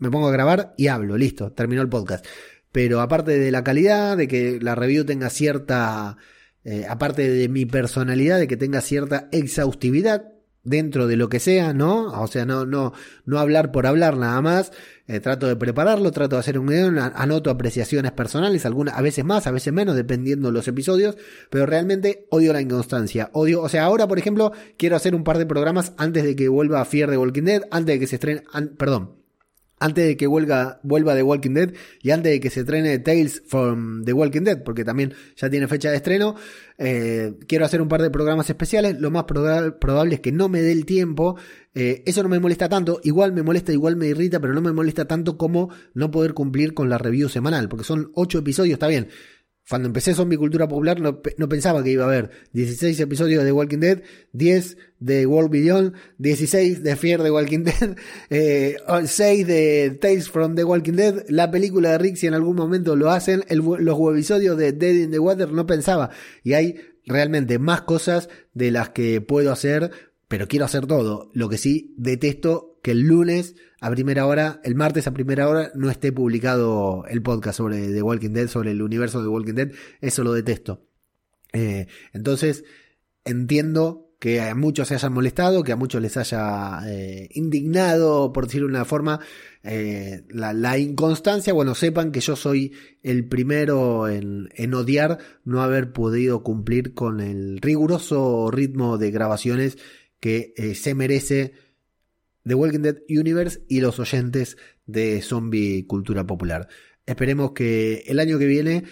me 0.00 0.10
pongo 0.10 0.28
a 0.28 0.32
grabar 0.32 0.74
y 0.76 0.88
hablo, 0.88 1.16
listo, 1.16 1.52
terminó 1.52 1.82
el 1.82 1.88
podcast. 1.88 2.26
Pero 2.72 3.00
aparte 3.00 3.38
de 3.38 3.50
la 3.50 3.64
calidad, 3.64 4.16
de 4.16 4.28
que 4.28 4.58
la 4.60 4.74
review 4.74 5.04
tenga 5.04 5.30
cierta, 5.30 6.16
eh, 6.64 6.86
aparte 6.88 7.30
de 7.30 7.48
mi 7.48 7.66
personalidad, 7.66 8.38
de 8.38 8.48
que 8.48 8.56
tenga 8.56 8.80
cierta 8.80 9.28
exhaustividad, 9.32 10.24
dentro 10.62 11.06
de 11.06 11.16
lo 11.16 11.28
que 11.28 11.40
sea, 11.40 11.72
¿no? 11.72 12.08
O 12.20 12.26
sea, 12.26 12.44
no, 12.44 12.66
no, 12.66 12.92
no 13.24 13.38
hablar 13.38 13.72
por 13.72 13.86
hablar 13.86 14.16
nada 14.16 14.40
más. 14.42 14.72
Eh, 15.06 15.20
trato 15.20 15.46
de 15.48 15.56
prepararlo, 15.56 16.12
trato 16.12 16.36
de 16.36 16.40
hacer 16.40 16.58
un 16.58 16.66
guion, 16.66 16.98
anoto 16.98 17.50
apreciaciones 17.50 18.12
personales, 18.12 18.64
algunas, 18.66 18.96
a 18.96 19.02
veces 19.02 19.24
más, 19.24 19.46
a 19.46 19.50
veces 19.50 19.72
menos, 19.72 19.96
dependiendo 19.96 20.52
los 20.52 20.68
episodios, 20.68 21.16
pero 21.50 21.66
realmente 21.66 22.26
odio 22.30 22.52
la 22.52 22.60
inconstancia. 22.60 23.30
Odio, 23.32 23.62
o 23.62 23.68
sea, 23.68 23.84
ahora, 23.84 24.06
por 24.06 24.18
ejemplo, 24.18 24.52
quiero 24.76 24.96
hacer 24.96 25.14
un 25.14 25.24
par 25.24 25.38
de 25.38 25.46
programas 25.46 25.94
antes 25.96 26.22
de 26.22 26.36
que 26.36 26.48
vuelva 26.48 26.84
Fear 26.84 27.10
de 27.10 27.18
Walking 27.18 27.42
Dead, 27.42 27.62
antes 27.70 27.94
de 27.94 28.00
que 28.00 28.06
se 28.06 28.16
estrene, 28.16 28.42
perdón, 28.76 29.19
antes 29.80 30.06
de 30.06 30.16
que 30.16 30.26
vuelva, 30.26 30.78
vuelva 30.82 31.14
The 31.14 31.22
Walking 31.22 31.54
Dead 31.54 31.72
y 32.02 32.10
antes 32.10 32.30
de 32.30 32.38
que 32.38 32.50
se 32.50 32.60
estrene 32.60 32.98
Tales 32.98 33.42
from 33.46 34.04
The 34.04 34.12
Walking 34.12 34.42
Dead, 34.42 34.62
porque 34.62 34.84
también 34.84 35.14
ya 35.36 35.48
tiene 35.48 35.66
fecha 35.66 35.90
de 35.90 35.96
estreno, 35.96 36.36
eh, 36.76 37.34
quiero 37.48 37.64
hacer 37.64 37.80
un 37.80 37.88
par 37.88 38.02
de 38.02 38.10
programas 38.10 38.48
especiales. 38.50 39.00
Lo 39.00 39.10
más 39.10 39.24
probable 39.24 40.14
es 40.14 40.20
que 40.20 40.32
no 40.32 40.48
me 40.48 40.62
dé 40.62 40.72
el 40.72 40.84
tiempo. 40.84 41.36
Eh, 41.74 42.02
eso 42.06 42.22
no 42.22 42.28
me 42.28 42.38
molesta 42.38 42.68
tanto. 42.68 43.00
Igual 43.02 43.32
me 43.32 43.42
molesta, 43.42 43.72
igual 43.72 43.96
me 43.96 44.06
irrita, 44.06 44.38
pero 44.38 44.52
no 44.52 44.60
me 44.60 44.72
molesta 44.72 45.06
tanto 45.06 45.38
como 45.38 45.70
no 45.94 46.10
poder 46.10 46.34
cumplir 46.34 46.74
con 46.74 46.90
la 46.90 46.98
review 46.98 47.28
semanal, 47.28 47.68
porque 47.68 47.84
son 47.84 48.10
ocho 48.14 48.38
episodios, 48.38 48.74
está 48.74 48.86
bien. 48.86 49.08
Cuando 49.68 49.86
empecé 49.86 50.14
Zombie 50.14 50.36
Cultura 50.36 50.66
Popular 50.66 51.00
no, 51.00 51.48
pensaba 51.48 51.84
que 51.84 51.90
iba 51.90 52.02
a 52.02 52.08
haber 52.08 52.30
16 52.52 52.98
episodios 52.98 53.44
de 53.44 53.52
Walking 53.52 53.78
Dead, 53.78 54.02
10 54.32 54.76
de 55.00 55.26
World 55.26 55.50
Beyond, 55.50 55.94
16 56.18 56.82
de 56.82 56.94
Fear 56.94 57.22
de 57.22 57.30
Walking 57.30 57.64
Dead, 57.64 57.96
eh, 58.30 58.76
6 59.04 59.46
de 59.46 59.98
Tales 60.00 60.28
from 60.28 60.54
the 60.54 60.64
Walking 60.64 60.92
Dead, 60.92 61.24
la 61.28 61.50
película 61.50 61.92
de 61.92 61.98
Rick 61.98 62.16
si 62.16 62.26
en 62.26 62.34
algún 62.34 62.54
momento 62.54 62.94
lo 62.94 63.10
hacen, 63.10 63.42
los 63.48 63.98
episodios 64.12 64.56
de 64.56 64.72
Dead 64.72 64.94
in 64.94 65.10
the 65.10 65.18
Water 65.18 65.50
no 65.52 65.66
pensaba. 65.66 66.10
Y 66.44 66.52
hay 66.52 66.76
realmente 67.06 67.58
más 67.58 67.82
cosas 67.82 68.28
de 68.54 68.70
las 68.70 68.90
que 68.90 69.20
puedo 69.20 69.50
hacer, 69.50 69.90
pero 70.28 70.46
quiero 70.46 70.66
hacer 70.66 70.86
todo. 70.86 71.30
Lo 71.32 71.48
que 71.48 71.58
sí 71.58 71.94
detesto 71.96 72.78
que 72.82 72.92
el 72.92 73.00
lunes 73.00 73.56
a 73.80 73.90
primera 73.90 74.26
hora, 74.26 74.60
el 74.62 74.74
martes 74.74 75.06
a 75.06 75.12
primera 75.12 75.48
hora, 75.48 75.72
no 75.74 75.90
esté 75.90 76.12
publicado 76.12 77.04
el 77.08 77.22
podcast 77.22 77.56
sobre 77.56 77.88
The 77.88 78.02
Walking 78.02 78.30
Dead, 78.30 78.48
sobre 78.48 78.72
el 78.72 78.82
universo 78.82 79.18
de 79.18 79.24
The 79.24 79.30
Walking 79.30 79.54
Dead. 79.54 79.72
Eso 80.02 80.22
lo 80.22 80.34
detesto. 80.34 80.86
Eh, 81.52 81.86
entonces, 82.12 82.64
entiendo 83.24 84.09
que 84.20 84.38
a 84.42 84.54
muchos 84.54 84.86
se 84.86 84.94
hayan 84.94 85.14
molestado, 85.14 85.64
que 85.64 85.72
a 85.72 85.76
muchos 85.76 86.02
les 86.02 86.16
haya 86.18 86.80
eh, 86.86 87.30
indignado, 87.32 88.34
por 88.34 88.44
decirlo 88.44 88.68
de 88.68 88.74
una 88.74 88.84
forma, 88.84 89.18
eh, 89.64 90.24
la, 90.28 90.78
inconstancia. 90.78 91.54
Bueno, 91.54 91.74
sepan 91.74 92.12
que 92.12 92.20
yo 92.20 92.36
soy 92.36 92.74
el 93.02 93.26
primero 93.26 94.08
en, 94.08 94.74
odiar 94.74 95.18
no 95.44 95.62
haber 95.62 95.92
podido 95.92 96.42
cumplir 96.42 96.92
con 96.92 97.20
el 97.20 97.62
riguroso 97.62 98.50
ritmo 98.50 98.98
de 98.98 99.10
grabaciones 99.10 99.78
que 100.20 100.52
se 100.74 100.94
merece 100.94 101.54
The 102.44 102.54
Walking 102.54 102.80
Dead 102.80 102.98
Universe 103.08 103.64
y 103.68 103.80
los 103.80 103.98
oyentes 103.98 104.58
de 104.84 105.22
Zombie 105.22 105.86
Cultura 105.86 106.26
Popular. 106.26 106.68
Esperemos 107.06 107.52
que 107.52 108.04
el 108.06 108.18
año 108.18 108.38
que 108.38 108.46
viene 108.46 108.84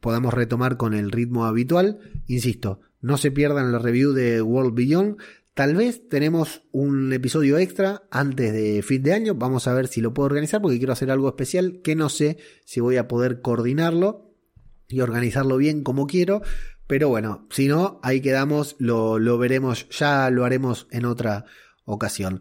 podamos 0.00 0.32
retomar 0.32 0.76
con 0.76 0.94
el 0.94 1.10
ritmo 1.10 1.46
habitual. 1.46 1.98
Insisto, 2.28 2.80
no 3.06 3.18
se 3.18 3.30
pierdan 3.30 3.70
la 3.70 3.78
review 3.78 4.12
de 4.12 4.42
World 4.42 4.74
Beyond. 4.74 5.18
Tal 5.54 5.76
vez 5.76 6.08
tenemos 6.08 6.62
un 6.72 7.12
episodio 7.12 7.56
extra 7.56 8.02
antes 8.10 8.52
de 8.52 8.82
fin 8.82 9.04
de 9.04 9.12
año. 9.12 9.36
Vamos 9.36 9.68
a 9.68 9.74
ver 9.74 9.86
si 9.86 10.00
lo 10.00 10.12
puedo 10.12 10.26
organizar 10.26 10.60
porque 10.60 10.78
quiero 10.78 10.92
hacer 10.92 11.12
algo 11.12 11.28
especial 11.28 11.82
que 11.84 11.94
no 11.94 12.08
sé 12.08 12.38
si 12.64 12.80
voy 12.80 12.96
a 12.96 13.06
poder 13.06 13.40
coordinarlo 13.42 14.34
y 14.88 15.02
organizarlo 15.02 15.56
bien 15.56 15.84
como 15.84 16.08
quiero. 16.08 16.42
Pero 16.88 17.08
bueno, 17.08 17.46
si 17.50 17.68
no, 17.68 18.00
ahí 18.02 18.20
quedamos, 18.20 18.74
lo, 18.80 19.20
lo 19.20 19.38
veremos, 19.38 19.88
ya 19.90 20.28
lo 20.30 20.44
haremos 20.44 20.88
en 20.90 21.04
otra 21.04 21.44
ocasión. 21.84 22.40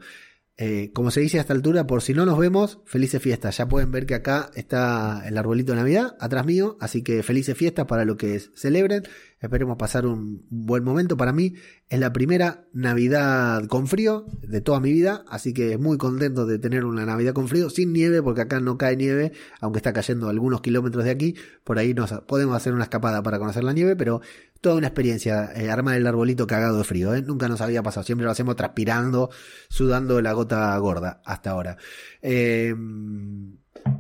Eh, 0.58 0.92
como 0.94 1.12
se 1.12 1.20
dice 1.20 1.38
a 1.38 1.42
esta 1.42 1.52
altura, 1.52 1.86
por 1.86 2.02
si 2.02 2.14
no 2.14 2.26
nos 2.26 2.38
vemos, 2.38 2.80
felices 2.86 3.22
fiestas. 3.22 3.58
Ya 3.58 3.68
pueden 3.68 3.92
ver 3.92 4.06
que 4.06 4.16
acá 4.16 4.52
está 4.56 5.28
el 5.28 5.38
arbolito 5.38 5.74
de 5.74 5.80
Navidad 5.80 6.16
atrás 6.22 6.46
mío, 6.46 6.78
así 6.80 7.02
que 7.02 7.24
felices 7.24 7.58
fiestas 7.58 7.88
para 7.88 8.06
lo 8.06 8.16
que 8.16 8.40
celebren. 8.40 9.04
Esperemos 9.42 9.78
pasar 9.78 10.06
un 10.06 10.46
buen 10.50 10.86
momento. 10.86 11.18
Para 11.18 11.34
mí 11.34 11.56
es 11.90 12.00
la 12.00 12.14
primera 12.14 12.68
Navidad 12.72 13.68
con 13.68 13.88
frío 13.88 14.26
de 14.42 14.62
toda 14.62 14.80
mi 14.80 14.94
vida, 14.94 15.26
así 15.28 15.54
que 15.54 15.78
muy 15.78 15.98
contento 15.98 16.46
de 16.46 16.58
tener 16.58 16.86
una 16.86 17.06
Navidad 17.06 17.34
con 17.34 17.50
frío, 17.50 17.70
sin 17.70 17.92
nieve, 17.92 18.24
porque 18.24 18.42
acá 18.42 18.62
no 18.62 18.78
cae 18.78 18.96
nieve, 18.96 19.34
aunque 19.60 19.80
está 19.80 19.92
cayendo 19.92 20.30
algunos 20.30 20.62
kilómetros 20.62 21.04
de 21.04 21.12
aquí. 21.12 21.36
Por 21.66 21.80
ahí 21.80 21.94
nos 21.94 22.12
podemos 22.28 22.56
hacer 22.56 22.74
una 22.74 22.84
escapada 22.84 23.22
para 23.24 23.40
conocer 23.40 23.66
la 23.66 23.74
nieve, 23.74 23.98
pero 23.98 24.22
toda 24.66 24.78
una 24.78 24.88
experiencia 24.88 25.52
eh, 25.56 25.70
armar 25.70 25.96
el 25.96 26.08
arbolito 26.08 26.48
cagado 26.48 26.80
de 26.80 26.84
frío. 26.84 27.14
¿eh? 27.14 27.22
Nunca 27.22 27.48
nos 27.48 27.62
había 27.62 27.84
pasado, 27.84 28.04
siempre 28.04 28.26
lo 28.26 28.32
hacemos 28.32 28.56
transpirando, 28.56 29.30
sudando 29.70 30.20
la 30.24 30.34
gota 30.34 30.76
gorda 30.80 31.22
hasta 31.24 31.52
ahora. 31.52 31.78
Eh, 32.24 32.74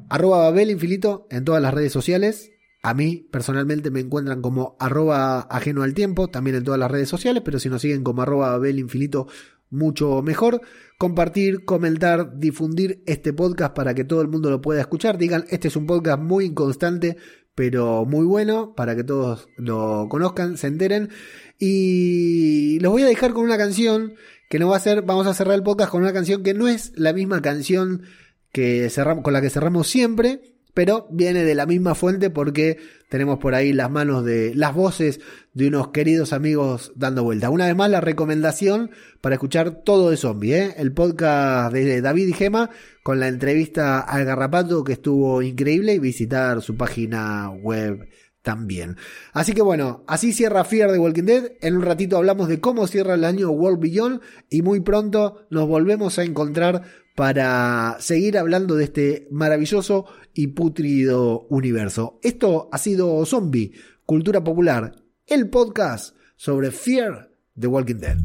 arroba 0.09 0.39
Babel 0.39 0.71
Infinito 0.71 1.27
en 1.29 1.45
todas 1.45 1.61
las 1.61 1.71
redes 1.71 1.93
sociales. 1.93 2.49
A 2.81 2.95
mí 2.95 3.27
personalmente 3.31 3.91
me 3.91 3.99
encuentran 3.99 4.41
como 4.41 4.75
arroba 4.79 5.41
ajeno 5.41 5.83
al 5.83 5.93
tiempo, 5.93 6.29
también 6.29 6.55
en 6.55 6.63
todas 6.63 6.79
las 6.79 6.89
redes 6.89 7.09
sociales, 7.09 7.43
pero 7.45 7.59
si 7.59 7.69
nos 7.69 7.83
siguen 7.83 8.03
como 8.03 8.23
arroba 8.23 8.49
Babel 8.49 8.79
Infinito, 8.79 9.27
mucho 9.69 10.23
mejor. 10.23 10.61
Compartir, 10.97 11.63
comentar, 11.63 12.39
difundir 12.39 13.03
este 13.05 13.33
podcast 13.33 13.75
para 13.75 13.93
que 13.93 14.03
todo 14.03 14.23
el 14.23 14.29
mundo 14.29 14.49
lo 14.49 14.61
pueda 14.61 14.81
escuchar. 14.81 15.19
Digan, 15.19 15.45
este 15.49 15.67
es 15.67 15.75
un 15.75 15.85
podcast 15.85 16.19
muy 16.19 16.45
inconstante, 16.45 17.17
pero 17.55 18.05
muy 18.05 18.25
bueno, 18.25 18.75
para 18.75 18.95
que 18.95 19.03
todos 19.03 19.47
lo 19.57 20.07
conozcan, 20.09 20.57
se 20.57 20.67
enteren. 20.67 21.09
Y 21.57 22.79
los 22.81 22.91
voy 22.91 23.03
a 23.03 23.07
dejar 23.07 23.33
con 23.33 23.45
una 23.45 23.57
canción 23.57 24.15
que 24.49 24.59
no 24.59 24.69
va 24.69 24.77
a 24.77 24.81
ser, 24.81 25.01
vamos 25.01 25.25
a 25.25 25.33
cerrar 25.33 25.55
el 25.55 25.63
podcast 25.63 25.91
con 25.91 26.03
una 26.03 26.13
canción 26.13 26.43
que 26.43 26.53
no 26.53 26.67
es 26.67 26.91
la 26.95 27.13
misma 27.13 27.41
canción 27.41 28.03
que 28.51 28.89
cerramos, 28.89 29.23
con 29.23 29.33
la 29.33 29.41
que 29.41 29.49
cerramos 29.49 29.87
siempre, 29.87 30.54
pero 30.75 31.07
viene 31.09 31.43
de 31.45 31.55
la 31.55 31.65
misma 31.65 31.95
fuente 31.95 32.29
porque 32.29 32.77
tenemos 33.09 33.39
por 33.39 33.55
ahí 33.55 33.71
las 33.71 33.89
manos 33.89 34.25
de 34.25 34.53
las 34.53 34.75
voces 34.75 35.21
de 35.53 35.69
unos 35.69 35.87
queridos 35.87 36.33
amigos 36.33 36.91
dando 36.95 37.23
vuelta. 37.23 37.49
Una 37.49 37.65
vez 37.65 37.75
más, 37.75 37.89
la 37.89 38.01
recomendación 38.01 38.91
para 39.21 39.35
escuchar 39.35 39.83
todo 39.83 40.09
de 40.09 40.17
zombie, 40.17 40.53
¿eh? 40.53 40.75
el 40.77 40.91
podcast 40.91 41.73
de 41.73 42.01
David 42.01 42.27
y 42.27 42.33
Gema 42.33 42.69
con 43.03 43.21
la 43.21 43.29
entrevista 43.29 44.01
al 44.01 44.25
Garrapato 44.25 44.83
que 44.83 44.93
estuvo 44.93 45.41
increíble 45.41 45.93
y 45.93 45.99
visitar 45.99 46.61
su 46.61 46.75
página 46.75 47.49
web 47.49 48.09
también. 48.41 48.97
Así 49.31 49.53
que 49.53 49.61
bueno, 49.61 50.03
así 50.07 50.33
cierra 50.33 50.65
Fear 50.65 50.91
de 50.91 50.99
Walking 50.99 51.23
Dead. 51.23 51.51
En 51.61 51.77
un 51.77 51.83
ratito 51.83 52.17
hablamos 52.17 52.49
de 52.49 52.59
cómo 52.59 52.85
cierra 52.85 53.15
el 53.15 53.23
año 53.23 53.49
World 53.49 53.79
Beyond 53.79 54.21
y 54.49 54.61
muy 54.61 54.81
pronto 54.81 55.47
nos 55.49 55.67
volvemos 55.67 56.19
a 56.19 56.23
encontrar 56.23 56.83
para 57.15 57.97
seguir 57.99 58.37
hablando 58.37 58.75
de 58.75 58.83
este 58.83 59.27
maravilloso 59.31 60.05
y 60.33 60.47
putrido 60.47 61.47
universo. 61.49 62.19
Esto 62.21 62.69
ha 62.71 62.77
sido 62.77 63.25
Zombie, 63.25 63.71
Cultura 64.05 64.43
Popular, 64.43 64.93
el 65.25 65.49
podcast 65.49 66.15
sobre 66.35 66.71
Fear 66.71 67.31
the 67.57 67.67
Walking 67.67 67.95
Dead. 67.95 68.17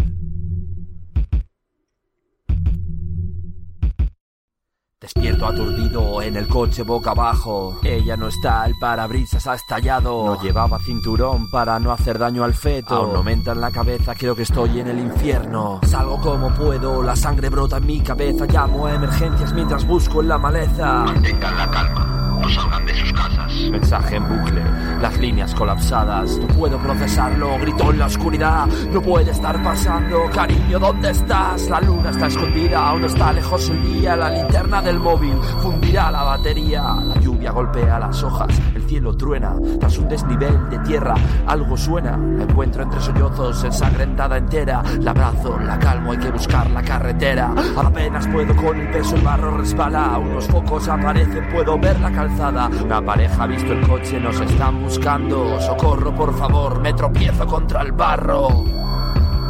Despierto 5.00 5.46
aturdido 5.46 6.20
en 6.20 6.36
el 6.36 6.46
coche 6.46 6.82
boca 6.82 7.12
abajo. 7.12 7.80
Ella 7.82 8.18
no 8.18 8.28
está, 8.28 8.66
el 8.66 8.74
parabrisas 8.78 9.46
ha 9.46 9.54
estallado. 9.54 10.26
No 10.26 10.42
llevaba 10.42 10.78
cinturón 10.78 11.48
para 11.50 11.80
no 11.80 11.90
hacer 11.90 12.18
daño 12.18 12.44
al 12.44 12.52
feto. 12.52 12.96
Aún 12.96 13.14
no 13.14 13.22
me 13.22 13.32
entra 13.32 13.54
en 13.54 13.62
la 13.62 13.70
cabeza, 13.70 14.14
creo 14.14 14.36
que 14.36 14.42
estoy 14.42 14.78
en 14.78 14.88
el 14.88 14.98
infierno. 14.98 15.80
Salgo 15.86 16.20
como 16.20 16.52
puedo, 16.52 17.02
la 17.02 17.16
sangre 17.16 17.48
brota 17.48 17.78
en 17.78 17.86
mi 17.86 18.00
cabeza. 18.00 18.44
Llamo 18.44 18.84
a 18.84 18.92
emergencias 18.92 19.54
mientras 19.54 19.86
busco 19.86 20.20
en 20.20 20.28
la 20.28 20.36
maleza. 20.36 21.04
Mantengan 21.04 21.56
la 21.56 21.70
calma, 21.70 22.19
no 22.50 22.62
salgan 22.62 22.86
de 22.86 22.94
sus 22.94 23.12
casas. 23.12 23.52
Mensaje 23.70 24.16
en 24.16 24.28
bucle, 24.28 24.62
las 25.00 25.18
líneas 25.18 25.54
colapsadas. 25.54 26.38
No 26.38 26.46
puedo 26.48 26.78
procesarlo, 26.78 27.58
grito 27.58 27.90
en 27.90 27.98
la 27.98 28.06
oscuridad. 28.06 28.66
No 28.66 29.00
puede 29.00 29.30
estar 29.30 29.62
pasando, 29.62 30.28
cariño, 30.32 30.78
¿dónde 30.78 31.10
estás? 31.10 31.68
La 31.68 31.80
luna 31.80 32.10
está 32.10 32.26
escondida, 32.26 32.88
aún 32.88 33.04
está 33.04 33.32
lejos 33.32 33.68
el 33.70 33.82
día. 33.82 34.16
La 34.16 34.30
linterna 34.30 34.82
del 34.82 34.98
móvil 34.98 35.34
fundirá 35.62 36.10
la 36.10 36.22
batería. 36.22 36.82
La 36.82 37.20
lluvia 37.40 37.52
golpea 37.52 37.98
las 37.98 38.22
hojas, 38.22 38.48
el 38.74 38.82
cielo 38.82 39.16
truena. 39.16 39.54
Tras 39.78 39.96
un 39.96 40.08
desnivel 40.08 40.68
de 40.68 40.78
tierra, 40.80 41.14
algo 41.46 41.74
suena. 41.74 42.18
La 42.18 42.44
encuentro 42.44 42.82
entre 42.82 43.00
sollozos, 43.00 43.64
ensangrentada 43.64 44.36
entera. 44.36 44.82
La 45.00 45.12
abrazo, 45.12 45.58
la 45.58 45.78
calmo, 45.78 46.12
hay 46.12 46.18
que 46.18 46.30
buscar 46.30 46.70
la 46.70 46.82
carretera. 46.82 47.54
Apenas 47.78 48.26
puedo 48.28 48.54
con 48.56 48.78
el 48.78 48.90
peso, 48.90 49.16
el 49.16 49.22
barro 49.22 49.56
resbala. 49.56 50.18
Unos 50.18 50.46
focos 50.48 50.86
aparecen, 50.88 51.48
puedo 51.50 51.78
ver 51.78 51.98
la 52.00 52.12
calzada. 52.12 52.68
Una 52.84 53.00
pareja 53.02 53.44
ha 53.44 53.46
visto 53.46 53.72
el 53.72 53.88
coche, 53.88 54.20
nos 54.20 54.38
están 54.38 54.82
buscando. 54.82 55.58
Socorro, 55.60 56.14
por 56.14 56.36
favor, 56.36 56.78
me 56.80 56.92
tropiezo 56.92 57.46
contra 57.46 57.80
el 57.80 57.92
barro. 57.92 58.64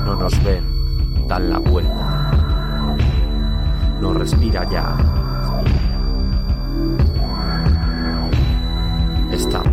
No 0.05 0.15
nos 0.15 0.45
ven, 0.45 1.27
dan 1.27 1.51
la 1.51 1.59
vuelta. 1.59 2.31
No 4.01 4.15
respira 4.15 4.65
ya. 4.71 4.97
Está 9.41 9.70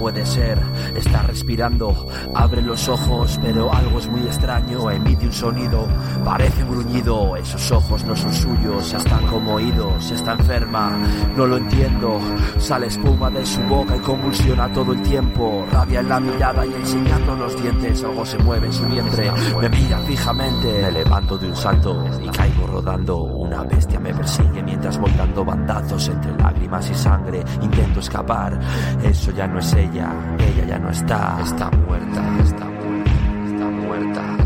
puede 0.00 0.24
ser, 0.24 0.58
está 0.96 1.20
respirando, 1.24 2.08
abre 2.34 2.62
los 2.62 2.88
ojos, 2.88 3.38
pero 3.42 3.70
algo 3.70 3.98
es 3.98 4.08
muy 4.08 4.22
extraño, 4.22 4.90
emite 4.90 5.26
un 5.26 5.32
sonido, 5.32 5.86
parece 6.24 6.64
un 6.64 6.70
gruñido, 6.70 7.36
esos 7.36 7.70
ojos 7.70 8.02
no 8.06 8.16
son 8.16 8.32
suyos, 8.32 8.94
están 8.94 9.26
como 9.26 9.56
oídos, 9.56 10.10
está 10.10 10.32
enferma, 10.32 10.98
no 11.36 11.46
lo 11.46 11.58
entiendo, 11.58 12.18
sale 12.58 12.86
espuma 12.86 13.28
de 13.28 13.44
su 13.44 13.60
boca 13.64 13.94
y 13.94 14.00
convulsiona 14.00 14.72
todo 14.72 14.94
el 14.94 15.02
tiempo, 15.02 15.66
rabia 15.70 16.00
en 16.00 16.08
la 16.08 16.18
mirada 16.18 16.64
y 16.64 16.72
enseñando 16.72 17.36
los 17.36 17.62
dientes, 17.62 18.02
algo 18.02 18.24
se 18.24 18.38
mueve 18.38 18.68
en 18.68 18.72
su 18.72 18.86
vientre, 18.86 19.30
me 19.60 19.68
mira 19.68 19.98
fijamente, 19.98 20.80
me 20.80 20.92
levanto 20.92 21.36
de 21.36 21.46
un 21.46 21.56
salto 21.56 22.06
y 22.24 22.28
caigo 22.30 22.66
rodando, 22.66 23.18
una 23.18 23.64
bestia 23.64 24.00
me 24.00 24.14
persigue 24.14 24.62
mientras 24.62 24.98
voy 24.98 25.12
dando 25.12 25.44
bandazos 25.44 26.08
entre 26.08 26.34
lágrimas 26.38 26.88
y 26.88 26.94
sangre, 26.94 27.44
intento 27.60 28.00
escapar, 28.00 28.58
eso 29.02 29.30
ya 29.32 29.46
no 29.46 29.58
es 29.58 29.66
ella, 29.92 30.12
ella 30.38 30.64
ya 30.66 30.78
no 30.78 30.90
está, 30.90 31.38
está 31.42 31.70
muerta, 31.70 32.22
está 32.42 32.64
muerta, 32.64 33.10
está 33.46 33.64
muerta. 33.70 34.39